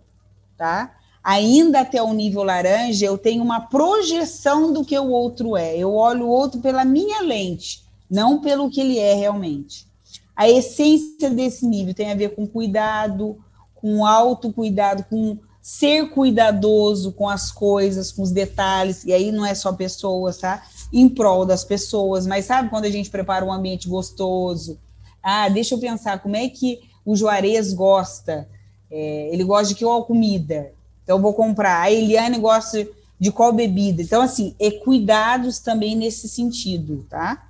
tá? 0.57 0.95
Ainda 1.23 1.81
até 1.81 2.03
o 2.03 2.13
nível 2.13 2.43
laranja, 2.43 3.07
eu 3.07 3.17
tenho 3.17 3.43
uma 3.43 3.61
projeção 3.61 4.73
do 4.73 4.85
que 4.85 4.99
o 4.99 5.11
outro 5.11 5.57
é. 5.57 5.77
Eu 5.77 5.95
olho 5.95 6.27
o 6.27 6.31
outro 6.31 6.61
pela 6.61 6.85
minha 6.85 7.23
lente, 7.23 7.85
não 8.11 8.41
pelo 8.41 8.69
que 8.69 8.81
ele 8.81 8.99
é 8.99 9.15
realmente. 9.15 9.87
A 10.35 10.49
essência 10.49 11.31
desse 11.31 11.67
nível 11.67 11.95
tem 11.95 12.11
a 12.11 12.17
ver 12.17 12.35
com 12.35 12.47
cuidado, 12.47 13.39
com 13.75 14.05
autocuidado, 14.05 15.05
com 15.05 15.39
ser 15.63 16.11
cuidadoso 16.11 17.13
com 17.13 17.29
as 17.29 17.53
coisas, 17.53 18.11
com 18.11 18.23
os 18.23 18.33
detalhes, 18.33 19.05
e 19.05 19.13
aí 19.13 19.31
não 19.31 19.47
é 19.47 19.55
só 19.55 19.73
pessoas, 19.73 20.39
tá? 20.39 20.65
Em 20.93 21.09
prol 21.09 21.47
das 21.47 21.65
pessoas, 21.65 22.27
mas 22.27 22.47
sabe 22.47 22.69
quando 22.69 22.87
a 22.87 22.91
gente 22.91 23.09
prepara 23.09 23.45
um 23.45 23.53
ambiente 23.53 23.89
gostoso? 23.89 24.77
Ah, 25.23 25.49
deixa 25.49 25.77
eu 25.77 25.79
pensar, 25.79 26.21
como 26.21 26.35
é 26.35 26.49
que 26.49 26.81
o 27.07 27.15
Juarez 27.15 27.73
gosta? 27.73 28.49
É, 28.91 29.31
ele 29.33 29.45
gosta 29.45 29.69
de 29.69 29.77
que 29.77 29.85
comida? 30.05 30.73
Então 31.03 31.17
eu 31.17 31.23
vou 31.23 31.35
comprar. 31.35 31.81
A 31.81 31.91
Eliane 31.91 32.39
gosta 32.39 32.87
de 33.19 33.31
qual 33.31 33.53
bebida? 33.53 34.03
Então, 34.03 34.23
assim, 34.23 34.55
é 34.59 34.71
cuidados 34.71 35.59
também 35.59 35.95
nesse 35.95 36.29
sentido, 36.29 37.07
tá? 37.09 37.49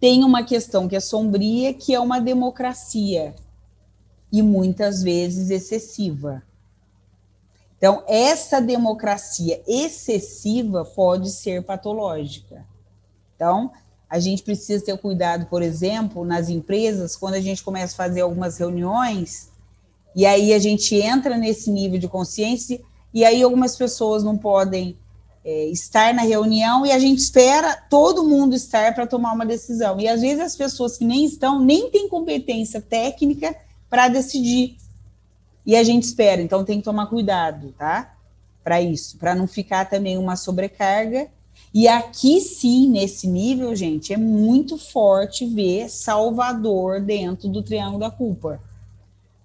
Tem 0.00 0.24
uma 0.24 0.42
questão 0.42 0.88
que 0.88 0.96
é 0.96 1.00
sombria, 1.00 1.74
que 1.74 1.94
é 1.94 2.00
uma 2.00 2.20
democracia, 2.20 3.34
e 4.32 4.42
muitas 4.42 5.02
vezes 5.02 5.50
excessiva. 5.50 6.42
Então, 7.76 8.02
essa 8.06 8.60
democracia 8.60 9.62
excessiva 9.66 10.84
pode 10.84 11.30
ser 11.30 11.62
patológica. 11.62 12.64
Então, 13.36 13.70
a 14.08 14.18
gente 14.18 14.42
precisa 14.42 14.84
ter 14.84 14.98
cuidado, 14.98 15.46
por 15.46 15.62
exemplo, 15.62 16.24
nas 16.24 16.48
empresas, 16.48 17.14
quando 17.14 17.34
a 17.34 17.40
gente 17.40 17.62
começa 17.62 17.94
a 17.94 17.96
fazer 17.96 18.22
algumas 18.22 18.58
reuniões, 18.58 19.49
e 20.14 20.26
aí 20.26 20.52
a 20.52 20.58
gente 20.58 20.94
entra 20.94 21.36
nesse 21.36 21.70
nível 21.70 21.98
de 21.98 22.08
consciência, 22.08 22.80
e 23.12 23.24
aí 23.24 23.42
algumas 23.42 23.76
pessoas 23.76 24.22
não 24.22 24.36
podem 24.36 24.96
é, 25.44 25.66
estar 25.66 26.14
na 26.14 26.22
reunião 26.22 26.84
e 26.84 26.92
a 26.92 26.98
gente 26.98 27.18
espera 27.18 27.76
todo 27.88 28.26
mundo 28.26 28.54
estar 28.54 28.94
para 28.94 29.06
tomar 29.06 29.32
uma 29.32 29.46
decisão. 29.46 29.98
E 29.98 30.06
às 30.06 30.20
vezes 30.20 30.40
as 30.40 30.56
pessoas 30.56 30.96
que 30.96 31.04
nem 31.04 31.24
estão 31.24 31.58
nem 31.58 31.90
têm 31.90 32.08
competência 32.08 32.80
técnica 32.80 33.56
para 33.88 34.08
decidir 34.08 34.76
e 35.64 35.76
a 35.76 35.82
gente 35.82 36.04
espera, 36.04 36.40
então 36.40 36.64
tem 36.64 36.78
que 36.78 36.84
tomar 36.84 37.06
cuidado, 37.06 37.74
tá? 37.76 38.14
Para 38.62 38.80
isso, 38.80 39.16
para 39.18 39.34
não 39.34 39.46
ficar 39.46 39.88
também 39.88 40.18
uma 40.18 40.36
sobrecarga. 40.36 41.28
E 41.72 41.86
aqui 41.86 42.40
sim, 42.40 42.88
nesse 42.88 43.26
nível, 43.26 43.74
gente, 43.76 44.12
é 44.12 44.16
muito 44.16 44.76
forte 44.76 45.46
ver 45.46 45.88
Salvador 45.88 47.00
dentro 47.00 47.48
do 47.48 47.62
Triângulo 47.62 48.00
da 48.00 48.10
Culpa, 48.10 48.60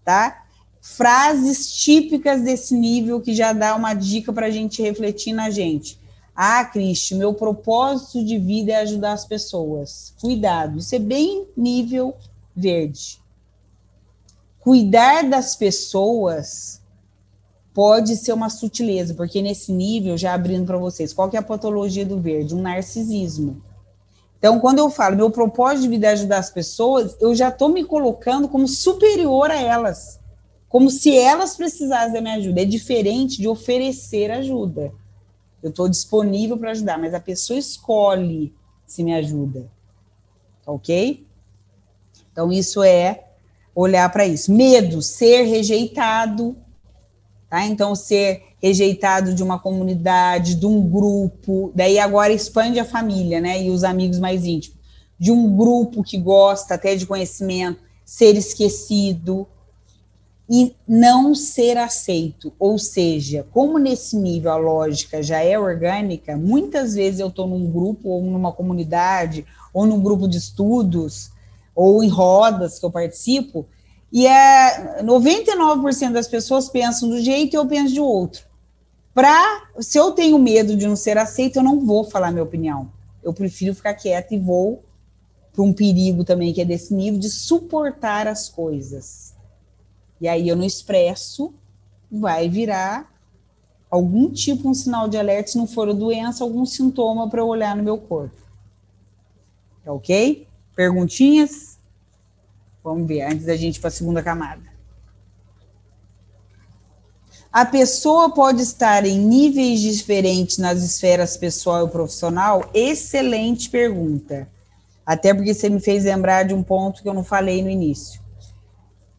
tá? 0.03 0.44
Frases 0.87 1.71
típicas 1.73 2.41
desse 2.41 2.75
nível 2.75 3.19
que 3.19 3.33
já 3.33 3.53
dá 3.53 3.75
uma 3.75 3.93
dica 3.93 4.31
para 4.31 4.47
a 4.47 4.51
gente 4.51 4.81
refletir 4.81 5.33
na 5.33 5.49
gente. 5.49 5.99
Ah, 6.35 6.63
Cristi, 6.65 7.15
meu 7.15 7.33
propósito 7.33 8.23
de 8.23 8.37
vida 8.37 8.73
é 8.73 8.75
ajudar 8.77 9.13
as 9.13 9.25
pessoas. 9.25 10.13
Cuidado, 10.21 10.79
isso 10.79 10.93
é 10.95 10.99
bem 10.99 11.47
nível 11.55 12.15
verde 12.55 13.25
cuidar 14.65 15.29
das 15.29 15.55
pessoas 15.55 16.81
pode 17.71 18.15
ser 18.15 18.33
uma 18.33 18.49
sutileza, 18.49 19.13
porque 19.13 19.39
nesse 19.39 19.71
nível, 19.71 20.17
já 20.17 20.33
abrindo 20.33 20.65
para 20.65 20.79
vocês, 20.79 21.13
qual 21.13 21.29
que 21.29 21.37
é 21.37 21.39
a 21.39 21.43
patologia 21.43 22.03
do 22.03 22.19
verde? 22.19 22.55
Um 22.55 22.63
narcisismo. 22.63 23.61
Então, 24.39 24.59
quando 24.59 24.79
eu 24.79 24.89
falo, 24.89 25.17
meu 25.17 25.29
propósito 25.29 25.83
de 25.83 25.89
vida 25.89 26.07
é 26.07 26.11
ajudar 26.13 26.39
as 26.39 26.49
pessoas, 26.49 27.15
eu 27.21 27.35
já 27.35 27.49
estou 27.49 27.69
me 27.69 27.83
colocando 27.83 28.47
como 28.47 28.67
superior 28.67 29.51
a 29.51 29.61
elas, 29.61 30.19
como 30.75 30.91
se 30.91 31.17
elas 31.17 31.55
precisassem 31.55 32.11
da 32.11 32.19
minha 32.19 32.35
ajuda. 32.35 32.61
É 32.61 32.65
diferente 32.65 33.39
de 33.39 33.47
oferecer 33.47 34.29
ajuda. 34.29 34.91
Eu 35.63 35.69
estou 35.69 35.87
disponível 35.87 36.57
para 36.57 36.71
ajudar, 36.71 36.99
mas 36.99 37.13
a 37.13 37.19
pessoa 37.21 37.57
escolhe 37.57 38.53
se 38.85 39.01
me 39.01 39.13
ajuda. 39.15 39.71
Ok? 40.67 41.25
Então, 42.29 42.51
isso 42.51 42.83
é 42.83 43.23
olhar 43.73 44.11
para 44.11 44.27
isso. 44.27 44.51
Medo, 44.51 45.01
ser 45.01 45.43
rejeitado, 45.43 46.57
tá? 47.49 47.65
Então, 47.65 47.95
ser 47.95 48.43
rejeitado 48.61 49.33
de 49.33 49.41
uma 49.41 49.57
comunidade, 49.57 50.55
de 50.55 50.65
um 50.65 50.85
grupo, 50.85 51.71
daí 51.73 51.97
agora 51.97 52.33
expande 52.33 52.81
a 52.81 52.83
família, 52.83 53.39
né? 53.39 53.63
E 53.63 53.69
os 53.69 53.85
amigos 53.85 54.19
mais 54.19 54.43
íntimos. 54.43 54.77
De 55.17 55.31
um 55.31 55.55
grupo 55.55 56.03
que 56.03 56.17
gosta 56.17 56.73
até 56.73 56.97
de 56.97 57.05
conhecimento, 57.05 57.79
ser 58.03 58.35
esquecido 58.35 59.47
e 60.49 60.75
não 60.87 61.33
ser 61.33 61.77
aceito. 61.77 62.53
Ou 62.59 62.77
seja, 62.77 63.45
como 63.51 63.79
nesse 63.79 64.15
nível 64.15 64.51
a 64.51 64.57
lógica 64.57 65.21
já 65.23 65.43
é 65.43 65.57
orgânica, 65.57 66.37
muitas 66.37 66.93
vezes 66.93 67.19
eu 67.19 67.27
estou 67.27 67.47
num 67.47 67.69
grupo 67.71 68.09
ou 68.09 68.23
numa 68.23 68.51
comunidade 68.51 69.45
ou 69.73 69.85
num 69.85 69.99
grupo 69.99 70.27
de 70.27 70.37
estudos 70.37 71.31
ou 71.75 72.03
em 72.03 72.07
rodas 72.07 72.79
que 72.79 72.85
eu 72.85 72.91
participo, 72.91 73.65
e 74.11 74.25
é 74.25 75.03
99% 75.03 76.13
das 76.13 76.27
pessoas 76.27 76.69
pensam 76.69 77.09
do 77.09 77.19
jeito 77.19 77.53
e 77.53 77.57
eu 77.57 77.65
penso 77.65 77.93
de 77.93 77.99
outro. 77.99 78.45
Pra, 79.13 79.63
se 79.79 79.97
eu 79.97 80.11
tenho 80.11 80.39
medo 80.39 80.75
de 80.75 80.87
não 80.87 80.95
ser 80.95 81.17
aceito, 81.17 81.57
eu 81.57 81.63
não 81.63 81.81
vou 81.85 82.03
falar 82.05 82.31
minha 82.31 82.43
opinião. 82.43 82.89
Eu 83.21 83.33
prefiro 83.33 83.75
ficar 83.75 83.93
quieta 83.93 84.33
e 84.33 84.39
vou 84.39 84.83
para 85.51 85.63
um 85.63 85.73
perigo 85.73 86.23
também 86.23 86.53
que 86.53 86.61
é 86.61 86.65
desse 86.65 86.93
nível 86.93 87.19
de 87.19 87.29
suportar 87.29 88.27
as 88.27 88.47
coisas. 88.47 89.24
E 90.19 90.27
aí 90.27 90.47
eu 90.47 90.55
não 90.55 90.65
expresso, 90.65 91.53
vai 92.11 92.47
virar 92.49 93.13
algum 93.89 94.29
tipo 94.29 94.69
um 94.69 94.73
sinal 94.73 95.07
de 95.07 95.17
alerta, 95.17 95.51
se 95.51 95.57
não 95.57 95.67
for 95.67 95.93
doença, 95.93 96.43
algum 96.43 96.65
sintoma 96.65 97.29
para 97.29 97.41
eu 97.41 97.47
olhar 97.47 97.75
no 97.75 97.83
meu 97.83 97.97
corpo. 97.97 98.35
Tá 99.83 99.91
ok? 99.93 100.47
Perguntinhas? 100.75 101.77
Vamos 102.83 103.07
ver, 103.07 103.23
antes 103.23 103.45
da 103.45 103.55
gente 103.55 103.77
ir 103.77 103.79
para 103.79 103.87
a 103.87 103.91
segunda 103.91 104.21
camada. 104.21 104.75
A 107.51 107.65
pessoa 107.65 108.33
pode 108.33 108.61
estar 108.61 109.05
em 109.05 109.17
níveis 109.17 109.79
diferentes 109.79 110.57
nas 110.57 110.83
esferas 110.83 111.37
pessoal 111.37 111.87
e 111.87 111.89
profissional? 111.89 112.69
Excelente 112.73 113.69
pergunta. 113.69 114.49
Até 115.05 115.33
porque 115.33 115.53
você 115.53 115.69
me 115.69 115.79
fez 115.79 116.03
lembrar 116.03 116.43
de 116.43 116.53
um 116.53 116.61
ponto 116.61 117.01
que 117.01 117.07
eu 117.07 117.13
não 117.13 117.23
falei 117.23 117.63
no 117.63 117.69
início. 117.69 118.19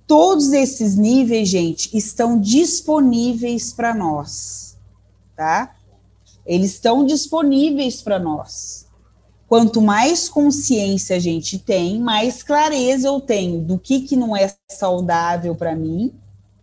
Todos 0.07 0.53
esses 0.53 0.97
níveis, 0.97 1.49
gente, 1.49 1.97
estão 1.97 2.41
disponíveis 2.41 3.73
para 3.73 3.93
nós, 3.93 4.77
tá? 5.37 5.75
Eles 6.47 6.75
estão 6.75 7.05
disponíveis 7.05 8.01
para 8.01 8.19
nós. 8.19 8.87
Quanto 9.49 9.81
mais 9.81 10.29
consciência 10.29 11.17
a 11.17 11.19
gente 11.19 11.59
tem, 11.59 12.01
mais 12.01 12.43
clareza 12.43 13.09
eu 13.09 13.21
tenho 13.21 13.61
do 13.61 13.79
que, 13.79 14.01
que 14.01 14.17
não 14.17 14.37
é 14.37 14.53
saudável 14.69 15.55
para 15.55 15.75
mim 15.75 16.13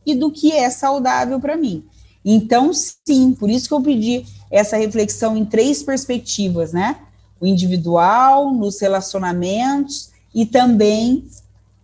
e 0.06 0.16
do 0.16 0.32
que 0.32 0.52
é 0.52 0.70
saudável 0.70 1.40
para 1.40 1.58
mim. 1.58 1.86
Então, 2.24 2.72
sim, 2.74 3.34
por 3.34 3.50
isso 3.50 3.68
que 3.68 3.74
eu 3.74 3.82
pedi 3.82 4.26
essa 4.50 4.78
reflexão 4.78 5.36
em 5.36 5.46
três 5.46 5.84
perspectivas, 5.84 6.72
né? 6.72 6.98
O 7.42 7.46
individual, 7.46 8.54
nos 8.54 8.80
relacionamentos 8.80 10.12
e 10.34 10.46
também 10.46 11.28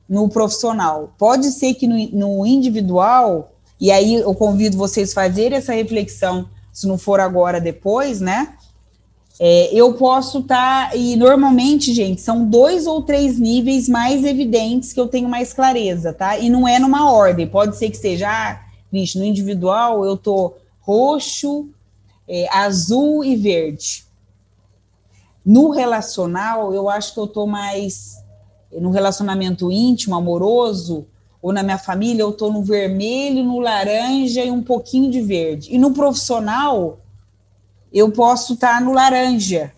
no 0.10 0.28
profissional. 0.28 1.14
Pode 1.18 1.52
ser 1.52 1.76
que 1.76 1.88
no, 1.88 1.96
no 2.12 2.46
individual, 2.46 3.54
e 3.80 3.92
aí 3.92 4.16
eu 4.16 4.34
convido 4.34 4.76
vocês 4.76 5.12
a 5.12 5.16
fazerem 5.16 5.58
essa 5.58 5.74
reflexão, 5.74 6.50
se 6.74 6.88
não 6.88 6.98
for 6.98 7.20
agora, 7.20 7.62
depois, 7.62 8.20
né? 8.20 8.56
É, 9.42 9.74
eu 9.74 9.94
posso 9.94 10.40
estar, 10.40 10.90
tá, 10.90 10.96
e 10.96 11.16
normalmente, 11.16 11.94
gente, 11.94 12.20
são 12.20 12.46
dois 12.46 12.86
ou 12.86 13.04
três 13.04 13.40
níveis 13.40 13.88
mais 13.88 14.26
evidentes 14.26 14.92
que 14.92 15.00
eu 15.00 15.08
tenho 15.08 15.30
mais 15.30 15.54
clareza, 15.54 16.12
tá? 16.12 16.38
E 16.38 16.50
não 16.50 16.68
é 16.68 16.78
numa 16.78 17.10
ordem, 17.10 17.48
pode 17.48 17.78
ser 17.78 17.90
que 17.90 17.96
seja, 17.96 18.28
ah, 18.30 18.62
bicho, 18.92 19.18
no 19.18 19.24
individual 19.24 20.04
eu 20.04 20.18
tô 20.18 20.56
roxo, 20.82 21.70
é, 22.28 22.48
azul 22.52 23.24
e 23.24 23.38
verde. 23.38 24.04
No 25.46 25.70
relacional, 25.70 26.74
eu 26.74 26.90
acho 26.90 27.14
que 27.14 27.20
eu 27.20 27.28
tô 27.28 27.48
mais, 27.48 28.18
no 28.72 28.92
relacionamento 28.92 29.72
íntimo, 29.72 30.16
amoroso, 30.16 31.06
ou 31.42 31.54
na 31.54 31.64
minha 31.64 31.78
família, 31.78 32.22
eu 32.22 32.34
tô 32.34 32.52
no 32.52 32.62
vermelho, 32.62 33.44
no 33.44 33.60
laranja 33.60 34.44
e 34.44 34.52
um 34.52 34.62
pouquinho 34.62 35.10
de 35.10 35.22
verde. 35.22 35.74
E 35.74 35.78
no 35.78 35.92
profissional, 35.92 37.00
eu 37.94 38.12
posso 38.12 38.54
estar 38.54 38.82
no 38.82 38.92
laranja, 38.92 39.72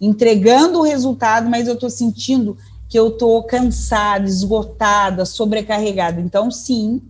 entregando 0.00 0.78
o 0.78 0.82
resultado, 0.82 1.48
mas 1.48 1.68
eu 1.68 1.74
estou 1.74 1.90
sentindo 1.90 2.56
que 2.88 2.98
eu 2.98 3.08
estou 3.08 3.42
cansada, 3.42 4.24
esgotada, 4.26 5.24
sobrecarregada. 5.24 6.20
Então, 6.20 6.50
sim, 6.50 7.02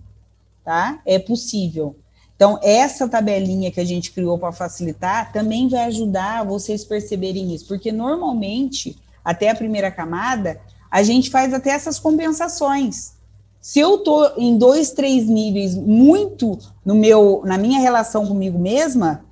tá? 0.65 1.01
É 1.05 1.19
possível. 1.19 1.97
Então, 2.35 2.59
essa 2.63 3.09
tabelinha 3.09 3.71
que 3.71 3.81
a 3.81 3.85
gente 3.85 4.11
criou 4.11 4.39
para 4.39 4.51
facilitar 4.51 5.33
também 5.33 5.69
vai 5.69 5.85
ajudar 5.85 6.45
vocês 6.45 6.85
perceberem 6.85 7.55
isso, 7.55 7.67
porque 7.69 7.93
normalmente, 7.93 8.97
até 9.25 9.51
a 9.51 9.55
primeira 9.55 9.91
camada, 9.91 10.61
a 10.95 11.03
gente 11.03 11.29
faz 11.29 11.53
até 11.53 11.71
essas 11.71 11.99
compensações. 11.99 13.15
Se 13.61 13.81
eu 13.81 13.97
estou 13.97 14.31
em 14.37 14.57
dois, 14.57 14.93
três 14.93 15.27
níveis 15.27 15.75
muito 15.75 16.57
no 16.85 16.95
meu, 16.95 17.43
na 17.45 17.59
minha 17.59 17.81
relação 17.81 18.25
comigo 18.25 18.57
mesma, 18.57 19.25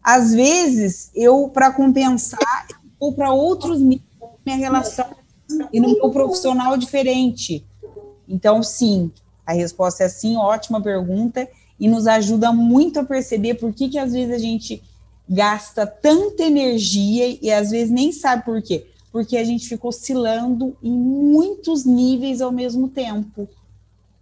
às 0.00 0.32
vezes 0.32 1.10
eu, 1.12 1.50
para 1.52 1.72
compensar, 1.72 2.68
ou 3.00 3.12
para 3.12 3.32
outros 3.32 3.80
níveis, 3.80 4.04
minha 4.46 4.56
relação 4.56 5.06
e 5.72 5.80
no 5.80 5.94
meu 5.94 6.10
profissional 6.10 6.76
diferente. 6.76 7.66
Então, 8.28 8.62
sim, 8.62 9.10
a 9.44 9.52
resposta 9.52 10.04
é 10.04 10.08
sim, 10.08 10.36
ótima 10.36 10.80
pergunta 10.80 11.48
e 11.80 11.88
nos 11.88 12.06
ajuda 12.06 12.52
muito 12.52 13.00
a 13.00 13.04
perceber 13.04 13.54
por 13.54 13.72
que, 13.72 13.88
que 13.88 13.98
às 13.98 14.12
vezes 14.12 14.32
a 14.32 14.38
gente 14.38 14.80
gasta 15.28 15.88
tanta 15.88 16.44
energia 16.44 17.36
e 17.42 17.50
às 17.50 17.72
vezes 17.72 17.90
nem 17.90 18.12
sabe 18.12 18.44
por 18.44 18.62
quê. 18.62 18.86
Porque 19.14 19.36
a 19.36 19.44
gente 19.44 19.68
fica 19.68 19.86
oscilando 19.86 20.76
em 20.82 20.90
muitos 20.90 21.84
níveis 21.84 22.40
ao 22.40 22.50
mesmo 22.50 22.88
tempo, 22.88 23.48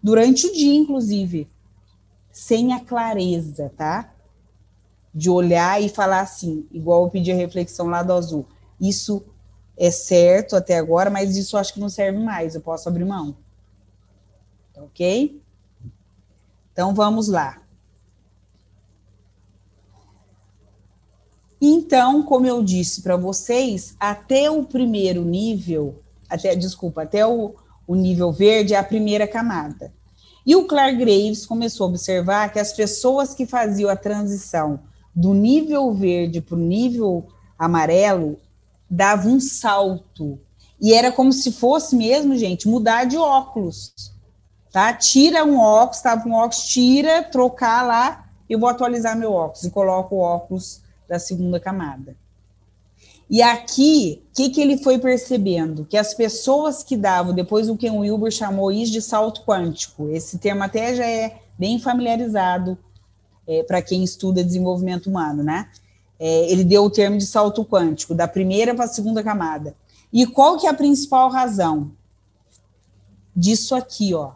durante 0.03 0.47
o 0.47 0.53
dia, 0.53 0.75
inclusive, 0.75 1.49
sem 2.31 2.75
a 2.75 2.81
clareza, 2.81 3.73
tá? 3.75 4.13
De 5.15 5.31
olhar 5.31 5.83
e 5.83 5.89
falar 5.89 6.21
assim, 6.21 6.67
igual 6.71 7.05
eu 7.05 7.11
pedi 7.11 7.33
a 7.33 7.35
reflexão 7.35 7.87
lá 7.87 8.03
do 8.03 8.13
azul. 8.13 8.47
Isso 8.79 9.25
é 9.79 9.91
certo 9.91 10.57
até 10.57 10.77
agora, 10.77 11.09
mas 11.09 11.39
isso 11.39 11.57
acho 11.57 11.73
que 11.73 11.81
não 11.81 11.89
serve 11.89 12.19
mais, 12.19 12.55
eu 12.55 12.61
posso 12.61 12.87
abrir 12.87 13.07
mão. 13.07 13.35
Ok? 14.77 15.41
Então 16.71 16.95
vamos 16.95 17.29
lá. 17.29 17.63
Então, 21.65 22.25
como 22.25 22.45
eu 22.45 22.61
disse 22.61 23.03
para 23.03 23.17
vocês, 23.17 23.95
até 24.01 24.51
o 24.51 24.65
primeiro 24.65 25.25
nível, 25.25 26.03
até 26.29 26.57
desculpa, 26.57 27.03
até 27.03 27.25
o, 27.25 27.55
o 27.87 27.95
nível 27.95 28.33
verde 28.33 28.75
é 28.75 28.79
a 28.79 28.83
primeira 28.83 29.29
camada. 29.29 29.93
E 30.45 30.57
o 30.57 30.67
Clark 30.67 30.97
Graves 30.97 31.47
começou 31.47 31.87
a 31.87 31.91
observar 31.91 32.53
que 32.53 32.59
as 32.59 32.73
pessoas 32.73 33.33
que 33.33 33.47
faziam 33.47 33.89
a 33.89 33.95
transição 33.95 34.81
do 35.15 35.33
nível 35.33 35.93
verde 35.95 36.41
para 36.41 36.57
o 36.57 36.59
nível 36.59 37.29
amarelo 37.57 38.41
davam 38.91 39.35
um 39.35 39.41
salto. 39.41 40.41
E 40.81 40.93
era 40.93 41.13
como 41.13 41.33
se 41.33 41.53
fosse 41.53 41.95
mesmo, 41.95 42.37
gente, 42.37 42.67
mudar 42.67 43.05
de 43.05 43.17
óculos 43.17 43.95
tá? 44.73 44.93
Tira 44.95 45.45
um 45.45 45.61
óculos, 45.61 45.99
estava 45.99 46.27
um 46.27 46.33
óculos, 46.33 46.65
tira, 46.65 47.23
trocar 47.23 47.87
lá, 47.87 48.25
eu 48.49 48.59
vou 48.59 48.69
atualizar 48.69 49.17
meu 49.17 49.33
óculos 49.33 49.65
e 49.65 49.71
coloco 49.71 50.17
o 50.17 50.21
óculos 50.21 50.82
da 51.13 51.19
segunda 51.19 51.61
camada. 51.61 52.17
E 53.29 53.43
aqui, 53.43 54.23
o 54.31 54.35
que, 54.35 54.49
que 54.49 54.61
ele 54.61 54.79
foi 54.79 54.99
percebendo? 54.99 55.85
Que 55.85 55.99
as 55.99 56.15
pessoas 56.15 56.83
que 56.83 56.97
davam, 56.97 57.35
depois 57.35 57.69
o 57.69 57.77
Ken 57.77 57.91
Wilber 57.91 58.33
chamou 58.33 58.73
isso 58.73 58.93
de 58.93 59.03
salto 59.03 59.43
quântico, 59.45 60.09
esse 60.09 60.39
termo 60.39 60.63
até 60.63 60.95
já 60.95 61.07
é 61.07 61.39
bem 61.59 61.79
familiarizado 61.79 62.79
é, 63.47 63.63
para 63.63 63.83
quem 63.83 64.03
estuda 64.03 64.43
desenvolvimento 64.43 65.09
humano, 65.09 65.43
né? 65.43 65.69
É, 66.19 66.51
ele 66.51 66.65
deu 66.65 66.85
o 66.85 66.91
termo 66.91 67.19
de 67.19 67.27
salto 67.27 67.63
quântico, 67.65 68.15
da 68.15 68.27
primeira 68.27 68.75
para 68.75 68.87
a 68.87 68.89
segunda 68.89 69.23
camada. 69.23 69.75
E 70.11 70.27
qual 70.27 70.59
que 70.59 70.67
é 70.67 70.71
a 70.71 70.75
principal 70.75 71.29
razão? 71.31 71.93
Disso 73.37 73.75
aqui, 73.75 74.15
ó. 74.15 74.33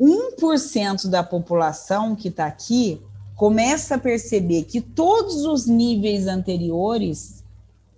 1% 0.00 1.06
da 1.08 1.22
população 1.22 2.16
que 2.16 2.28
está 2.28 2.46
aqui 2.46 3.00
começa 3.34 3.96
a 3.96 3.98
perceber 3.98 4.64
que 4.64 4.80
todos 4.80 5.44
os 5.44 5.66
níveis 5.66 6.26
anteriores 6.26 7.42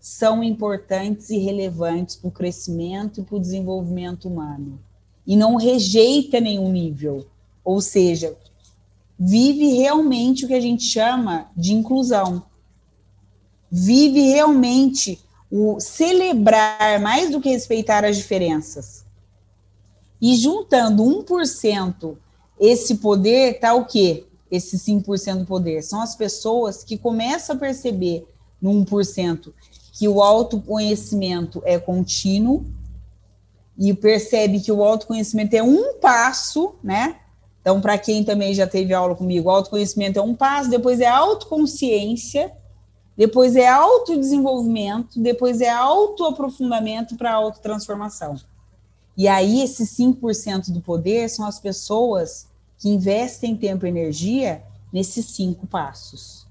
são 0.01 0.43
importantes 0.43 1.31
e 1.31 1.39
relevantes 1.39 2.17
para 2.17 2.29
o 2.29 2.33
crescimento 2.33 3.21
e 3.21 3.25
para 3.25 3.37
o 3.37 3.41
desenvolvimento 3.41 4.29
humano. 4.29 4.79
E 5.27 5.37
não 5.37 5.57
rejeita 5.57 6.41
nenhum 6.41 6.71
nível. 6.71 7.27
Ou 7.65 7.81
seja, 7.81 8.37
vive 9.19 9.75
realmente 9.75 10.45
o 10.45 10.49
que 10.49 10.55
a 10.55 10.61
gente 10.61 10.85
chama 10.85 11.51
de 11.57 11.75
inclusão. 11.75 12.45
Vive 13.71 14.21
realmente 14.21 15.19
o 15.51 15.81
celebrar 15.81 17.01
mais 17.01 17.31
do 17.31 17.41
que 17.41 17.51
respeitar 17.51 18.05
as 18.05 18.17
diferenças. 18.17 19.05
E 20.21 20.37
juntando 20.37 21.03
1%, 21.03 22.17
esse 22.61 22.97
poder 22.97 23.59
tá 23.59 23.75
o 23.75 23.85
quê? 23.85 24.25
Esse 24.51 24.79
5% 24.79 25.41
do 25.41 25.47
poder. 25.47 25.83
São 25.83 26.01
as 26.01 26.15
pessoas 26.15 26.85
que 26.85 26.97
começam 26.97 27.57
a 27.57 27.59
perceber 27.59 28.27
no 28.61 28.71
1% 28.85 29.53
que 29.93 30.07
o 30.07 30.23
autoconhecimento 30.23 31.63
é 31.65 31.79
contínuo 31.79 32.67
e 33.79 33.93
percebe 33.95 34.61
que 34.61 34.71
o 34.71 34.83
autoconhecimento 34.83 35.55
é 35.55 35.63
um 35.63 35.95
passo, 35.95 36.75
né? 36.83 37.17
Então, 37.61 37.81
para 37.81 37.99
quem 37.99 38.23
também 38.23 38.55
já 38.55 38.67
teve 38.67 38.95
aula 38.95 39.15
comigo, 39.15 39.51
autoconhecimento 39.51 40.19
é 40.19 40.23
um 40.23 40.35
passo, 40.35 40.71
depois 40.71 41.01
é 41.01 41.07
autoconsciência, 41.07 42.53
depois 43.17 43.57
é 43.57 43.67
autodesenvolvimento, 43.67 45.21
depois 45.21 45.61
é 45.61 45.71
autoaprofundamento 45.71 47.17
para 47.17 47.33
autotransformação. 47.33 48.37
E 49.17 49.27
aí, 49.27 49.63
esses 49.63 49.97
5% 49.97 50.71
do 50.71 50.81
poder 50.81 51.29
são 51.29 51.47
as 51.47 51.59
pessoas 51.59 52.47
que 52.79 52.89
investem 52.89 53.57
tempo 53.57 53.87
e 53.87 53.89
energia 53.89 54.63
nesses 54.93 55.27
cinco 55.27 55.67
passos. 55.67 56.47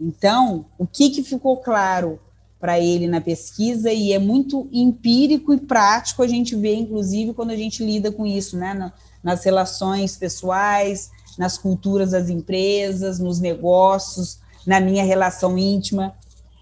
Então, 0.00 0.66
o 0.78 0.86
que, 0.86 1.10
que 1.10 1.22
ficou 1.22 1.58
claro 1.58 2.20
para 2.58 2.80
ele 2.80 3.06
na 3.06 3.20
pesquisa, 3.20 3.92
e 3.92 4.12
é 4.12 4.18
muito 4.18 4.68
empírico 4.72 5.52
e 5.52 5.60
prático, 5.60 6.22
a 6.22 6.26
gente 6.26 6.56
vê, 6.56 6.74
inclusive, 6.74 7.34
quando 7.34 7.50
a 7.50 7.56
gente 7.56 7.84
lida 7.84 8.10
com 8.10 8.26
isso, 8.26 8.56
né? 8.56 8.92
nas 9.22 9.44
relações 9.44 10.16
pessoais, 10.16 11.10
nas 11.38 11.58
culturas 11.58 12.12
das 12.12 12.28
empresas, 12.28 13.18
nos 13.18 13.40
negócios, 13.40 14.40
na 14.66 14.80
minha 14.80 15.04
relação 15.04 15.58
íntima. 15.58 16.14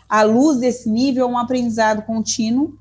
À 0.09 0.23
luz 0.23 0.59
desse 0.59 0.89
nível, 0.89 1.27
é 1.27 1.31
um 1.31 1.39
aprendizado 1.39 2.03
contínuo 2.03 2.79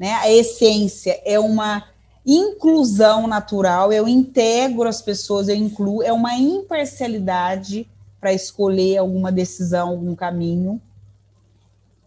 né? 0.00 0.14
A 0.14 0.32
essência 0.32 1.20
é 1.26 1.38
uma 1.38 1.84
inclusão 2.24 3.26
natural, 3.26 3.92
eu 3.92 4.06
integro 4.06 4.88
as 4.88 5.00
pessoas, 5.00 5.48
eu 5.48 5.56
incluo, 5.56 6.02
é 6.02 6.12
uma 6.12 6.34
imparcialidade 6.36 7.88
para 8.20 8.32
escolher 8.32 8.98
alguma 8.98 9.32
decisão, 9.32 9.88
algum 9.88 10.14
caminho. 10.14 10.80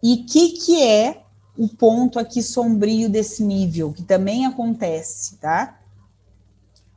E 0.02 0.14
o 0.14 0.26
que, 0.26 0.50
que 0.50 0.82
é 0.82 1.24
o 1.58 1.68
ponto 1.68 2.20
aqui 2.20 2.42
sombrio 2.42 3.10
desse 3.10 3.44
nível, 3.44 3.92
que 3.92 4.04
também 4.04 4.46
acontece, 4.46 5.38
tá? 5.38 5.80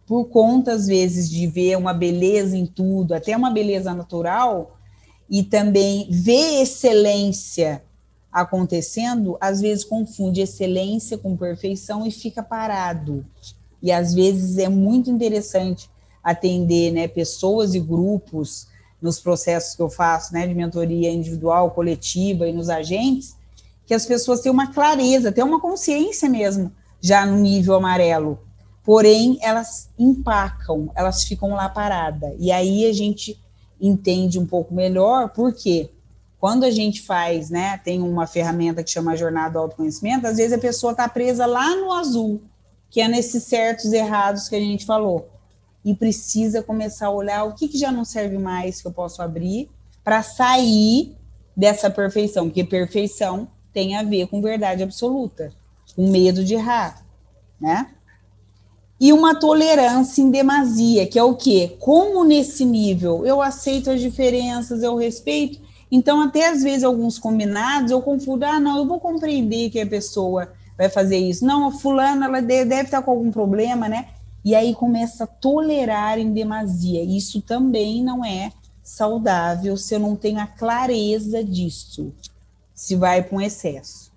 Por 0.07 0.27
conta, 0.27 0.73
às 0.73 0.87
vezes, 0.87 1.29
de 1.29 1.47
ver 1.47 1.77
uma 1.77 1.93
beleza 1.93 2.57
em 2.57 2.67
tudo, 2.67 3.15
até 3.15 3.37
uma 3.37 3.51
beleza 3.51 3.93
natural, 3.95 4.79
e 5.29 5.43
também 5.43 6.09
ver 6.11 6.63
excelência 6.63 7.83
acontecendo, 8.43 9.39
às 9.41 9.63
vezes 9.63 9.83
confunde 9.83 10.43
excelência 10.43 11.17
com 11.17 11.35
perfeição 11.35 12.07
e 12.07 12.11
fica 12.11 12.43
parado. 12.43 13.25
E 13.83 13.91
às 13.91 14.13
vezes 14.13 14.59
é 14.59 14.69
muito 14.69 15.11
interessante 15.11 15.89
atender 16.23 16.93
né, 16.93 17.09
pessoas 17.09 17.75
e 17.75 17.81
grupos 17.81 18.69
nos 19.01 19.19
processos 19.19 19.75
que 19.75 19.81
eu 19.81 19.89
faço, 19.89 20.35
né, 20.35 20.47
de 20.47 20.55
mentoria 20.55 21.11
individual, 21.11 21.71
coletiva 21.71 22.47
e 22.47 22.53
nos 22.53 22.69
agentes, 22.69 23.37
que 23.87 23.95
as 23.95 24.05
pessoas 24.05 24.41
têm 24.41 24.53
uma 24.53 24.73
clareza, 24.73 25.33
têm 25.33 25.45
uma 25.45 25.61
consciência 25.61 26.29
mesmo, 26.29 26.71
já 27.01 27.25
no 27.25 27.39
nível 27.39 27.77
amarelo. 27.77 28.39
Porém, 28.85 29.39
elas 29.41 29.89
empacam, 29.99 30.91
elas 30.95 31.25
ficam 31.25 31.55
lá 31.55 31.69
paradas. 31.71 32.35
E 32.39 32.53
aí 32.53 32.85
a 32.85 32.93
gente 32.93 33.41
entende 33.81 34.39
um 34.39 34.47
pouco 34.47 34.75
melhor 34.75 35.31
por 35.31 35.55
quê? 35.55 35.91
Quando 36.39 36.65
a 36.65 36.71
gente 36.71 37.03
faz, 37.03 37.51
né, 37.51 37.79
tem 37.79 38.03
uma 38.03 38.27
ferramenta 38.27 38.83
que 38.83 38.91
chama 38.91 39.17
Jornada 39.17 39.55
do 39.55 39.59
Autoconhecimento, 39.61 40.27
às 40.27 40.37
vezes 40.37 40.53
a 40.53 40.59
pessoa 40.59 40.93
está 40.93 41.09
presa 41.09 41.47
lá 41.47 41.75
no 41.77 41.93
azul, 41.93 42.43
que 42.91 43.01
é 43.01 43.09
nesses 43.09 43.45
certos 43.45 43.93
errados 43.93 44.49
que 44.49 44.57
a 44.57 44.61
gente 44.61 44.85
falou. 44.85 45.29
E 45.85 45.95
precisa 45.95 46.63
começar 46.63 47.07
a 47.07 47.11
olhar 47.11 47.45
o 47.45 47.55
que, 47.55 47.69
que 47.69 47.79
já 47.79 47.91
não 47.91 48.05
serve 48.05 48.39
mais 48.39 48.83
que 48.83 48.89
eu 48.89 48.93
posso 48.93 49.23
abrir 49.23 49.71
para 50.05 50.23
sair 50.23 51.17
dessa 51.57 51.89
perfeição, 51.89 52.47
porque 52.47 52.63
perfeição 52.63 53.49
tem 53.73 53.97
a 53.97 54.03
ver 54.03 54.27
com 54.29 54.43
verdade 54.43 54.83
absoluta, 54.83 55.53
com 55.95 56.09
medo 56.11 56.45
de 56.45 56.55
errar, 56.55 57.05
né? 57.61 57.91
E 58.99 59.13
uma 59.13 59.35
tolerância 59.35 60.23
em 60.23 60.31
demasia, 60.31 61.07
que 61.07 61.19
é 61.19 61.23
o 61.23 61.35
quê? 61.35 61.77
Como 61.79 62.25
nesse 62.25 62.65
nível 62.65 63.27
eu 63.27 63.43
aceito 63.43 63.91
as 63.91 64.01
diferenças, 64.01 64.83
eu 64.83 64.97
respeito, 64.97 65.61
então, 65.97 66.21
até 66.21 66.51
às 66.51 66.63
vezes, 66.63 66.85
alguns 66.85 67.19
combinados 67.19 67.91
eu 67.91 68.03
confundo, 68.03 68.45
ah, 68.45 68.61
não, 68.61 68.77
eu 68.77 68.87
vou 68.87 69.01
compreender 69.01 69.71
que 69.71 69.81
a 69.81 69.87
pessoa 69.87 70.53
vai 70.77 70.91
fazer 70.91 71.17
isso. 71.17 71.43
Não, 71.43 71.69
a 71.69 71.73
fulana 71.73 72.27
ela 72.27 72.43
deve 72.43 72.83
estar 72.83 73.01
com 73.01 73.13
algum 73.13 73.31
problema, 73.31 73.89
né? 73.89 74.09
E 74.45 74.55
aí 74.55 74.75
começa 74.75 75.25
a 75.25 75.27
tolerar 75.27 76.19
em 76.19 76.35
demasia. 76.35 77.03
Isso 77.03 77.41
também 77.41 78.05
não 78.05 78.23
é 78.23 78.53
saudável 78.83 79.75
se 79.79 79.95
eu 79.95 79.99
não 79.99 80.15
tenho 80.15 80.39
a 80.39 80.47
clareza 80.47 81.43
disso. 81.43 82.13
Se 82.75 82.95
vai 82.95 83.23
para 83.23 83.39
um 83.39 83.41
excesso. 83.41 84.13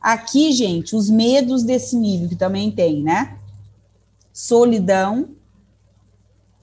Aqui, 0.00 0.52
gente, 0.52 0.94
os 0.94 1.10
medos 1.10 1.64
desse 1.64 1.96
nível 1.96 2.28
que 2.28 2.36
também 2.36 2.70
tem, 2.70 3.02
né? 3.02 3.36
Solidão. 4.32 5.30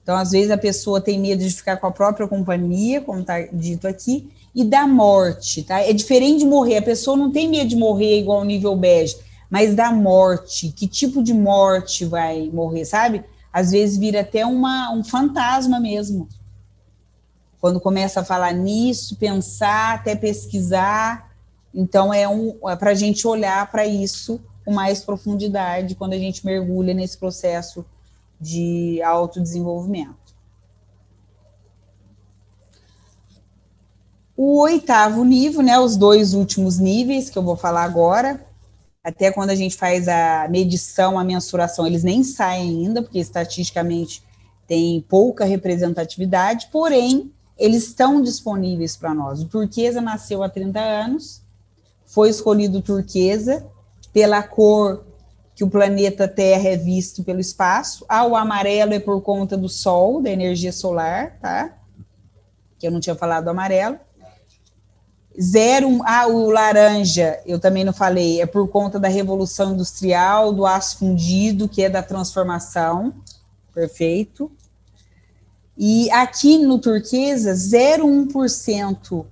Então, 0.02 0.16
às 0.16 0.30
vezes 0.30 0.50
a 0.50 0.56
pessoa 0.56 0.98
tem 0.98 1.20
medo 1.20 1.44
de 1.44 1.50
ficar 1.50 1.76
com 1.76 1.86
a 1.86 1.92
própria 1.92 2.26
companhia, 2.26 3.02
como 3.02 3.20
está 3.20 3.42
dito 3.52 3.86
aqui, 3.86 4.30
e 4.56 4.64
da 4.64 4.88
morte, 4.88 5.62
tá? 5.62 5.80
É 5.80 5.92
diferente 5.92 6.40
de 6.40 6.46
morrer. 6.46 6.78
A 6.78 6.82
pessoa 6.82 7.16
não 7.16 7.30
tem 7.30 7.48
medo 7.48 7.68
de 7.68 7.76
morrer 7.76 8.18
igual 8.18 8.38
ao 8.38 8.44
nível 8.44 8.74
bege 8.74 9.16
mas 9.50 9.74
da 9.74 9.92
morte, 9.92 10.72
que 10.72 10.86
tipo 10.86 11.22
de 11.22 11.32
morte 11.32 12.04
vai 12.04 12.50
morrer, 12.52 12.84
sabe? 12.84 13.24
Às 13.52 13.70
vezes 13.70 13.96
vira 13.96 14.20
até 14.20 14.44
uma, 14.44 14.92
um 14.92 15.02
fantasma 15.02 15.80
mesmo. 15.80 16.28
Quando 17.60 17.80
começa 17.80 18.20
a 18.20 18.24
falar 18.24 18.52
nisso, 18.52 19.16
pensar, 19.16 19.94
até 19.94 20.14
pesquisar. 20.14 21.32
Então, 21.72 22.12
é, 22.12 22.28
um, 22.28 22.58
é 22.68 22.76
para 22.76 22.90
a 22.90 22.94
gente 22.94 23.26
olhar 23.26 23.70
para 23.70 23.86
isso 23.86 24.40
com 24.64 24.72
mais 24.72 25.00
profundidade 25.02 25.94
quando 25.94 26.12
a 26.12 26.18
gente 26.18 26.44
mergulha 26.44 26.92
nesse 26.92 27.16
processo 27.16 27.84
de 28.40 29.00
autodesenvolvimento. 29.02 30.25
O 34.36 34.60
oitavo 34.60 35.24
nível, 35.24 35.62
né, 35.62 35.78
os 35.78 35.96
dois 35.96 36.34
últimos 36.34 36.78
níveis 36.78 37.30
que 37.30 37.38
eu 37.38 37.42
vou 37.42 37.56
falar 37.56 37.84
agora, 37.84 38.44
até 39.02 39.32
quando 39.32 39.50
a 39.50 39.54
gente 39.54 39.76
faz 39.76 40.08
a 40.08 40.46
medição, 40.50 41.18
a 41.18 41.24
mensuração, 41.24 41.86
eles 41.86 42.04
nem 42.04 42.22
saem 42.22 42.84
ainda, 42.84 43.02
porque 43.02 43.18
estatisticamente 43.18 44.22
tem 44.66 45.00
pouca 45.08 45.44
representatividade, 45.44 46.68
porém, 46.70 47.32
eles 47.56 47.86
estão 47.86 48.20
disponíveis 48.20 48.96
para 48.96 49.14
nós. 49.14 49.40
O 49.40 49.46
turquesa 49.46 50.00
nasceu 50.00 50.42
há 50.42 50.48
30 50.48 50.78
anos, 50.80 51.42
foi 52.04 52.28
escolhido 52.28 52.82
turquesa 52.82 53.66
pela 54.12 54.42
cor 54.42 55.04
que 55.54 55.64
o 55.64 55.70
planeta 55.70 56.28
Terra 56.28 56.68
é 56.68 56.76
visto 56.76 57.24
pelo 57.24 57.40
espaço. 57.40 58.04
Ah, 58.08 58.26
o 58.26 58.36
amarelo 58.36 58.92
é 58.92 59.00
por 59.00 59.22
conta 59.22 59.56
do 59.56 59.68
Sol, 59.68 60.20
da 60.20 60.30
energia 60.30 60.72
solar, 60.72 61.38
tá? 61.40 61.78
Que 62.78 62.86
eu 62.86 62.90
não 62.90 63.00
tinha 63.00 63.16
falado 63.16 63.44
do 63.44 63.50
amarelo. 63.50 63.98
Zero, 65.40 66.00
ah, 66.04 66.26
o 66.26 66.50
laranja, 66.50 67.38
eu 67.44 67.60
também 67.60 67.84
não 67.84 67.92
falei, 67.92 68.40
é 68.40 68.46
por 68.46 68.66
conta 68.68 68.98
da 68.98 69.08
revolução 69.08 69.74
industrial, 69.74 70.52
do 70.52 70.64
aço 70.64 70.98
fundido, 70.98 71.68
que 71.68 71.82
é 71.82 71.90
da 71.90 72.02
transformação. 72.02 73.12
Perfeito. 73.74 74.50
E 75.76 76.10
aqui 76.10 76.56
no 76.56 76.78
turquesa, 76.78 77.52
0,1% 77.52 79.26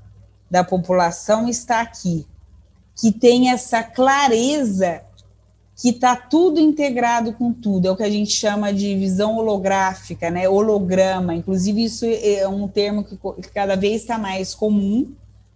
da 0.51 0.63
população 0.63 1.49
está 1.49 1.81
aqui, 1.81 2.27
que 2.95 3.11
tem 3.11 3.51
essa 3.51 3.83
clareza 3.83 5.01
que 5.75 5.89
está 5.89 6.15
tudo 6.15 6.61
integrado 6.61 7.33
com 7.33 7.51
tudo, 7.53 7.89
é 7.89 7.91
o 7.91 7.97
que 7.97 8.03
a 8.03 8.11
gente 8.11 8.31
chama 8.31 8.73
de 8.73 8.95
visão 8.95 9.37
holográfica, 9.37 10.31
né? 10.31 10.49
Holograma. 10.49 11.35
Inclusive, 11.35 11.83
isso 11.83 12.05
é 12.07 12.47
um 12.47 12.69
termo 12.69 13.03
que 13.03 13.17
cada 13.53 13.75
vez 13.75 14.03
está 14.03 14.19
mais 14.19 14.55
comum 14.55 15.13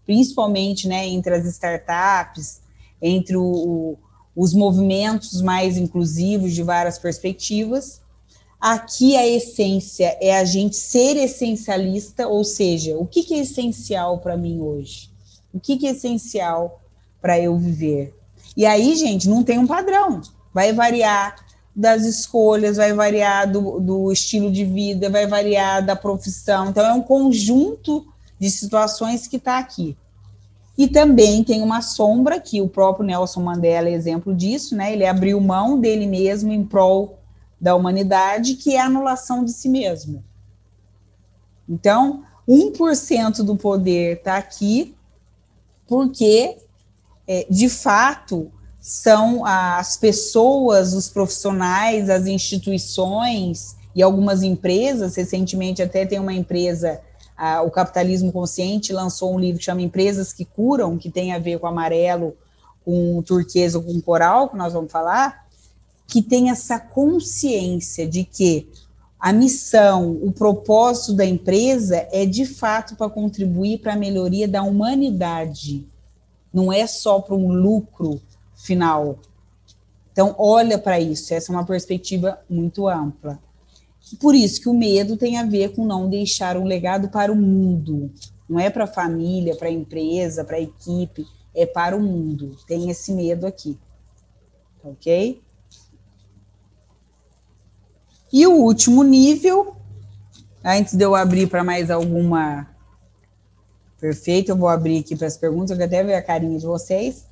principalmente 0.09 0.89
né, 0.89 1.07
entre 1.07 1.35
as 1.35 1.45
startups, 1.45 2.63
entre 3.01 3.37
o, 3.37 3.99
os 4.35 4.55
movimentos 4.55 5.43
mais 5.43 5.77
inclusivos 5.77 6.55
de 6.55 6.63
várias 6.63 6.99
perspectivas. 6.99 8.01
Aqui 8.59 9.15
a 9.19 9.29
essência 9.29 10.17
é 10.19 10.39
a 10.39 10.47
gente 10.47 10.77
ser 10.77 11.15
essencialista, 11.19 12.27
ou 12.27 12.43
seja, 12.43 12.97
o 12.97 13.05
que, 13.05 13.23
que 13.23 13.35
é 13.35 13.41
essencial 13.41 14.17
para 14.17 14.35
mim 14.35 14.59
hoje? 14.59 15.11
O 15.53 15.61
que, 15.61 15.77
que 15.77 15.87
é 15.87 15.91
essencial 15.91 16.81
para 17.21 17.39
eu 17.39 17.59
viver? 17.59 18.17
E 18.57 18.65
aí, 18.65 18.97
gente, 18.97 19.29
não 19.29 19.45
tem 19.45 19.59
um 19.59 19.67
padrão. 19.67 20.23
Vai 20.55 20.73
variar 20.73 21.37
das 21.77 22.07
escolhas, 22.07 22.79
vai 22.79 22.95
variar 22.95 23.53
do, 23.53 23.79
do 23.79 24.11
estilo 24.11 24.51
de 24.51 24.65
vida, 24.65 25.11
vai 25.11 25.27
variar 25.27 25.85
da 25.85 25.95
profissão. 25.95 26.71
Então, 26.71 26.87
é 26.87 26.95
um 26.95 27.03
conjunto 27.03 28.07
de 28.39 28.51
situações 28.51 29.27
que 29.27 29.37
está 29.37 29.59
aqui. 29.59 29.97
E 30.77 30.87
também 30.87 31.43
tem 31.43 31.61
uma 31.61 31.83
sombra, 31.83 32.39
que 32.39 32.61
o 32.61 32.69
próprio 32.69 33.05
Nelson 33.05 33.43
Mandela 33.43 33.89
é 33.89 33.93
exemplo 33.93 34.33
disso, 34.33 34.77
né? 34.77 34.93
Ele 34.93 35.05
abriu 35.05 35.41
mão 35.41 35.81
dele 35.81 36.07
mesmo 36.07 36.53
em 36.53 36.65
prol 36.65 37.19
da 37.61 37.75
humanidade, 37.75 38.55
que 38.55 38.77
é 38.77 38.81
a 38.81 38.87
anulação 38.87 39.45
de 39.45 39.51
si 39.51 39.69
mesmo. 39.69 40.23
Então, 41.69 42.23
1% 42.49 43.43
do 43.43 43.57
poder 43.57 44.19
está 44.19 44.37
aqui, 44.37 44.95
porque, 45.87 46.59
é, 47.27 47.47
de 47.51 47.69
fato, 47.69 48.53
são 48.81 49.45
as 49.45 49.97
pessoas, 49.97 50.95
os 50.95 51.09
profissionais, 51.09 52.09
as 52.09 52.27
instituições 52.27 53.77
e 53.95 54.03
algumas 54.03 54.43
empresas. 54.43 55.17
Recentemente, 55.17 55.83
até 55.83 56.07
tem 56.07 56.21
uma 56.21 56.33
empresa 56.33 57.01
o 57.65 57.71
Capitalismo 57.71 58.33
Consciente 58.33 58.93
lançou 58.93 59.35
um 59.35 59.39
livro 59.39 59.59
que 59.59 59.65
chama 59.65 59.83
Empresas 59.83 60.33
que 60.33 60.45
Curam, 60.45 60.99
que 60.99 61.11
tem 61.11 61.33
a 61.33 61.39
ver 61.39 61.59
com 61.59 61.67
amarelo, 61.67 62.37
com 62.85 63.23
turquesa, 63.23 63.81
com 63.81 64.01
coral, 64.01 64.49
que 64.49 64.57
nós 64.57 64.73
vamos 64.73 64.91
falar, 64.91 65.47
que 66.07 66.23
tem 66.23 66.51
essa 66.51 66.81
consciência 66.81 68.09
de 68.09 68.25
que 68.25 68.69
a 69.21 69.33
missão, 69.33 70.13
o 70.23 70.33
propósito 70.33 71.13
da 71.13 71.25
empresa 71.25 72.09
é 72.11 72.25
de 72.25 72.47
fato 72.47 72.97
para 72.97 73.11
contribuir 73.11 73.79
para 73.79 73.95
a 73.95 73.97
melhoria 73.97 74.49
da 74.49 74.63
humanidade, 74.63 75.87
não 76.53 76.73
é 76.73 76.87
só 76.87 77.21
para 77.21 77.35
um 77.35 77.53
lucro 77.53 78.21
final. 78.55 79.19
Então, 80.13 80.35
olha 80.39 80.79
para 80.79 80.99
isso, 80.99 81.35
essa 81.35 81.53
é 81.53 81.55
uma 81.55 81.67
perspectiva 81.67 82.41
muito 82.49 82.89
ampla. 82.89 83.39
Por 84.17 84.35
isso 84.35 84.61
que 84.61 84.69
o 84.69 84.75
medo 84.75 85.17
tem 85.17 85.37
a 85.37 85.45
ver 85.45 85.75
com 85.75 85.85
não 85.85 86.09
deixar 86.09 86.57
um 86.57 86.65
legado 86.65 87.09
para 87.09 87.33
o 87.33 87.37
mundo. 87.37 88.11
Não 88.49 88.59
é 88.59 88.71
para 88.71 88.85
a 88.85 88.89
família, 88.89 89.57
para 89.57 89.69
a 89.69 89.73
empresa, 89.73 90.45
para 90.45 90.57
a 90.57 90.61
equipe, 90.61 91.27
é 91.55 91.67
para 91.67 91.97
o 91.97 92.01
mundo. 92.01 92.57
Tem 92.67 92.89
esse 92.89 93.13
medo 93.13 93.47
aqui. 93.47 93.79
Ok? 94.83 95.43
E 98.33 98.47
o 98.47 98.53
último 98.53 99.03
nível, 99.03 99.77
antes 100.65 100.95
de 100.95 101.05
eu 101.05 101.15
abrir 101.15 101.49
para 101.49 101.65
mais 101.65 101.91
alguma. 101.91 102.69
Perfeito, 104.01 104.51
eu 104.51 104.57
vou 104.57 104.69
abrir 104.69 105.01
aqui 105.01 105.17
para 105.17 105.27
as 105.27 105.37
perguntas, 105.37 105.71
eu 105.71 105.77
quero 105.77 105.89
até 105.89 106.05
ver 106.05 106.15
a 106.15 106.23
carinha 106.23 106.59
de 106.59 106.67
vocês. 106.67 107.27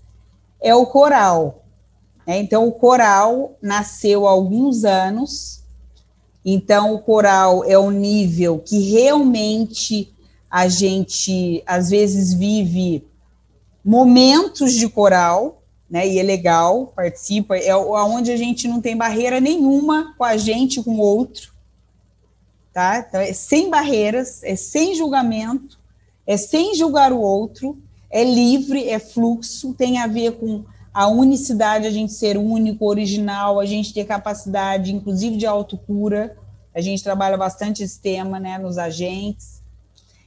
É 0.60 0.74
o 0.74 0.86
coral. 0.86 1.64
É, 2.26 2.36
então, 2.38 2.66
o 2.66 2.72
coral 2.72 3.56
nasceu 3.62 4.26
há 4.26 4.30
alguns 4.30 4.84
anos 4.84 5.62
então, 6.48 6.94
o 6.94 7.00
coral 7.00 7.64
é 7.64 7.76
um 7.76 7.90
nível 7.90 8.60
que 8.60 8.78
realmente 8.92 10.14
a 10.48 10.68
gente, 10.68 11.60
às 11.66 11.90
vezes, 11.90 12.32
vive 12.32 13.04
momentos 13.84 14.72
de 14.72 14.88
coral, 14.88 15.60
né? 15.90 16.06
E 16.06 16.20
é 16.20 16.22
legal, 16.22 16.92
participa, 16.94 17.56
é 17.56 17.74
onde 17.74 18.30
a 18.30 18.36
gente 18.36 18.68
não 18.68 18.80
tem 18.80 18.96
barreira 18.96 19.40
nenhuma 19.40 20.14
com 20.16 20.22
a 20.22 20.36
gente, 20.36 20.80
com 20.80 20.92
o 20.92 21.00
outro, 21.00 21.52
tá? 22.72 23.04
Então, 23.08 23.20
é 23.20 23.32
sem 23.32 23.68
barreiras, 23.68 24.40
é 24.44 24.54
sem 24.54 24.94
julgamento, 24.94 25.80
é 26.24 26.36
sem 26.36 26.76
julgar 26.76 27.12
o 27.12 27.20
outro, 27.20 27.76
é 28.08 28.22
livre, 28.22 28.88
é 28.88 29.00
fluxo, 29.00 29.74
tem 29.74 29.98
a 29.98 30.06
ver 30.06 30.38
com 30.38 30.64
a 30.96 31.08
unicidade, 31.08 31.86
a 31.86 31.90
gente 31.90 32.14
ser 32.14 32.38
único, 32.38 32.86
original, 32.86 33.60
a 33.60 33.66
gente 33.66 33.92
ter 33.92 34.06
capacidade, 34.06 34.94
inclusive, 34.94 35.36
de 35.36 35.44
autocura. 35.44 36.34
A 36.74 36.80
gente 36.80 37.04
trabalha 37.04 37.36
bastante 37.36 37.82
esse 37.82 38.00
tema 38.00 38.40
né, 38.40 38.56
nos 38.56 38.78
agentes. 38.78 39.62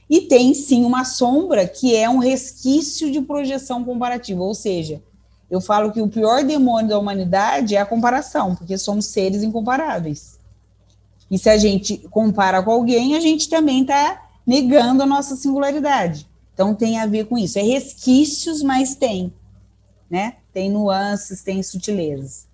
E 0.08 0.20
tem 0.20 0.54
sim 0.54 0.84
uma 0.84 1.04
sombra 1.04 1.66
que 1.66 1.96
é 1.96 2.08
um 2.08 2.18
resquício 2.18 3.10
de 3.10 3.20
projeção 3.20 3.82
comparativa, 3.82 4.44
ou 4.44 4.54
seja, 4.54 5.02
eu 5.50 5.60
falo 5.60 5.90
que 5.90 6.00
o 6.00 6.06
pior 6.06 6.44
demônio 6.44 6.90
da 6.90 6.98
humanidade 7.00 7.74
é 7.74 7.80
a 7.80 7.86
comparação, 7.86 8.54
porque 8.54 8.78
somos 8.78 9.06
seres 9.06 9.42
incomparáveis. 9.42 10.38
E 11.28 11.36
se 11.36 11.50
a 11.50 11.58
gente 11.58 11.98
compara 12.12 12.62
com 12.62 12.70
alguém, 12.70 13.16
a 13.16 13.20
gente 13.20 13.48
também 13.48 13.82
está 13.82 14.22
negando 14.46 15.02
a 15.02 15.06
nossa 15.06 15.34
singularidade. 15.34 16.28
Então 16.54 16.76
tem 16.76 17.00
a 17.00 17.06
ver 17.06 17.24
com 17.24 17.36
isso. 17.36 17.58
É 17.58 17.62
resquícios, 17.62 18.62
mas 18.62 18.94
tem 18.94 19.32
né? 20.10 20.34
Tem 20.52 20.70
nuances, 20.70 21.42
tem 21.42 21.62
sutilezas. 21.62 22.50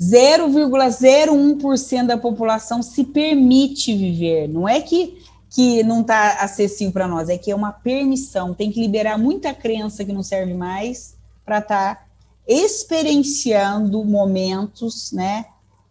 0,01% 0.00 2.06
da 2.06 2.18
população 2.18 2.82
se 2.82 3.04
permite 3.04 3.96
viver. 3.96 4.48
Não 4.48 4.68
é 4.68 4.80
que, 4.80 5.18
que 5.48 5.82
não 5.82 6.02
está 6.02 6.42
acessível 6.42 6.92
para 6.92 7.08
nós, 7.08 7.28
é 7.28 7.36
que 7.38 7.50
é 7.50 7.54
uma 7.54 7.72
permissão. 7.72 8.54
Tem 8.54 8.70
que 8.70 8.80
liberar 8.80 9.18
muita 9.18 9.54
crença 9.54 10.04
que 10.04 10.12
não 10.12 10.22
serve 10.22 10.54
mais 10.54 11.16
para 11.44 11.58
estar 11.58 11.94
tá, 11.94 12.06
experienciando 12.46 14.04
momentos, 14.04 15.12
né? 15.12 15.46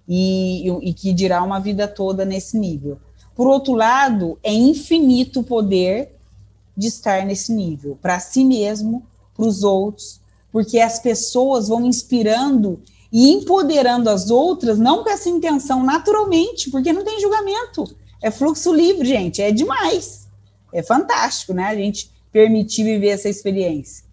E, 0.07 0.69
e, 0.69 0.89
e 0.89 0.93
que 0.93 1.11
dirá 1.11 1.41
uma 1.41 1.59
vida 1.59 1.87
toda 1.87 2.23
nesse 2.23 2.59
nível. 2.59 2.99
Por 3.33 3.47
outro 3.47 3.73
lado, 3.73 4.37
é 4.43 4.53
infinito 4.53 5.39
o 5.39 5.43
poder 5.43 6.15
de 6.77 6.87
estar 6.87 7.25
nesse 7.25 7.53
nível, 7.53 7.97
para 8.01 8.19
si 8.19 8.45
mesmo, 8.45 9.03
para 9.35 9.45
os 9.45 9.63
outros, 9.63 10.21
porque 10.55 10.79
as 10.79 10.99
pessoas 10.99 11.67
vão 11.67 11.85
inspirando 11.85 12.81
e 13.11 13.29
empoderando 13.29 14.09
as 14.09 14.29
outras, 14.29 14.79
não 14.79 15.03
com 15.03 15.09
essa 15.09 15.27
intenção, 15.27 15.83
naturalmente, 15.83 16.71
porque 16.71 16.93
não 16.93 17.03
tem 17.03 17.19
julgamento. 17.19 17.93
É 18.23 18.31
fluxo 18.31 18.73
livre, 18.73 19.05
gente, 19.05 19.41
é 19.41 19.51
demais. 19.51 20.29
É 20.73 20.81
fantástico, 20.81 21.53
né? 21.53 21.65
A 21.65 21.75
gente 21.75 22.09
permitir 22.31 22.85
viver 22.85 23.09
essa 23.09 23.27
experiência. 23.27 24.05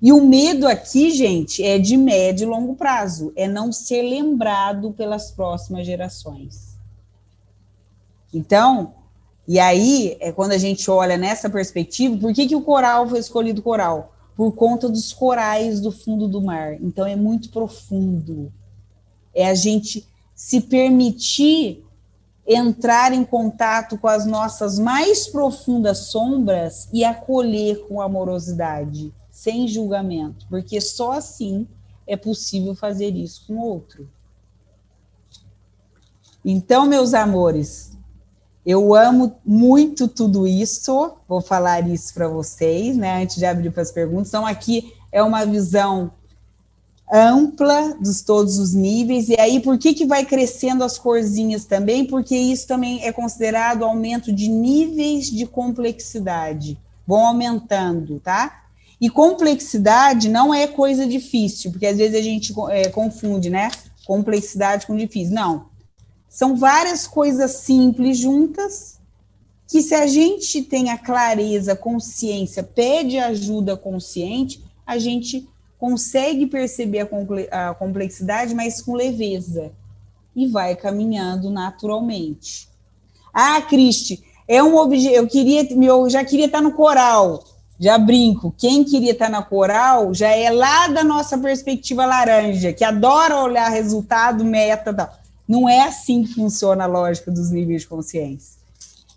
E 0.00 0.14
o 0.14 0.26
medo 0.26 0.66
aqui, 0.66 1.10
gente, 1.10 1.62
é 1.62 1.78
de 1.78 1.98
médio 1.98 2.46
e 2.46 2.48
longo 2.48 2.74
prazo, 2.74 3.30
é 3.36 3.46
não 3.46 3.70
ser 3.70 4.00
lembrado 4.00 4.92
pelas 4.92 5.30
próximas 5.30 5.84
gerações. 5.84 6.78
Então, 8.32 8.94
e 9.46 9.60
aí 9.60 10.16
é 10.20 10.32
quando 10.32 10.52
a 10.52 10.58
gente 10.58 10.90
olha 10.90 11.18
nessa 11.18 11.50
perspectiva, 11.50 12.16
por 12.16 12.32
que, 12.32 12.46
que 12.46 12.56
o 12.56 12.62
coral 12.62 13.06
foi 13.06 13.18
escolhido 13.18 13.60
coral? 13.60 14.11
Por 14.36 14.52
conta 14.52 14.88
dos 14.88 15.12
corais 15.12 15.80
do 15.80 15.92
fundo 15.92 16.26
do 16.26 16.40
mar. 16.40 16.74
Então 16.80 17.06
é 17.06 17.16
muito 17.16 17.50
profundo. 17.50 18.52
É 19.34 19.46
a 19.46 19.54
gente 19.54 20.06
se 20.34 20.60
permitir 20.60 21.84
entrar 22.46 23.12
em 23.12 23.24
contato 23.24 23.96
com 23.96 24.08
as 24.08 24.26
nossas 24.26 24.78
mais 24.78 25.26
profundas 25.28 25.98
sombras 26.10 26.88
e 26.92 27.04
acolher 27.04 27.86
com 27.86 28.00
amorosidade, 28.00 29.12
sem 29.30 29.68
julgamento, 29.68 30.46
porque 30.48 30.80
só 30.80 31.12
assim 31.12 31.66
é 32.06 32.16
possível 32.16 32.74
fazer 32.74 33.14
isso 33.14 33.44
com 33.46 33.54
o 33.54 33.64
outro. 33.64 34.08
Então, 36.44 36.86
meus 36.86 37.14
amores, 37.14 37.91
eu 38.64 38.94
amo 38.94 39.36
muito 39.44 40.06
tudo 40.06 40.46
isso, 40.46 41.14
vou 41.28 41.40
falar 41.40 41.88
isso 41.88 42.14
para 42.14 42.28
vocês, 42.28 42.96
né, 42.96 43.22
antes 43.22 43.36
de 43.36 43.44
abrir 43.44 43.70
para 43.70 43.82
as 43.82 43.90
perguntas. 43.90 44.28
Então, 44.28 44.46
aqui 44.46 44.92
é 45.10 45.22
uma 45.22 45.44
visão 45.44 46.12
ampla 47.12 47.94
dos 48.00 48.22
todos 48.22 48.58
os 48.58 48.72
níveis, 48.72 49.28
e 49.28 49.38
aí 49.38 49.60
por 49.60 49.76
que, 49.76 49.92
que 49.92 50.06
vai 50.06 50.24
crescendo 50.24 50.82
as 50.82 50.96
corzinhas 50.96 51.64
também? 51.64 52.06
Porque 52.06 52.34
isso 52.36 52.66
também 52.66 53.04
é 53.04 53.12
considerado 53.12 53.84
aumento 53.84 54.32
de 54.32 54.48
níveis 54.48 55.30
de 55.30 55.44
complexidade, 55.44 56.78
vão 57.06 57.26
aumentando, 57.26 58.18
tá? 58.20 58.62
E 59.00 59.10
complexidade 59.10 60.28
não 60.28 60.54
é 60.54 60.68
coisa 60.68 61.04
difícil, 61.04 61.72
porque 61.72 61.86
às 61.86 61.96
vezes 61.96 62.16
a 62.16 62.22
gente 62.22 62.54
é, 62.70 62.88
confunde, 62.88 63.50
né? 63.50 63.68
Complexidade 64.06 64.86
com 64.86 64.96
difícil. 64.96 65.34
Não. 65.34 65.71
São 66.32 66.56
várias 66.56 67.06
coisas 67.06 67.50
simples 67.56 68.16
juntas 68.16 68.98
que, 69.68 69.82
se 69.82 69.94
a 69.94 70.06
gente 70.06 70.62
tem 70.62 70.88
a 70.88 70.96
clareza, 70.96 71.76
consciência, 71.76 72.62
pede 72.62 73.18
ajuda 73.18 73.76
consciente, 73.76 74.64
a 74.86 74.96
gente 74.96 75.46
consegue 75.78 76.46
perceber 76.46 77.06
a 77.50 77.74
complexidade, 77.74 78.54
mas 78.54 78.80
com 78.80 78.94
leveza, 78.94 79.72
e 80.34 80.46
vai 80.46 80.74
caminhando 80.74 81.50
naturalmente. 81.50 82.66
Ah, 83.30 83.60
Cristi, 83.60 84.24
é 84.48 84.62
um 84.62 84.74
objeto. 84.76 85.14
Eu 85.14 85.26
queria, 85.26 85.70
eu 85.70 86.08
já 86.08 86.24
queria 86.24 86.46
estar 86.46 86.62
no 86.62 86.72
coral. 86.72 87.44
Já 87.78 87.98
brinco. 87.98 88.54
Quem 88.56 88.84
queria 88.84 89.12
estar 89.12 89.28
na 89.28 89.42
coral 89.42 90.14
já 90.14 90.28
é 90.28 90.50
lá 90.50 90.88
da 90.88 91.04
nossa 91.04 91.36
perspectiva 91.36 92.06
laranja, 92.06 92.72
que 92.72 92.84
adora 92.84 93.42
olhar 93.42 93.68
resultado, 93.68 94.42
meta, 94.46 94.94
tal. 94.94 95.21
Não 95.52 95.68
é 95.68 95.82
assim 95.82 96.22
que 96.22 96.32
funciona 96.32 96.84
a 96.84 96.86
lógica 96.86 97.30
dos 97.30 97.50
níveis 97.50 97.82
de 97.82 97.88
consciência. 97.88 98.58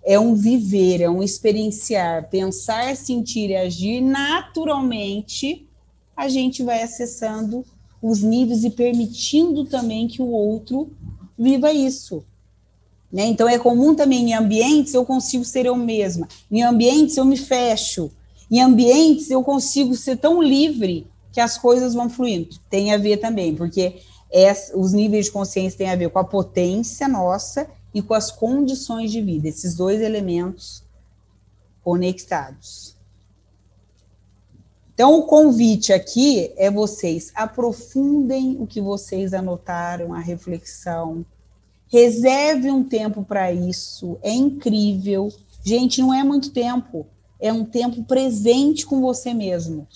É 0.04 0.20
um 0.20 0.36
viver, 0.36 1.00
é 1.00 1.10
um 1.10 1.24
experienciar, 1.24 2.30
pensar, 2.30 2.94
sentir 2.98 3.52
e 3.52 3.56
agir 3.56 4.02
naturalmente 4.02 5.66
a 6.14 6.28
gente 6.28 6.62
vai 6.62 6.84
acessando 6.84 7.64
os 8.02 8.22
níveis 8.22 8.66
e 8.66 8.70
permitindo 8.70 9.64
também 9.64 10.10
que 10.10 10.22
o 10.22 10.28
outro 10.28 10.92
viva 11.40 11.72
isso. 11.72 12.22
Né? 13.10 13.28
Então, 13.28 13.48
é 13.48 13.58
comum 13.58 13.96
também 13.96 14.32
em 14.32 14.34
ambientes 14.34 14.94
eu 14.94 15.06
consigo 15.06 15.46
ser 15.46 15.66
eu 15.66 15.78
mesma, 15.78 16.28
em 16.52 16.62
ambientes 16.64 17.16
eu 17.16 17.24
me 17.24 17.38
fecho, 17.38 18.12
em 18.52 18.60
ambientes 18.60 19.32
eu 19.32 19.42
consigo 19.42 19.96
ser 19.96 20.18
tão 20.18 20.44
livre 20.44 21.08
que 21.32 21.40
as 21.40 21.58
coisas 21.58 21.94
vão 21.94 22.10
fluindo. 22.10 22.60
Tem 22.70 22.94
a 22.94 22.98
ver 22.98 23.22
também, 23.22 23.56
porque 23.56 24.02
os 24.74 24.92
níveis 24.92 25.26
de 25.26 25.32
consciência 25.32 25.78
têm 25.78 25.90
a 25.90 25.96
ver 25.96 26.10
com 26.10 26.20
a 26.20 26.24
potência 26.24 27.08
nossa 27.08 27.70
e 27.94 28.02
com 28.02 28.14
as 28.14 28.30
condições 28.30 29.10
de 29.10 29.22
vida, 29.22 29.48
esses 29.48 29.76
dois 29.76 30.02
elementos 30.02 30.84
conectados. 31.82 32.98
Então, 34.94 35.18
o 35.20 35.24
convite 35.24 35.94
aqui 35.94 36.52
é 36.58 36.70
vocês 36.70 37.32
aprofundem 37.34 38.58
o 38.60 38.68
que 38.68 38.82
vocês 38.82 39.34
anotaram, 39.34 40.14
a 40.14 40.20
reflexão. 40.20 41.26
Reserve 41.88 42.70
um 42.70 42.84
tempo 42.84 43.24
para 43.24 43.54
isso, 43.54 44.18
é 44.22 44.32
incrível. 44.32 45.32
Gente, 45.64 46.02
não 46.02 46.14
é 46.14 46.24
muito 46.24 46.52
tempo, 46.52 47.06
é 47.40 47.54
um 47.54 47.64
tempo 47.64 48.04
presente 48.04 48.86
com 48.86 49.00
você 49.00 49.34
mesmo. 49.34 49.88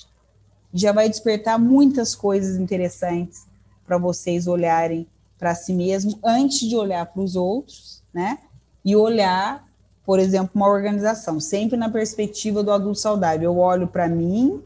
Já 0.74 0.94
vai 0.94 1.10
despertar 1.10 1.60
muitas 1.60 2.16
coisas 2.16 2.58
interessantes 2.58 3.49
para 3.90 3.98
vocês 3.98 4.46
olharem 4.46 5.08
para 5.36 5.56
si 5.56 5.74
mesmo 5.74 6.20
antes 6.24 6.60
de 6.60 6.76
olhar 6.76 7.04
para 7.08 7.24
os 7.24 7.36
outros, 7.36 8.04
né? 8.14 8.38
E 8.86 8.96
olhar, 8.96 9.68
por 10.06 10.20
exemplo, 10.20 10.52
uma 10.54 10.68
organização, 10.68 11.40
sempre 11.40 11.76
na 11.76 11.90
perspectiva 11.90 12.62
do 12.62 12.72
adulto 12.72 13.00
saudável. 13.00 13.52
Eu 13.52 13.58
olho 13.58 13.88
para 13.88 14.08
mim, 14.08 14.62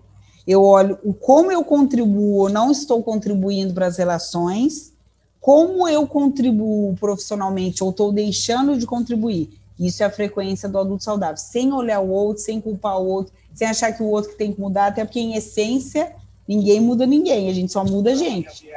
eu 0.45 0.61
olho 0.61 0.99
o 1.05 1.13
como 1.13 1.53
eu 1.53 1.63
contribuo 1.63 2.49
não 2.49 2.69
estou 2.69 3.01
contribuindo 3.01 3.73
para 3.73 3.85
as 3.85 3.97
relações, 3.97 4.91
como 5.39 5.87
eu 5.87 6.05
contribuo 6.05 6.93
profissionalmente 6.95 7.81
ou 7.81 7.91
estou 7.91 8.11
deixando 8.11 8.77
de 8.77 8.85
contribuir. 8.85 9.57
Isso 9.79 10.03
é 10.03 10.05
a 10.05 10.09
frequência 10.09 10.67
do 10.67 10.77
adulto 10.77 11.05
saudável, 11.05 11.37
sem 11.37 11.71
olhar 11.71 12.01
o 12.01 12.09
outro, 12.09 12.43
sem 12.43 12.59
culpar 12.59 12.99
o 12.99 13.07
outro, 13.07 13.33
sem 13.53 13.69
achar 13.69 13.93
que 13.93 14.03
o 14.03 14.07
outro 14.07 14.35
tem 14.35 14.51
que 14.51 14.59
mudar, 14.59 14.87
até 14.87 15.05
porque, 15.05 15.19
em 15.19 15.35
essência, 15.35 16.13
ninguém 16.45 16.81
muda 16.81 17.05
ninguém, 17.05 17.49
a 17.49 17.53
gente 17.53 17.71
só 17.71 17.85
muda 17.85 18.11
a 18.11 18.15
gente. 18.15 18.67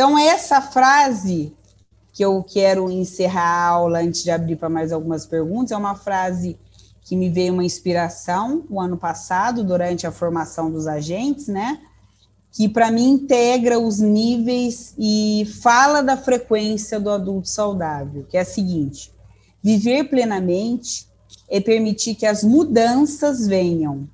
Então, 0.00 0.18
essa 0.18 0.62
frase 0.62 1.52
que 2.10 2.24
eu 2.24 2.42
quero 2.42 2.90
encerrar 2.90 3.42
a 3.42 3.66
aula 3.66 4.00
antes 4.00 4.22
de 4.22 4.30
abrir 4.30 4.56
para 4.56 4.70
mais 4.70 4.92
algumas 4.92 5.26
perguntas. 5.26 5.72
É 5.72 5.76
uma 5.76 5.94
frase 5.94 6.58
que 7.02 7.14
me 7.14 7.28
veio 7.28 7.52
uma 7.52 7.62
inspiração 7.62 8.64
o 8.70 8.80
ano 8.80 8.96
passado, 8.96 9.62
durante 9.62 10.06
a 10.06 10.10
formação 10.10 10.70
dos 10.70 10.86
agentes, 10.86 11.48
né? 11.48 11.82
Que 12.50 12.66
para 12.66 12.90
mim 12.90 13.10
integra 13.10 13.78
os 13.78 13.98
níveis 13.98 14.94
e 14.98 15.46
fala 15.60 16.02
da 16.02 16.16
frequência 16.16 16.98
do 16.98 17.10
adulto 17.10 17.50
saudável, 17.50 18.24
que 18.26 18.38
é 18.38 18.40
a 18.40 18.44
seguinte: 18.46 19.12
viver 19.62 20.04
plenamente 20.04 21.06
é 21.46 21.60
permitir 21.60 22.14
que 22.14 22.24
as 22.24 22.42
mudanças 22.42 23.46
venham, 23.46 24.08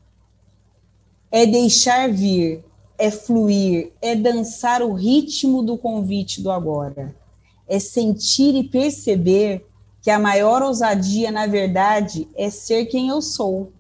é 1.30 1.47
deixar 1.47 2.12
vir, 2.12 2.64
é 2.99 3.11
fluir, 3.11 3.92
é 4.01 4.14
dançar 4.14 4.82
o 4.82 4.92
ritmo 4.92 5.62
do 5.62 5.76
convite 5.76 6.42
do 6.42 6.51
agora 6.51 7.14
é 7.66 7.78
sentir 7.78 8.55
e 8.55 8.64
perceber 8.64 9.66
que 10.01 10.11
a 10.11 10.18
maior 10.18 10.62
ousadia, 10.62 11.30
na 11.32 11.47
verdade, 11.47 12.28
é 12.36 12.49
ser 12.49 12.86
quem 12.86 13.09
eu 13.09 13.20
sou, 13.20 13.72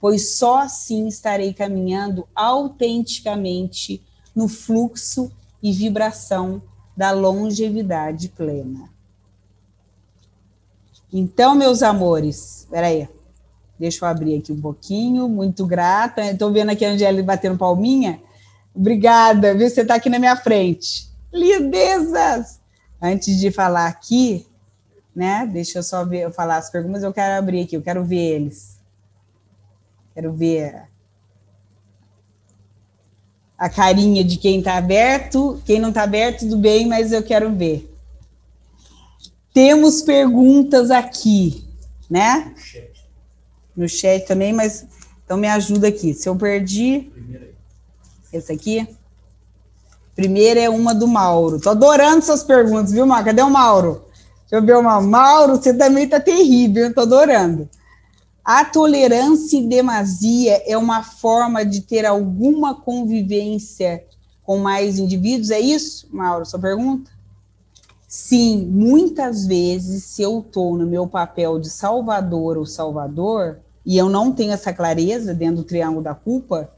pois 0.00 0.36
só 0.36 0.58
assim 0.58 1.06
estarei 1.06 1.52
caminhando 1.52 2.26
autenticamente 2.34 4.02
no 4.34 4.48
fluxo 4.48 5.30
e 5.62 5.72
vibração 5.72 6.60
da 6.96 7.12
longevidade 7.12 8.30
plena. 8.30 8.90
Então, 11.12 11.54
meus 11.54 11.82
amores, 11.82 12.66
peraí, 12.70 13.08
deixa 13.78 14.04
eu 14.04 14.08
abrir 14.08 14.38
aqui 14.38 14.52
um 14.52 14.60
pouquinho, 14.60 15.28
muito 15.28 15.66
grata. 15.66 16.22
Estou 16.22 16.52
vendo 16.52 16.70
aqui 16.70 16.84
a 16.84 16.90
Angélica 16.90 17.24
batendo 17.24 17.58
palminha. 17.58 18.20
Obrigada, 18.74 19.54
viu? 19.54 19.68
Você 19.68 19.82
está 19.82 19.94
aqui 19.94 20.08
na 20.08 20.18
minha 20.18 20.36
frente. 20.36 21.10
Lindezas! 21.32 22.60
antes 23.00 23.38
de 23.38 23.50
falar 23.50 23.86
aqui, 23.86 24.46
né? 25.14 25.48
Deixa 25.50 25.78
eu 25.78 25.82
só 25.82 26.04
ver, 26.04 26.20
eu 26.20 26.32
falar 26.32 26.58
as 26.58 26.70
perguntas, 26.70 27.02
eu 27.02 27.12
quero 27.12 27.38
abrir 27.38 27.62
aqui, 27.62 27.76
eu 27.76 27.82
quero 27.82 28.04
ver 28.04 28.34
eles. 28.34 28.78
Quero 30.14 30.32
ver 30.32 30.88
a 33.56 33.68
carinha 33.68 34.24
de 34.24 34.36
quem 34.36 34.58
está 34.58 34.76
aberto, 34.76 35.62
quem 35.64 35.78
não 35.78 35.90
está 35.90 36.02
aberto, 36.02 36.40
tudo 36.40 36.58
bem, 36.58 36.86
mas 36.86 37.12
eu 37.12 37.22
quero 37.22 37.54
ver. 37.54 37.86
Temos 39.52 40.02
perguntas 40.02 40.90
aqui, 40.90 41.64
né? 42.08 42.54
No 43.74 43.88
chat 43.88 44.26
também, 44.26 44.52
mas 44.52 44.86
Então 45.24 45.36
me 45.36 45.46
ajuda 45.46 45.88
aqui. 45.88 46.12
Se 46.12 46.28
eu 46.28 46.36
perdi. 46.36 47.10
Esse 48.32 48.52
aqui. 48.52 48.88
Primeira 50.14 50.60
é 50.60 50.68
uma 50.68 50.94
do 50.94 51.06
Mauro. 51.06 51.60
Tô 51.60 51.70
adorando 51.70 52.24
suas 52.24 52.42
perguntas, 52.42 52.92
viu, 52.92 53.06
Mauro? 53.06 53.24
Cadê 53.24 53.42
o 53.42 53.50
Mauro? 53.50 54.04
Deixa 54.42 54.56
eu 54.56 54.62
ver 54.64 54.76
o 54.76 55.02
Mauro. 55.02 55.56
Você 55.56 55.72
também 55.74 56.08
tá 56.08 56.20
terrível, 56.20 56.84
eu 56.84 56.94
tô 56.94 57.00
adorando. 57.00 57.68
A 58.44 58.64
tolerância 58.64 59.56
em 59.56 59.68
demasia 59.68 60.62
é 60.66 60.76
uma 60.76 61.02
forma 61.02 61.64
de 61.64 61.82
ter 61.82 62.04
alguma 62.04 62.74
convivência 62.74 64.04
com 64.42 64.58
mais 64.58 64.98
indivíduos? 64.98 65.50
É 65.50 65.60
isso, 65.60 66.08
Mauro, 66.10 66.44
sua 66.44 66.58
pergunta? 66.58 67.10
Sim, 68.08 68.66
muitas 68.66 69.46
vezes, 69.46 70.02
se 70.02 70.22
eu 70.22 70.40
estou 70.40 70.76
no 70.76 70.84
meu 70.84 71.06
papel 71.06 71.60
de 71.60 71.70
salvador 71.70 72.58
ou 72.58 72.66
salvador, 72.66 73.60
e 73.86 73.96
eu 73.96 74.08
não 74.08 74.32
tenho 74.32 74.52
essa 74.52 74.72
clareza 74.72 75.32
dentro 75.32 75.58
do 75.58 75.64
triângulo 75.64 76.02
da 76.02 76.14
culpa, 76.14 76.68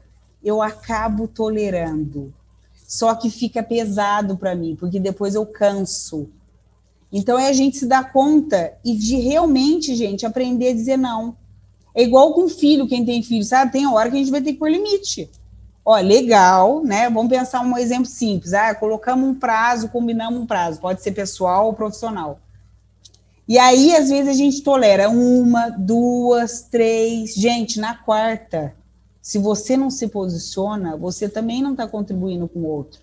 eu 0.43 0.61
acabo 0.61 1.27
tolerando. 1.27 2.33
Só 2.87 3.15
que 3.15 3.29
fica 3.29 3.63
pesado 3.63 4.37
para 4.37 4.55
mim, 4.55 4.75
porque 4.75 4.99
depois 4.99 5.35
eu 5.35 5.45
canso. 5.45 6.29
Então 7.11 7.37
é 7.37 7.47
a 7.47 7.53
gente 7.53 7.77
se 7.77 7.85
dar 7.85 8.11
conta 8.11 8.73
e 8.83 8.95
de 8.95 9.15
realmente, 9.17 9.95
gente, 9.95 10.25
aprender 10.25 10.69
a 10.69 10.73
dizer 10.73 10.97
não. 10.97 11.35
É 11.95 12.03
igual 12.03 12.33
com 12.33 12.49
filho, 12.49 12.87
quem 12.87 13.05
tem 13.05 13.21
filho, 13.21 13.43
sabe? 13.43 13.71
Tem 13.71 13.87
hora 13.87 14.09
que 14.09 14.15
a 14.15 14.19
gente 14.19 14.31
vai 14.31 14.41
ter 14.41 14.53
que 14.53 14.59
pôr 14.59 14.71
limite. 14.71 15.29
Ó, 15.85 15.95
legal, 15.97 16.83
né? 16.83 17.09
Vamos 17.09 17.29
pensar 17.29 17.61
um 17.61 17.77
exemplo 17.77 18.05
simples. 18.05 18.53
Ah, 18.53 18.73
colocamos 18.73 19.29
um 19.29 19.35
prazo, 19.35 19.89
combinamos 19.89 20.41
um 20.41 20.45
prazo, 20.45 20.79
pode 20.79 21.03
ser 21.03 21.11
pessoal 21.11 21.67
ou 21.67 21.73
profissional. 21.73 22.39
E 23.47 23.59
aí, 23.59 23.93
às 23.95 24.09
vezes, 24.09 24.29
a 24.29 24.33
gente 24.33 24.61
tolera 24.61 25.09
uma, 25.09 25.69
duas, 25.69 26.61
três. 26.63 27.35
Gente, 27.35 27.79
na 27.79 27.95
quarta, 27.95 28.73
se 29.23 29.37
você 29.37 29.77
não 29.77 29.89
se 29.89 30.09
posiciona, 30.09 30.97
você 30.97 31.29
também 31.29 31.63
não 31.63 31.71
está 31.71 31.87
contribuindo 31.87 32.45
com 32.45 32.59
o 32.59 32.67
outro. 32.67 32.99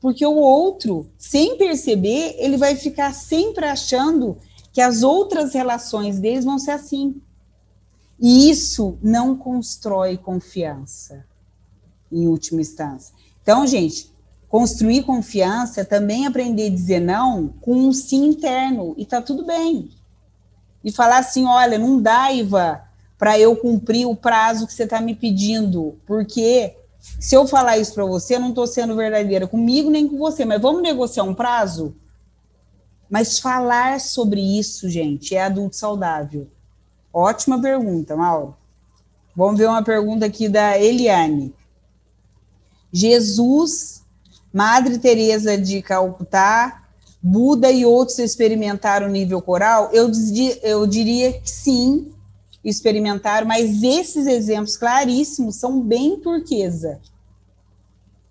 Porque 0.00 0.24
o 0.24 0.36
outro, 0.36 1.10
sem 1.18 1.58
perceber, 1.58 2.36
ele 2.38 2.56
vai 2.56 2.76
ficar 2.76 3.12
sempre 3.12 3.66
achando 3.66 4.38
que 4.72 4.80
as 4.80 5.02
outras 5.02 5.54
relações 5.54 6.20
deles 6.20 6.44
vão 6.44 6.56
ser 6.56 6.70
assim. 6.70 7.20
E 8.20 8.48
isso 8.48 8.96
não 9.02 9.36
constrói 9.36 10.16
confiança 10.16 11.26
em 12.12 12.28
última 12.28 12.60
instância. 12.60 13.12
Então, 13.42 13.66
gente, 13.66 14.14
construir 14.48 15.02
confiança 15.02 15.80
é 15.80 15.84
também 15.84 16.28
aprender 16.28 16.68
a 16.68 16.74
dizer 16.74 17.00
não 17.00 17.48
com 17.60 17.74
um 17.74 17.92
sim 17.92 18.26
interno, 18.26 18.94
e 18.96 19.04
tá 19.04 19.20
tudo 19.20 19.44
bem. 19.44 19.90
E 20.84 20.92
falar 20.92 21.18
assim: 21.18 21.44
olha, 21.44 21.76
não 21.76 22.00
dá, 22.00 22.30
Iva, 22.30 22.85
para 23.18 23.38
eu 23.38 23.56
cumprir 23.56 24.06
o 24.06 24.16
prazo 24.16 24.66
que 24.66 24.72
você 24.72 24.84
está 24.84 25.00
me 25.00 25.14
pedindo, 25.14 25.98
porque 26.06 26.76
se 27.20 27.34
eu 27.34 27.46
falar 27.46 27.78
isso 27.78 27.94
para 27.94 28.04
você, 28.04 28.36
eu 28.36 28.40
não 28.40 28.50
estou 28.50 28.66
sendo 28.66 28.96
verdadeira 28.96 29.46
comigo 29.46 29.90
nem 29.90 30.06
com 30.06 30.18
você, 30.18 30.44
mas 30.44 30.60
vamos 30.60 30.82
negociar 30.82 31.24
um 31.24 31.34
prazo? 31.34 31.94
Mas 33.08 33.38
falar 33.38 34.00
sobre 34.00 34.40
isso, 34.40 34.90
gente, 34.90 35.34
é 35.34 35.42
adulto 35.42 35.76
saudável. 35.76 36.48
Ótima 37.12 37.60
pergunta, 37.60 38.16
Mauro. 38.16 38.56
Vamos 39.34 39.58
ver 39.58 39.68
uma 39.68 39.82
pergunta 39.82 40.26
aqui 40.26 40.48
da 40.48 40.78
Eliane. 40.78 41.54
Jesus, 42.92 44.04
Madre 44.52 44.98
Teresa 44.98 45.56
de 45.56 45.80
Calcutá, 45.82 46.82
Buda 47.22 47.70
e 47.70 47.84
outros 47.84 48.18
experimentaram 48.18 49.08
nível 49.08 49.42
coral? 49.42 49.90
Eu, 49.92 50.10
eu 50.62 50.86
diria 50.86 51.32
que 51.40 51.50
sim, 51.50 52.12
experimentaram, 52.68 53.46
mas 53.46 53.82
esses 53.82 54.26
exemplos 54.26 54.76
claríssimos 54.76 55.56
são 55.56 55.80
bem 55.80 56.18
turquesa, 56.18 57.00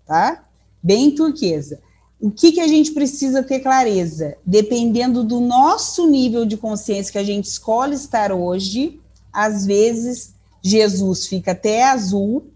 tá? 0.06 0.44
Bem 0.82 1.10
turquesa. 1.14 1.80
O 2.20 2.30
que, 2.30 2.52
que 2.52 2.60
a 2.60 2.68
gente 2.68 2.92
precisa 2.92 3.42
ter 3.42 3.60
clareza? 3.60 4.36
Dependendo 4.44 5.24
do 5.24 5.40
nosso 5.40 6.06
nível 6.06 6.44
de 6.44 6.56
consciência 6.56 7.12
que 7.12 7.18
a 7.18 7.24
gente 7.24 7.46
escolhe 7.46 7.94
estar 7.94 8.30
hoje, 8.30 9.00
às 9.32 9.66
vezes 9.66 10.34
Jesus 10.62 11.26
fica 11.26 11.52
até 11.52 11.84
azul, 11.84 12.46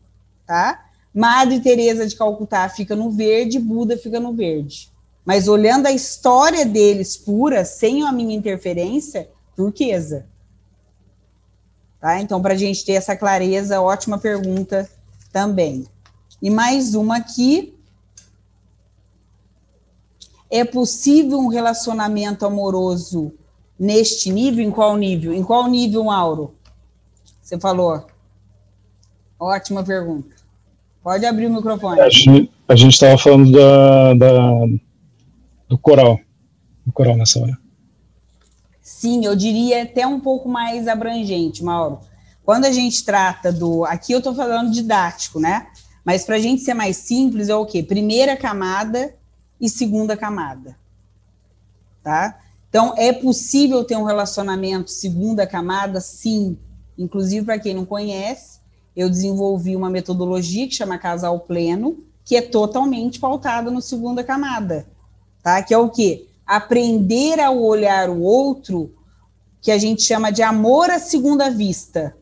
tá? 0.46 0.86
Madre 1.14 1.60
Teresa 1.60 2.06
de 2.06 2.14
Calcutá 2.14 2.68
fica 2.68 2.94
no 2.94 3.10
verde, 3.10 3.58
Buda 3.58 3.96
fica 3.96 4.20
no 4.20 4.32
verde. 4.32 4.90
Mas 5.24 5.48
olhando 5.48 5.86
a 5.86 5.92
história 5.92 6.64
deles 6.64 7.16
pura, 7.16 7.64
sem 7.64 8.02
a 8.02 8.12
minha 8.12 8.34
interferência, 8.34 9.28
turquesa. 9.56 10.26
Tá? 12.00 12.20
Então, 12.20 12.40
para 12.40 12.54
a 12.54 12.56
gente 12.56 12.84
ter 12.84 12.92
essa 12.92 13.14
clareza, 13.14 13.80
ótima 13.80 14.16
pergunta 14.18 14.88
também. 15.32 15.86
E 16.40 16.48
mais 16.48 16.94
uma 16.94 17.18
aqui. 17.18 17.74
É 20.50 20.64
possível 20.64 21.38
um 21.38 21.48
relacionamento 21.48 22.44
amoroso 22.44 23.32
neste 23.78 24.32
nível? 24.32 24.64
Em 24.64 24.70
qual 24.70 24.96
nível? 24.96 25.32
Em 25.32 25.44
qual 25.44 25.68
nível, 25.68 26.04
Mauro? 26.04 26.54
Você 27.40 27.58
falou. 27.58 28.06
Ótima 29.38 29.84
pergunta. 29.84 30.34
Pode 31.02 31.24
abrir 31.24 31.46
o 31.46 31.54
microfone. 31.54 32.00
A 32.68 32.74
gente 32.76 32.92
estava 32.92 33.16
falando 33.16 33.52
da, 33.52 34.14
da, 34.14 34.50
do 35.68 35.78
coral. 35.78 36.18
Do 36.84 36.92
coral 36.92 37.16
nessa 37.16 37.40
hora. 37.40 37.59
Sim, 38.90 39.24
eu 39.24 39.36
diria 39.36 39.84
até 39.84 40.04
um 40.04 40.18
pouco 40.18 40.48
mais 40.48 40.88
abrangente, 40.88 41.62
Mauro. 41.62 42.00
Quando 42.44 42.64
a 42.64 42.72
gente 42.72 43.04
trata 43.04 43.52
do. 43.52 43.84
Aqui 43.84 44.12
eu 44.12 44.18
estou 44.18 44.34
falando 44.34 44.72
didático, 44.72 45.38
né? 45.38 45.68
Mas 46.04 46.24
para 46.24 46.34
a 46.34 46.38
gente 46.40 46.60
ser 46.62 46.74
mais 46.74 46.96
simples, 46.96 47.48
é 47.48 47.54
o 47.54 47.64
quê? 47.64 47.84
Primeira 47.84 48.36
camada 48.36 49.14
e 49.60 49.68
segunda 49.70 50.16
camada. 50.16 50.76
Tá? 52.02 52.40
Então, 52.68 52.92
é 52.96 53.12
possível 53.12 53.84
ter 53.84 53.96
um 53.96 54.02
relacionamento 54.02 54.90
segunda 54.90 55.46
camada? 55.46 56.00
Sim. 56.00 56.58
Inclusive, 56.98 57.46
para 57.46 57.60
quem 57.60 57.72
não 57.72 57.86
conhece, 57.86 58.58
eu 58.94 59.08
desenvolvi 59.08 59.76
uma 59.76 59.88
metodologia 59.88 60.66
que 60.66 60.74
chama 60.74 60.98
Casal 60.98 61.38
Pleno, 61.38 62.02
que 62.24 62.34
é 62.34 62.42
totalmente 62.42 63.20
pautada 63.20 63.70
no 63.70 63.80
segunda 63.80 64.24
camada, 64.24 64.86
tá? 65.42 65.62
Que 65.62 65.72
é 65.72 65.78
o 65.78 65.88
quê? 65.88 66.26
Aprender 66.50 67.38
a 67.38 67.50
olhar 67.50 68.10
o 68.10 68.20
outro, 68.22 68.92
que 69.62 69.70
a 69.70 69.78
gente 69.78 70.02
chama 70.02 70.32
de 70.32 70.42
amor 70.42 70.90
à 70.90 70.98
segunda 70.98 71.50
vista. 71.50 72.16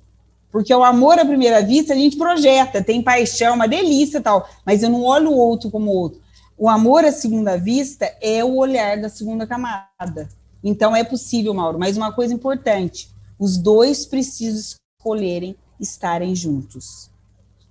Porque 0.51 0.75
o 0.75 0.85
amor 0.85 1.19
à 1.19 1.25
primeira 1.25 1.63
vista 1.63 1.95
a 1.95 1.97
gente 1.97 2.17
projeta, 2.17 2.83
tem 2.85 3.03
paixão, 3.03 3.55
uma 3.55 3.67
delícia 3.67 4.21
tal, 4.21 4.49
mas 4.67 4.83
eu 4.83 4.91
não 4.91 5.03
olho 5.03 5.31
o 5.31 5.37
outro 5.37 5.71
como 5.71 5.91
outro. 5.91 6.21
O 6.57 6.69
amor 6.69 7.05
à 7.05 7.13
segunda 7.13 7.57
vista 7.57 8.13
é 8.21 8.45
o 8.45 8.57
olhar 8.57 9.01
da 9.01 9.09
segunda 9.09 9.47
camada. 9.47 10.29
Então 10.63 10.95
é 10.95 11.05
possível, 11.05 11.55
Mauro, 11.55 11.79
mas 11.79 11.97
uma 11.97 12.13
coisa 12.13 12.35
importante: 12.35 13.09
os 13.39 13.57
dois 13.57 14.05
precisam 14.05 14.77
escolherem 14.99 15.57
estarem 15.81 16.35
juntos. 16.35 17.11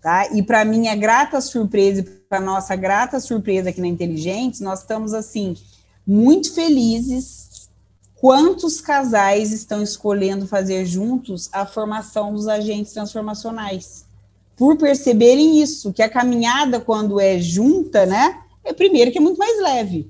Tá? 0.01 0.29
E 0.33 0.41
para 0.41 0.63
minha 0.63 0.95
grata 0.95 1.41
surpresa, 1.41 2.05
para 2.29 2.39
nossa 2.39 2.75
grata 2.75 3.19
surpresa 3.19 3.69
aqui 3.69 3.81
na 3.81 3.87
Inteligentes, 3.87 4.61
nós 4.61 4.79
estamos 4.79 5.13
assim 5.13 5.55
muito 6.07 6.53
felizes 6.53 7.69
quantos 8.15 8.79
casais 8.79 9.51
estão 9.51 9.83
escolhendo 9.83 10.47
fazer 10.47 10.85
juntos 10.85 11.49
a 11.51 11.65
formação 11.65 12.33
dos 12.33 12.47
agentes 12.47 12.93
transformacionais. 12.93 14.05
Por 14.55 14.77
perceberem 14.77 15.61
isso, 15.61 15.93
que 15.93 16.01
a 16.01 16.09
caminhada 16.09 16.79
quando 16.79 17.19
é 17.19 17.39
junta, 17.39 18.05
né, 18.05 18.39
é 18.63 18.73
primeiro 18.73 19.11
que 19.11 19.17
é 19.17 19.21
muito 19.21 19.37
mais 19.37 19.61
leve. 19.61 20.09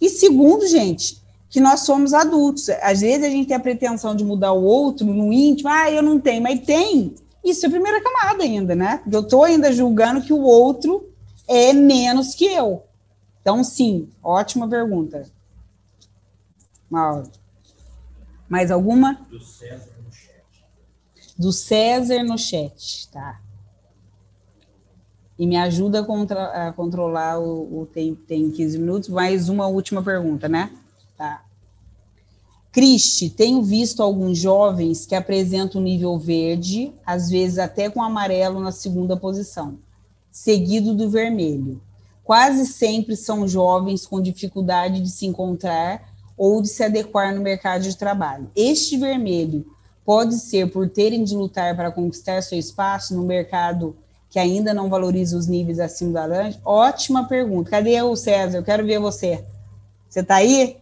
E 0.00 0.08
segundo, 0.08 0.66
gente, 0.66 1.20
que 1.48 1.60
nós 1.60 1.80
somos 1.80 2.12
adultos. 2.12 2.68
Às 2.82 3.00
vezes 3.00 3.24
a 3.24 3.30
gente 3.30 3.48
tem 3.48 3.56
a 3.56 3.60
pretensão 3.60 4.14
de 4.14 4.24
mudar 4.24 4.52
o 4.52 4.62
outro 4.62 5.06
no 5.06 5.32
íntimo, 5.32 5.68
ah, 5.68 5.90
eu 5.90 6.02
não 6.02 6.20
tenho, 6.20 6.42
mas 6.42 6.60
tem. 6.60 7.14
Isso 7.42 7.64
é 7.64 7.68
a 7.68 7.72
primeira 7.72 8.02
camada 8.02 8.42
ainda, 8.42 8.74
né? 8.74 9.00
Eu 9.10 9.20
estou 9.20 9.44
ainda 9.44 9.72
julgando 9.72 10.20
que 10.20 10.32
o 10.32 10.42
outro 10.42 11.08
é 11.48 11.72
menos 11.72 12.34
que 12.34 12.44
eu. 12.44 12.82
Então, 13.46 13.62
sim, 13.62 14.08
ótima 14.24 14.68
pergunta. 14.68 15.22
Mauro. 16.90 17.30
Mais 18.48 18.72
alguma? 18.72 19.24
Do 19.30 19.40
César 19.40 19.92
no 20.04 20.12
chat. 20.12 20.64
Do 21.38 21.52
César 21.52 22.24
no 22.24 22.36
chat, 22.36 23.08
tá. 23.12 23.40
E 25.38 25.46
me 25.46 25.56
ajuda 25.56 26.00
a, 26.00 26.04
contra, 26.04 26.66
a 26.66 26.72
controlar 26.72 27.38
o, 27.38 27.82
o 27.82 27.86
tem, 27.86 28.16
tem 28.16 28.50
15 28.50 28.78
minutos. 28.78 29.08
Mais 29.10 29.48
uma 29.48 29.68
última 29.68 30.02
pergunta, 30.02 30.48
né? 30.48 30.76
Tá. 31.16 31.44
Cristi, 32.72 33.30
tenho 33.30 33.62
visto 33.62 34.02
alguns 34.02 34.38
jovens 34.38 35.06
que 35.06 35.14
apresentam 35.14 35.80
nível 35.80 36.18
verde, 36.18 36.92
às 37.06 37.30
vezes 37.30 37.58
até 37.58 37.88
com 37.88 38.02
amarelo 38.02 38.58
na 38.58 38.72
segunda 38.72 39.16
posição, 39.16 39.78
seguido 40.32 40.92
do 40.96 41.08
vermelho. 41.08 41.80
Quase 42.26 42.66
sempre 42.66 43.14
são 43.14 43.46
jovens 43.46 44.04
com 44.04 44.20
dificuldade 44.20 45.00
de 45.00 45.08
se 45.08 45.26
encontrar 45.26 46.12
ou 46.36 46.60
de 46.60 46.66
se 46.66 46.82
adequar 46.82 47.32
no 47.32 47.40
mercado 47.40 47.82
de 47.82 47.96
trabalho. 47.96 48.50
Este 48.56 48.96
vermelho 48.96 49.64
pode 50.04 50.34
ser 50.34 50.68
por 50.72 50.90
terem 50.90 51.22
de 51.22 51.36
lutar 51.36 51.76
para 51.76 51.92
conquistar 51.92 52.42
seu 52.42 52.58
espaço 52.58 53.14
no 53.14 53.22
mercado 53.22 53.96
que 54.28 54.40
ainda 54.40 54.74
não 54.74 54.90
valoriza 54.90 55.38
os 55.38 55.46
níveis 55.46 55.78
acima 55.78 56.14
da 56.14 56.26
laranja? 56.26 56.58
Ótima 56.64 57.28
pergunta. 57.28 57.70
Cadê 57.70 58.02
o 58.02 58.16
César? 58.16 58.58
Eu 58.58 58.64
quero 58.64 58.84
ver 58.84 58.98
você. 58.98 59.44
Você 60.10 60.18
está 60.18 60.34
aí? 60.34 60.78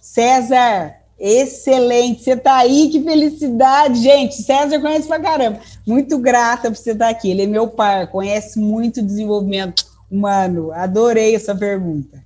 César, 0.00 0.96
excelente. 1.20 2.24
Você 2.24 2.32
está 2.32 2.56
aí, 2.56 2.88
que 2.88 3.02
felicidade, 3.02 4.02
gente. 4.02 4.36
César 4.36 4.80
conhece 4.80 5.06
pra 5.06 5.20
caramba. 5.20 5.60
Muito 5.86 6.16
grata 6.16 6.70
por 6.70 6.78
você 6.78 6.92
estar 6.92 7.10
aqui. 7.10 7.30
Ele 7.30 7.42
é 7.42 7.46
meu 7.46 7.68
pai, 7.68 8.06
conhece 8.06 8.58
muito 8.58 9.02
desenvolvimento 9.02 9.91
humano. 10.12 10.70
Adorei 10.72 11.34
essa 11.34 11.54
pergunta. 11.54 12.22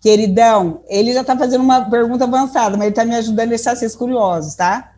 Queridão, 0.00 0.82
ele 0.86 1.14
já 1.14 1.22
está 1.22 1.36
fazendo 1.36 1.62
uma 1.62 1.88
pergunta 1.88 2.24
avançada, 2.24 2.76
mas 2.76 2.82
ele 2.82 2.90
está 2.90 3.04
me 3.06 3.16
ajudando 3.16 3.46
a 3.46 3.50
deixar 3.50 3.74
vocês 3.74 3.96
curiosos, 3.96 4.54
tá? 4.54 4.92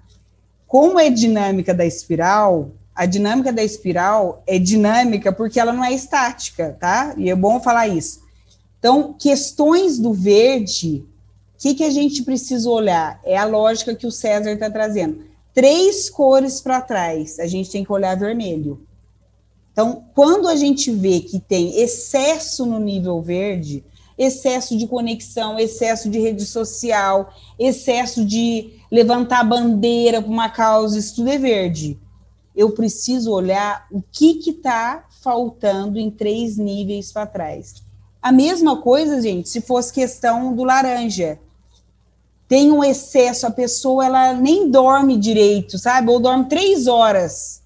Como 0.66 0.98
é 0.98 1.08
dinâmica 1.08 1.72
da 1.72 1.86
espiral, 1.86 2.72
a 2.92 3.06
dinâmica 3.06 3.52
da 3.52 3.62
espiral 3.62 4.42
é 4.46 4.58
dinâmica 4.58 5.30
porque 5.30 5.60
ela 5.60 5.72
não 5.72 5.84
é 5.84 5.92
estática, 5.92 6.76
tá? 6.80 7.14
E 7.16 7.30
é 7.30 7.36
bom 7.36 7.60
falar 7.60 7.86
isso. 7.86 8.20
Então, 8.80 9.12
questões 9.12 9.96
do 9.96 10.12
verde, 10.12 11.04
o 11.54 11.62
que, 11.62 11.74
que 11.74 11.84
a 11.84 11.90
gente 11.90 12.24
precisa 12.24 12.68
olhar? 12.68 13.20
É 13.24 13.36
a 13.36 13.44
lógica 13.44 13.94
que 13.94 14.06
o 14.06 14.12
César 14.12 14.52
está 14.52 14.68
trazendo. 14.68 15.24
Três 15.54 16.10
cores 16.10 16.60
para 16.60 16.80
trás, 16.80 17.38
a 17.38 17.46
gente 17.46 17.70
tem 17.70 17.84
que 17.84 17.92
olhar 17.92 18.16
vermelho. 18.16 18.84
Então, 19.76 20.06
quando 20.14 20.48
a 20.48 20.56
gente 20.56 20.90
vê 20.90 21.20
que 21.20 21.38
tem 21.38 21.82
excesso 21.82 22.64
no 22.64 22.80
nível 22.80 23.20
verde, 23.20 23.84
excesso 24.16 24.74
de 24.74 24.86
conexão, 24.86 25.58
excesso 25.58 26.08
de 26.08 26.18
rede 26.18 26.46
social, 26.46 27.30
excesso 27.58 28.24
de 28.24 28.70
levantar 28.90 29.44
bandeira 29.44 30.22
para 30.22 30.30
uma 30.30 30.48
causa, 30.48 30.98
isso 30.98 31.16
tudo 31.16 31.28
é 31.28 31.36
verde. 31.36 32.00
Eu 32.56 32.70
preciso 32.70 33.30
olhar 33.30 33.86
o 33.92 34.00
que 34.00 34.38
está 34.48 35.04
faltando 35.20 35.98
em 35.98 36.10
três 36.10 36.56
níveis 36.56 37.12
para 37.12 37.26
trás. 37.26 37.74
A 38.22 38.32
mesma 38.32 38.80
coisa, 38.80 39.20
gente, 39.20 39.46
se 39.46 39.60
fosse 39.60 39.92
questão 39.92 40.56
do 40.56 40.64
laranja. 40.64 41.38
Tem 42.48 42.72
um 42.72 42.82
excesso, 42.82 43.46
a 43.46 43.50
pessoa 43.50 44.06
ela 44.06 44.32
nem 44.32 44.70
dorme 44.70 45.18
direito, 45.18 45.76
sabe? 45.76 46.10
Ou 46.10 46.18
dorme 46.18 46.46
três 46.46 46.86
horas. 46.86 47.65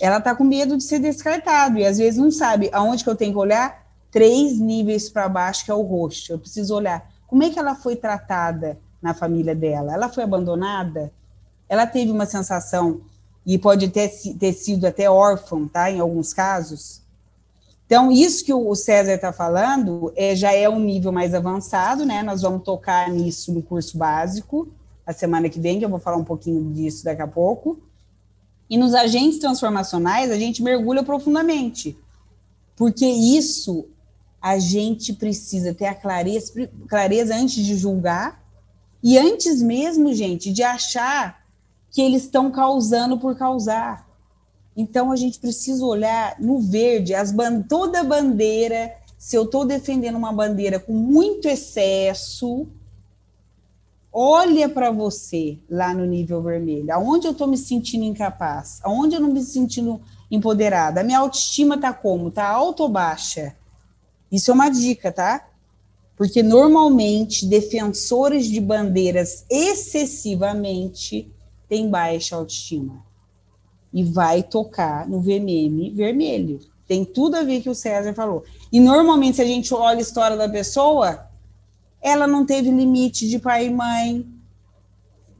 Ela 0.00 0.18
está 0.18 0.34
com 0.34 0.44
medo 0.44 0.76
de 0.76 0.84
ser 0.84 0.98
descartado 0.98 1.78
e 1.78 1.84
às 1.84 1.98
vezes 1.98 2.18
não 2.18 2.30
sabe 2.30 2.70
aonde 2.72 3.02
que 3.02 3.10
eu 3.10 3.16
tenho 3.16 3.32
que 3.32 3.38
olhar 3.38 3.86
três 4.10 4.58
níveis 4.58 5.08
para 5.08 5.28
baixo, 5.28 5.64
que 5.64 5.70
é 5.70 5.74
o 5.74 5.82
rosto. 5.82 6.32
Eu 6.32 6.38
preciso 6.38 6.74
olhar 6.74 7.10
como 7.26 7.42
é 7.42 7.50
que 7.50 7.58
ela 7.58 7.74
foi 7.74 7.96
tratada 7.96 8.78
na 9.02 9.12
família 9.14 9.54
dela. 9.54 9.92
Ela 9.92 10.08
foi 10.08 10.24
abandonada? 10.24 11.12
Ela 11.68 11.86
teve 11.86 12.10
uma 12.10 12.26
sensação, 12.26 13.02
e 13.48 13.56
pode 13.56 13.88
ter, 13.88 14.10
ter 14.38 14.52
sido 14.52 14.86
até 14.86 15.08
órfã, 15.08 15.66
tá? 15.66 15.90
Em 15.90 16.00
alguns 16.00 16.34
casos. 16.34 17.00
Então, 17.86 18.12
isso 18.12 18.44
que 18.44 18.52
o 18.52 18.74
César 18.74 19.14
está 19.14 19.32
falando 19.32 20.12
é, 20.14 20.36
já 20.36 20.52
é 20.52 20.68
um 20.68 20.78
nível 20.78 21.10
mais 21.10 21.32
avançado, 21.32 22.04
né? 22.04 22.22
Nós 22.22 22.42
vamos 22.42 22.62
tocar 22.62 23.08
nisso 23.08 23.50
no 23.50 23.62
curso 23.62 23.96
básico, 23.96 24.68
a 25.06 25.14
semana 25.14 25.48
que 25.48 25.58
vem, 25.58 25.78
que 25.78 25.84
eu 25.86 25.88
vou 25.88 25.98
falar 25.98 26.18
um 26.18 26.24
pouquinho 26.24 26.62
disso 26.74 27.02
daqui 27.02 27.22
a 27.22 27.26
pouco. 27.26 27.80
E 28.68 28.76
nos 28.76 28.94
agentes 28.94 29.38
transformacionais, 29.38 30.30
a 30.30 30.38
gente 30.38 30.62
mergulha 30.62 31.02
profundamente, 31.02 31.96
porque 32.76 33.06
isso 33.06 33.86
a 34.40 34.58
gente 34.58 35.12
precisa 35.12 35.74
ter 35.74 35.86
a 35.86 35.94
clareza, 35.94 36.68
clareza 36.88 37.34
antes 37.34 37.64
de 37.64 37.74
julgar 37.74 38.42
e 39.02 39.18
antes 39.18 39.62
mesmo, 39.62 40.12
gente, 40.12 40.52
de 40.52 40.62
achar 40.62 41.44
que 41.90 42.00
eles 42.00 42.24
estão 42.24 42.50
causando 42.50 43.18
por 43.18 43.36
causar. 43.36 44.06
Então 44.76 45.10
a 45.10 45.16
gente 45.16 45.38
precisa 45.38 45.84
olhar 45.84 46.36
no 46.38 46.60
verde, 46.60 47.14
as 47.14 47.32
ban 47.32 47.62
toda 47.62 48.04
bandeira, 48.04 48.94
se 49.16 49.34
eu 49.36 49.44
estou 49.44 49.64
defendendo 49.64 50.16
uma 50.16 50.32
bandeira 50.32 50.78
com 50.78 50.92
muito 50.92 51.48
excesso, 51.48 52.68
olha 54.20 54.68
para 54.68 54.90
você 54.90 55.60
lá 55.70 55.94
no 55.94 56.04
nível 56.04 56.42
vermelho, 56.42 56.92
aonde 56.92 57.28
eu 57.28 57.30
estou 57.30 57.46
me 57.46 57.56
sentindo 57.56 58.04
incapaz, 58.04 58.80
aonde 58.82 59.14
eu 59.14 59.20
não 59.20 59.32
me 59.32 59.40
sentindo 59.40 60.00
empoderada, 60.28 61.00
a 61.00 61.04
minha 61.04 61.20
autoestima 61.20 61.76
está 61.76 61.92
como? 61.92 62.26
Está 62.26 62.48
alta 62.48 62.82
ou 62.82 62.88
baixa? 62.88 63.54
Isso 64.30 64.50
é 64.50 64.54
uma 64.54 64.68
dica, 64.70 65.12
tá? 65.12 65.48
Porque 66.16 66.42
normalmente 66.42 67.46
defensores 67.46 68.46
de 68.46 68.60
bandeiras 68.60 69.44
excessivamente 69.48 71.32
têm 71.68 71.88
baixa 71.88 72.34
autoestima. 72.34 73.06
E 73.92 74.02
vai 74.02 74.42
tocar 74.42 75.08
no 75.08 75.20
VMM 75.20 75.94
vermelho. 75.94 76.58
Tem 76.88 77.04
tudo 77.04 77.36
a 77.36 77.44
ver 77.44 77.60
que 77.60 77.70
o 77.70 77.74
César 77.74 78.12
falou. 78.14 78.42
E 78.72 78.80
normalmente, 78.80 79.36
se 79.36 79.42
a 79.42 79.46
gente 79.46 79.72
olha 79.72 79.98
a 79.98 80.02
história 80.02 80.36
da 80.36 80.48
pessoa, 80.48 81.27
ela 82.02 82.26
não 82.26 82.44
teve 82.44 82.70
limite 82.70 83.28
de 83.28 83.38
pai 83.38 83.66
e 83.66 83.70
mãe. 83.70 84.26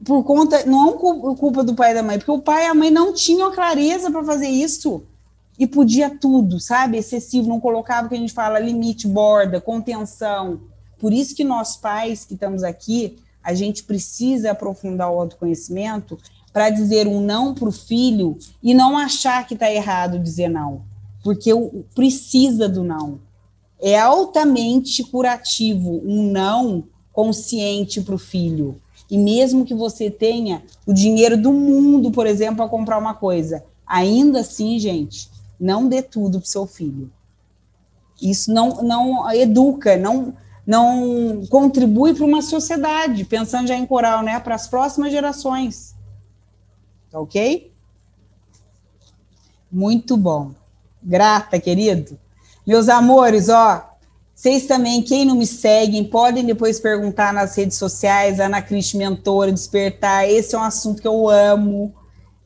Por 0.03 0.23
conta, 0.23 0.65
não 0.65 0.89
é 0.89 1.35
culpa 1.35 1.63
do 1.63 1.75
pai 1.75 1.91
e 1.91 1.93
da 1.93 2.03
mãe, 2.03 2.17
porque 2.17 2.31
o 2.31 2.41
pai 2.41 2.65
e 2.65 2.67
a 2.67 2.73
mãe 2.73 2.89
não 2.89 3.13
tinham 3.13 3.51
clareza 3.53 4.09
para 4.09 4.23
fazer 4.23 4.47
isso 4.47 5.03
e 5.57 5.67
podia 5.67 6.09
tudo, 6.09 6.59
sabe? 6.59 6.97
Excessivo, 6.97 7.49
não 7.49 7.59
colocava 7.59 8.07
o 8.07 8.09
que 8.09 8.15
a 8.15 8.19
gente 8.19 8.31
fala 8.31 8.59
limite, 8.59 9.07
borda, 9.07 9.59
contenção. 9.59 10.61
Por 10.97 11.11
isso 11.11 11.35
que 11.35 11.43
nós 11.43 11.75
pais 11.75 12.23
que 12.23 12.33
estamos 12.33 12.63
aqui, 12.63 13.17
a 13.43 13.53
gente 13.53 13.83
precisa 13.83 14.51
aprofundar 14.51 15.11
o 15.11 15.19
autoconhecimento 15.19 16.17
para 16.53 16.69
dizer 16.69 17.07
um 17.07 17.21
não 17.21 17.53
para 17.53 17.67
o 17.67 17.73
filho 17.73 18.37
e 18.63 18.73
não 18.73 18.97
achar 18.97 19.45
que 19.45 19.53
está 19.53 19.69
errado 19.69 20.17
dizer 20.17 20.49
não, 20.49 20.83
porque 21.23 21.51
precisa 21.93 22.67
do 22.69 22.83
não. 22.83 23.19
É 23.81 23.97
altamente 23.97 25.03
curativo 25.03 26.01
um 26.03 26.31
não 26.31 26.83
consciente 27.13 28.01
para 28.01 28.15
o 28.15 28.19
filho. 28.19 28.81
E 29.09 29.17
mesmo 29.17 29.65
que 29.65 29.73
você 29.73 30.11
tenha 30.11 30.63
o 30.85 30.93
dinheiro 30.93 31.35
do 31.35 31.51
mundo, 31.51 32.11
por 32.11 32.27
exemplo, 32.27 32.57
para 32.57 32.69
comprar 32.69 32.97
uma 32.97 33.13
coisa, 33.13 33.63
ainda 33.85 34.41
assim, 34.41 34.77
gente, 34.77 35.29
não 35.59 35.87
dê 35.87 36.01
tudo 36.01 36.39
para 36.39 36.49
seu 36.49 36.67
filho. 36.67 37.11
Isso 38.21 38.53
não, 38.53 38.83
não 38.83 39.31
educa, 39.31 39.97
não, 39.97 40.33
não 40.65 41.43
contribui 41.49 42.13
para 42.13 42.25
uma 42.25 42.41
sociedade, 42.41 43.25
pensando 43.25 43.67
já 43.67 43.75
em 43.75 43.85
coral, 43.85 44.21
né? 44.21 44.39
Para 44.39 44.55
as 44.55 44.67
próximas 44.67 45.11
gerações. 45.11 45.95
Tá 47.09 47.19
ok? 47.19 47.71
Muito 49.71 50.15
bom. 50.15 50.51
Grata, 51.01 51.59
querido. 51.59 52.19
Meus 52.69 52.87
amores, 52.87 53.49
ó, 53.49 53.83
vocês 54.35 54.67
também, 54.67 55.01
quem 55.01 55.25
não 55.25 55.35
me 55.35 55.47
seguem, 55.47 56.03
podem 56.03 56.45
depois 56.45 56.79
perguntar 56.79 57.33
nas 57.33 57.57
redes 57.57 57.79
sociais, 57.79 58.39
Ana 58.39 58.61
Cris 58.61 58.93
Mentora, 58.93 59.51
Despertar. 59.51 60.29
Esse 60.29 60.53
é 60.53 60.59
um 60.59 60.61
assunto 60.61 61.01
que 61.01 61.07
eu 61.07 61.27
amo 61.27 61.91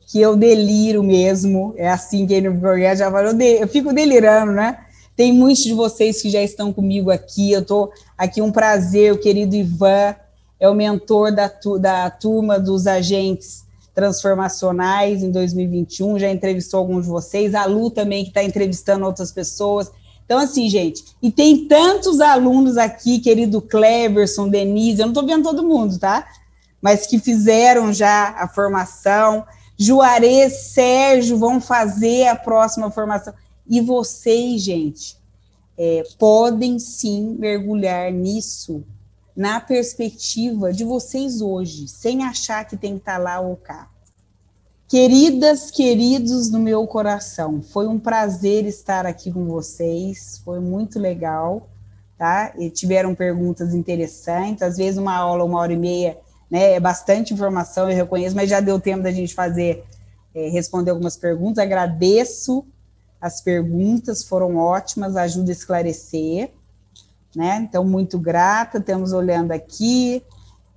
que 0.06 0.18
eu 0.18 0.34
deliro 0.34 1.02
mesmo. 1.02 1.74
É 1.76 1.90
assim 1.90 2.26
que 2.26 2.32
ele 2.32 2.48
no 2.48 2.58
programa 2.58 2.96
já 2.96 3.10
falou, 3.10 3.32
eu, 3.32 3.38
eu 3.38 3.68
fico 3.68 3.92
delirando, 3.92 4.52
né? 4.52 4.78
Tem 5.14 5.30
muitos 5.30 5.62
de 5.62 5.74
vocês 5.74 6.22
que 6.22 6.30
já 6.30 6.42
estão 6.42 6.72
comigo 6.72 7.10
aqui. 7.10 7.52
Eu 7.52 7.60
estou 7.60 7.92
aqui, 8.16 8.40
um 8.40 8.50
prazer, 8.50 9.12
o 9.12 9.18
querido 9.18 9.54
Ivan 9.54 10.14
é 10.58 10.66
o 10.70 10.74
mentor 10.74 11.32
da, 11.32 11.52
da 11.78 12.08
turma 12.08 12.58
dos 12.58 12.86
agentes 12.86 13.62
transformacionais 13.94 15.22
em 15.22 15.30
2021, 15.30 16.18
já 16.18 16.30
entrevistou 16.30 16.80
alguns 16.80 17.04
de 17.04 17.10
vocês, 17.10 17.54
a 17.54 17.66
Lu 17.66 17.90
também, 17.90 18.24
que 18.24 18.30
está 18.30 18.42
entrevistando 18.42 19.04
outras 19.04 19.30
pessoas. 19.30 19.92
Então, 20.24 20.38
assim, 20.38 20.68
gente, 20.68 21.04
e 21.22 21.30
tem 21.30 21.68
tantos 21.68 22.20
alunos 22.20 22.76
aqui, 22.78 23.18
querido 23.18 23.60
Cleverson, 23.60 24.48
Denise, 24.48 25.00
eu 25.00 25.06
não 25.06 25.12
estou 25.12 25.26
vendo 25.26 25.42
todo 25.42 25.66
mundo, 25.66 25.98
tá? 25.98 26.26
Mas 26.80 27.06
que 27.06 27.18
fizeram 27.18 27.92
já 27.92 28.30
a 28.30 28.48
formação. 28.48 29.44
Juarez, 29.76 30.72
Sérgio 30.72 31.38
vão 31.38 31.60
fazer 31.60 32.28
a 32.28 32.36
próxima 32.36 32.90
formação. 32.90 33.34
E 33.66 33.80
vocês, 33.80 34.62
gente, 34.62 35.16
é, 35.76 36.02
podem 36.18 36.78
sim 36.78 37.36
mergulhar 37.38 38.10
nisso 38.10 38.84
na 39.36 39.60
perspectiva 39.60 40.72
de 40.72 40.84
vocês 40.84 41.40
hoje, 41.40 41.88
sem 41.88 42.24
achar 42.24 42.64
que 42.64 42.76
tem 42.76 42.92
que 42.92 43.00
estar 43.00 43.18
lá 43.18 43.40
ou 43.40 43.56
cá. 43.56 43.90
Queridas, 44.94 45.72
queridos 45.72 46.48
do 46.48 46.60
meu 46.60 46.86
coração, 46.86 47.60
foi 47.60 47.88
um 47.88 47.98
prazer 47.98 48.64
estar 48.64 49.04
aqui 49.06 49.32
com 49.32 49.44
vocês, 49.44 50.40
foi 50.44 50.60
muito 50.60 51.00
legal, 51.00 51.68
tá? 52.16 52.52
E 52.56 52.70
tiveram 52.70 53.12
perguntas 53.12 53.74
interessantes, 53.74 54.62
às 54.62 54.76
vezes 54.76 54.96
uma 54.96 55.16
aula, 55.16 55.42
uma 55.42 55.58
hora 55.58 55.72
e 55.72 55.76
meia, 55.76 56.16
né? 56.48 56.74
É 56.74 56.78
bastante 56.78 57.34
informação, 57.34 57.90
eu 57.90 57.96
reconheço, 57.96 58.36
mas 58.36 58.48
já 58.48 58.60
deu 58.60 58.78
tempo 58.78 59.02
da 59.02 59.10
gente 59.10 59.34
fazer, 59.34 59.82
é, 60.32 60.48
responder 60.50 60.92
algumas 60.92 61.16
perguntas. 61.16 61.58
Agradeço 61.58 62.64
as 63.20 63.40
perguntas, 63.40 64.22
foram 64.22 64.56
ótimas, 64.56 65.16
ajuda 65.16 65.50
a 65.50 65.54
esclarecer, 65.54 66.52
né? 67.34 67.66
Então, 67.68 67.84
muito 67.84 68.16
grata, 68.16 68.78
estamos 68.78 69.12
olhando 69.12 69.50
aqui. 69.50 70.22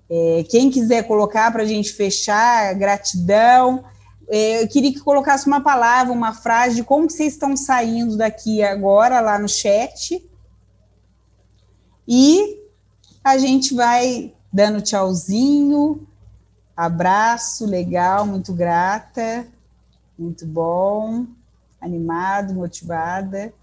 É, 0.09 0.43
quem 0.49 0.71
quiser 0.71 1.03
colocar 1.03 1.51
para 1.51 1.61
a 1.61 1.67
gente 1.67 1.93
fechar, 1.93 2.73
gratidão. 2.73 3.83
É, 4.29 4.63
eu 4.63 4.67
queria 4.67 4.91
que 4.91 4.99
colocasse 4.99 5.47
uma 5.47 5.61
palavra, 5.61 6.11
uma 6.11 6.33
frase 6.33 6.75
de 6.75 6.83
como 6.83 7.09
vocês 7.09 7.33
estão 7.33 7.55
saindo 7.55 8.17
daqui 8.17 8.61
agora 8.61 9.21
lá 9.21 9.39
no 9.39 9.47
chat. 9.47 10.21
E 12.05 12.61
a 13.23 13.37
gente 13.37 13.73
vai 13.73 14.33
dando 14.51 14.81
tchauzinho, 14.81 16.05
abraço, 16.75 17.65
legal, 17.65 18.25
muito 18.25 18.53
grata, 18.53 19.47
muito 20.19 20.45
bom, 20.45 21.25
animado, 21.79 22.53
motivada. 22.53 23.53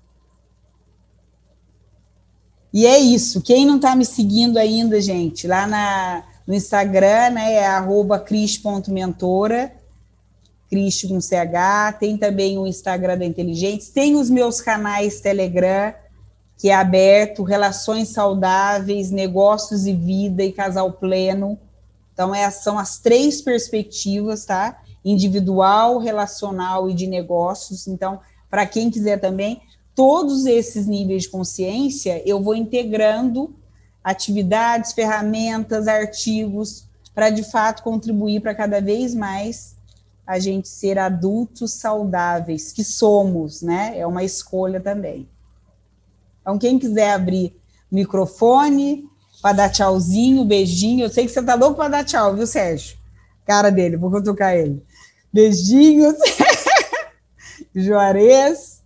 E 2.73 2.87
é 2.87 2.99
isso. 2.99 3.43
Quem 3.43 3.67
não 3.67 3.77
está 3.77 3.95
me 3.95 4.05
seguindo 4.05 4.57
ainda, 4.57 5.01
gente, 5.01 5.47
lá 5.47 5.67
na, 5.67 6.25
no 6.47 6.55
Instagram, 6.55 7.31
né, 7.31 7.55
é 7.55 7.67
cris.mentora 8.25 9.84
Cristo 10.69 11.09
com 11.09 11.21
CH, 11.21 11.99
tem 11.99 12.17
também 12.17 12.59
o 12.59 12.67
Instagram 12.67 13.19
da 13.19 13.25
Inteligentes, 13.25 13.89
tem 13.89 14.17
os 14.17 14.31
meus 14.31 14.61
canais 14.61 15.21
Telegram, 15.21 15.95
que 16.59 16.71
é 16.71 16.75
aberto, 16.75 17.43
Relações 17.43 18.09
Saudáveis, 18.09 19.11
Negócios 19.11 19.87
e 19.87 19.93
Vida 19.93 20.43
e 20.43 20.53
Casal 20.53 20.93
Pleno. 20.93 21.59
Então, 22.13 22.35
é, 22.35 22.49
são 22.51 22.79
as 22.79 22.99
três 22.99 23.43
perspectivas, 23.43 24.45
tá? 24.45 24.81
Individual, 25.05 25.99
relacional 25.99 26.89
e 26.89 26.95
de 26.95 27.07
negócios. 27.07 27.87
Então, 27.87 28.21
para 28.49 28.67
quem 28.67 28.91
quiser 28.91 29.21
também, 29.21 29.61
todos 29.95 30.47
esses 30.47 30.87
níveis 30.87 31.25
de 31.25 31.29
consciência, 31.29 32.23
eu 32.25 32.43
vou 32.43 32.55
integrando 32.55 33.55
atividades, 34.03 34.93
ferramentas, 34.93 35.89
artigos, 35.89 36.87
para 37.15 37.31
de 37.31 37.43
fato 37.43 37.83
contribuir 37.83 38.41
para 38.41 38.55
cada 38.55 38.81
vez 38.81 39.15
mais 39.15 39.74
a 40.27 40.39
gente 40.39 40.69
ser 40.69 40.99
adultos 40.99 41.73
saudáveis, 41.75 42.73
que 42.73 42.83
somos, 42.83 43.61
né? 43.61 43.99
É 43.99 44.07
uma 44.07 44.25
escolha 44.25 44.81
também. 44.81 45.29
Então, 46.41 46.59
quem 46.59 46.79
quiser 46.79 47.13
abrir 47.13 47.55
o 47.91 47.95
microfone 47.95 49.05
para 49.43 49.57
dar 49.57 49.69
tchauzinho, 49.69 50.45
beijinho, 50.45 51.05
eu 51.05 51.11
sei 51.11 51.27
que 51.27 51.33
você 51.33 51.43
tá 51.43 51.55
louco 51.55 51.77
para 51.77 51.89
dar 51.89 52.05
tchau, 52.05 52.35
viu, 52.35 52.47
Sérgio? 52.47 52.97
Cara 53.47 53.71
dele, 53.71 53.97
vou 53.97 54.11
cutucar 54.11 54.55
ele. 54.55 54.83
Beijinhos, 55.33 56.15
Juarez. 57.75 58.83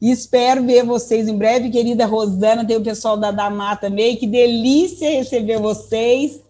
Espero 0.00 0.64
ver 0.64 0.84
vocês 0.84 1.28
em 1.28 1.36
breve, 1.36 1.70
querida 1.70 2.06
Rosana. 2.06 2.64
Tem 2.64 2.76
o 2.76 2.82
pessoal 2.82 3.16
da 3.16 3.30
Damá 3.30 3.76
também. 3.76 4.16
Que 4.16 4.26
delícia 4.26 5.10
receber 5.10 5.58
vocês. 5.58 6.40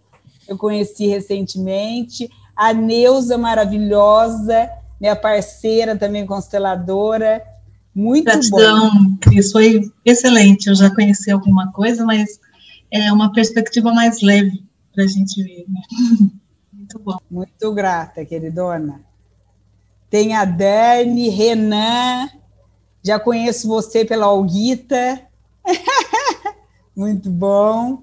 Eu 0.47 0.57
conheci 0.57 1.07
recentemente 1.07 2.31
a 2.61 2.75
Neuza 2.75 3.39
maravilhosa, 3.39 4.71
minha 5.01 5.17
parceira 5.17 5.97
também 5.97 6.27
consteladora. 6.27 7.43
Muito 7.95 8.27
Gratidão, 8.27 8.91
bom. 8.91 9.17
Cris, 9.19 9.51
foi 9.51 9.91
excelente. 10.05 10.67
Eu 10.69 10.75
já 10.75 10.95
conheci 10.95 11.31
alguma 11.31 11.73
coisa, 11.73 12.05
mas 12.05 12.39
é 12.91 13.11
uma 13.11 13.33
perspectiva 13.33 13.95
mais 13.95 14.21
leve 14.21 14.63
para 14.93 15.05
a 15.05 15.07
gente 15.07 15.43
ver. 15.43 15.65
Né? 15.71 15.81
Muito 16.71 16.99
bom. 16.99 17.17
Muito 17.31 17.73
grata, 17.73 18.27
queridona. 18.27 19.01
Tem 20.11 20.35
a 20.35 20.45
Dani, 20.45 21.31
Renan, 21.31 22.29
já 23.03 23.19
conheço 23.19 23.69
você 23.69 24.05
pela 24.05 24.31
Olguita. 24.31 25.19
Muito 26.95 27.31
bom 27.31 28.03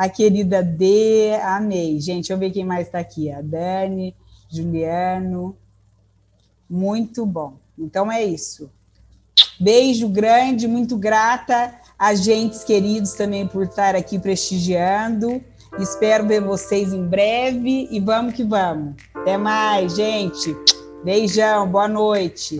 a 0.00 0.08
querida 0.08 0.62
D, 0.62 1.34
amei. 1.42 2.00
Gente, 2.00 2.20
deixa 2.20 2.32
eu 2.32 2.38
ver 2.38 2.50
quem 2.50 2.64
mais 2.64 2.86
está 2.86 3.00
aqui. 3.00 3.30
A 3.30 3.42
Dani, 3.42 4.16
Juliano. 4.48 5.54
Muito 6.70 7.26
bom. 7.26 7.58
Então 7.78 8.10
é 8.10 8.24
isso. 8.24 8.70
Beijo 9.60 10.08
grande, 10.08 10.66
muito 10.66 10.96
grata 10.96 11.74
a 11.98 12.14
gentes 12.14 12.64
queridos 12.64 13.12
também 13.12 13.46
por 13.46 13.64
estar 13.64 13.94
aqui 13.94 14.18
prestigiando. 14.18 15.44
Espero 15.78 16.26
ver 16.26 16.40
vocês 16.40 16.94
em 16.94 17.06
breve 17.06 17.86
e 17.90 18.00
vamos 18.00 18.32
que 18.32 18.42
vamos. 18.42 18.94
Até 19.14 19.36
mais, 19.36 19.96
gente. 19.96 20.56
Beijão, 21.04 21.70
boa 21.70 21.88
noite. 21.88 22.58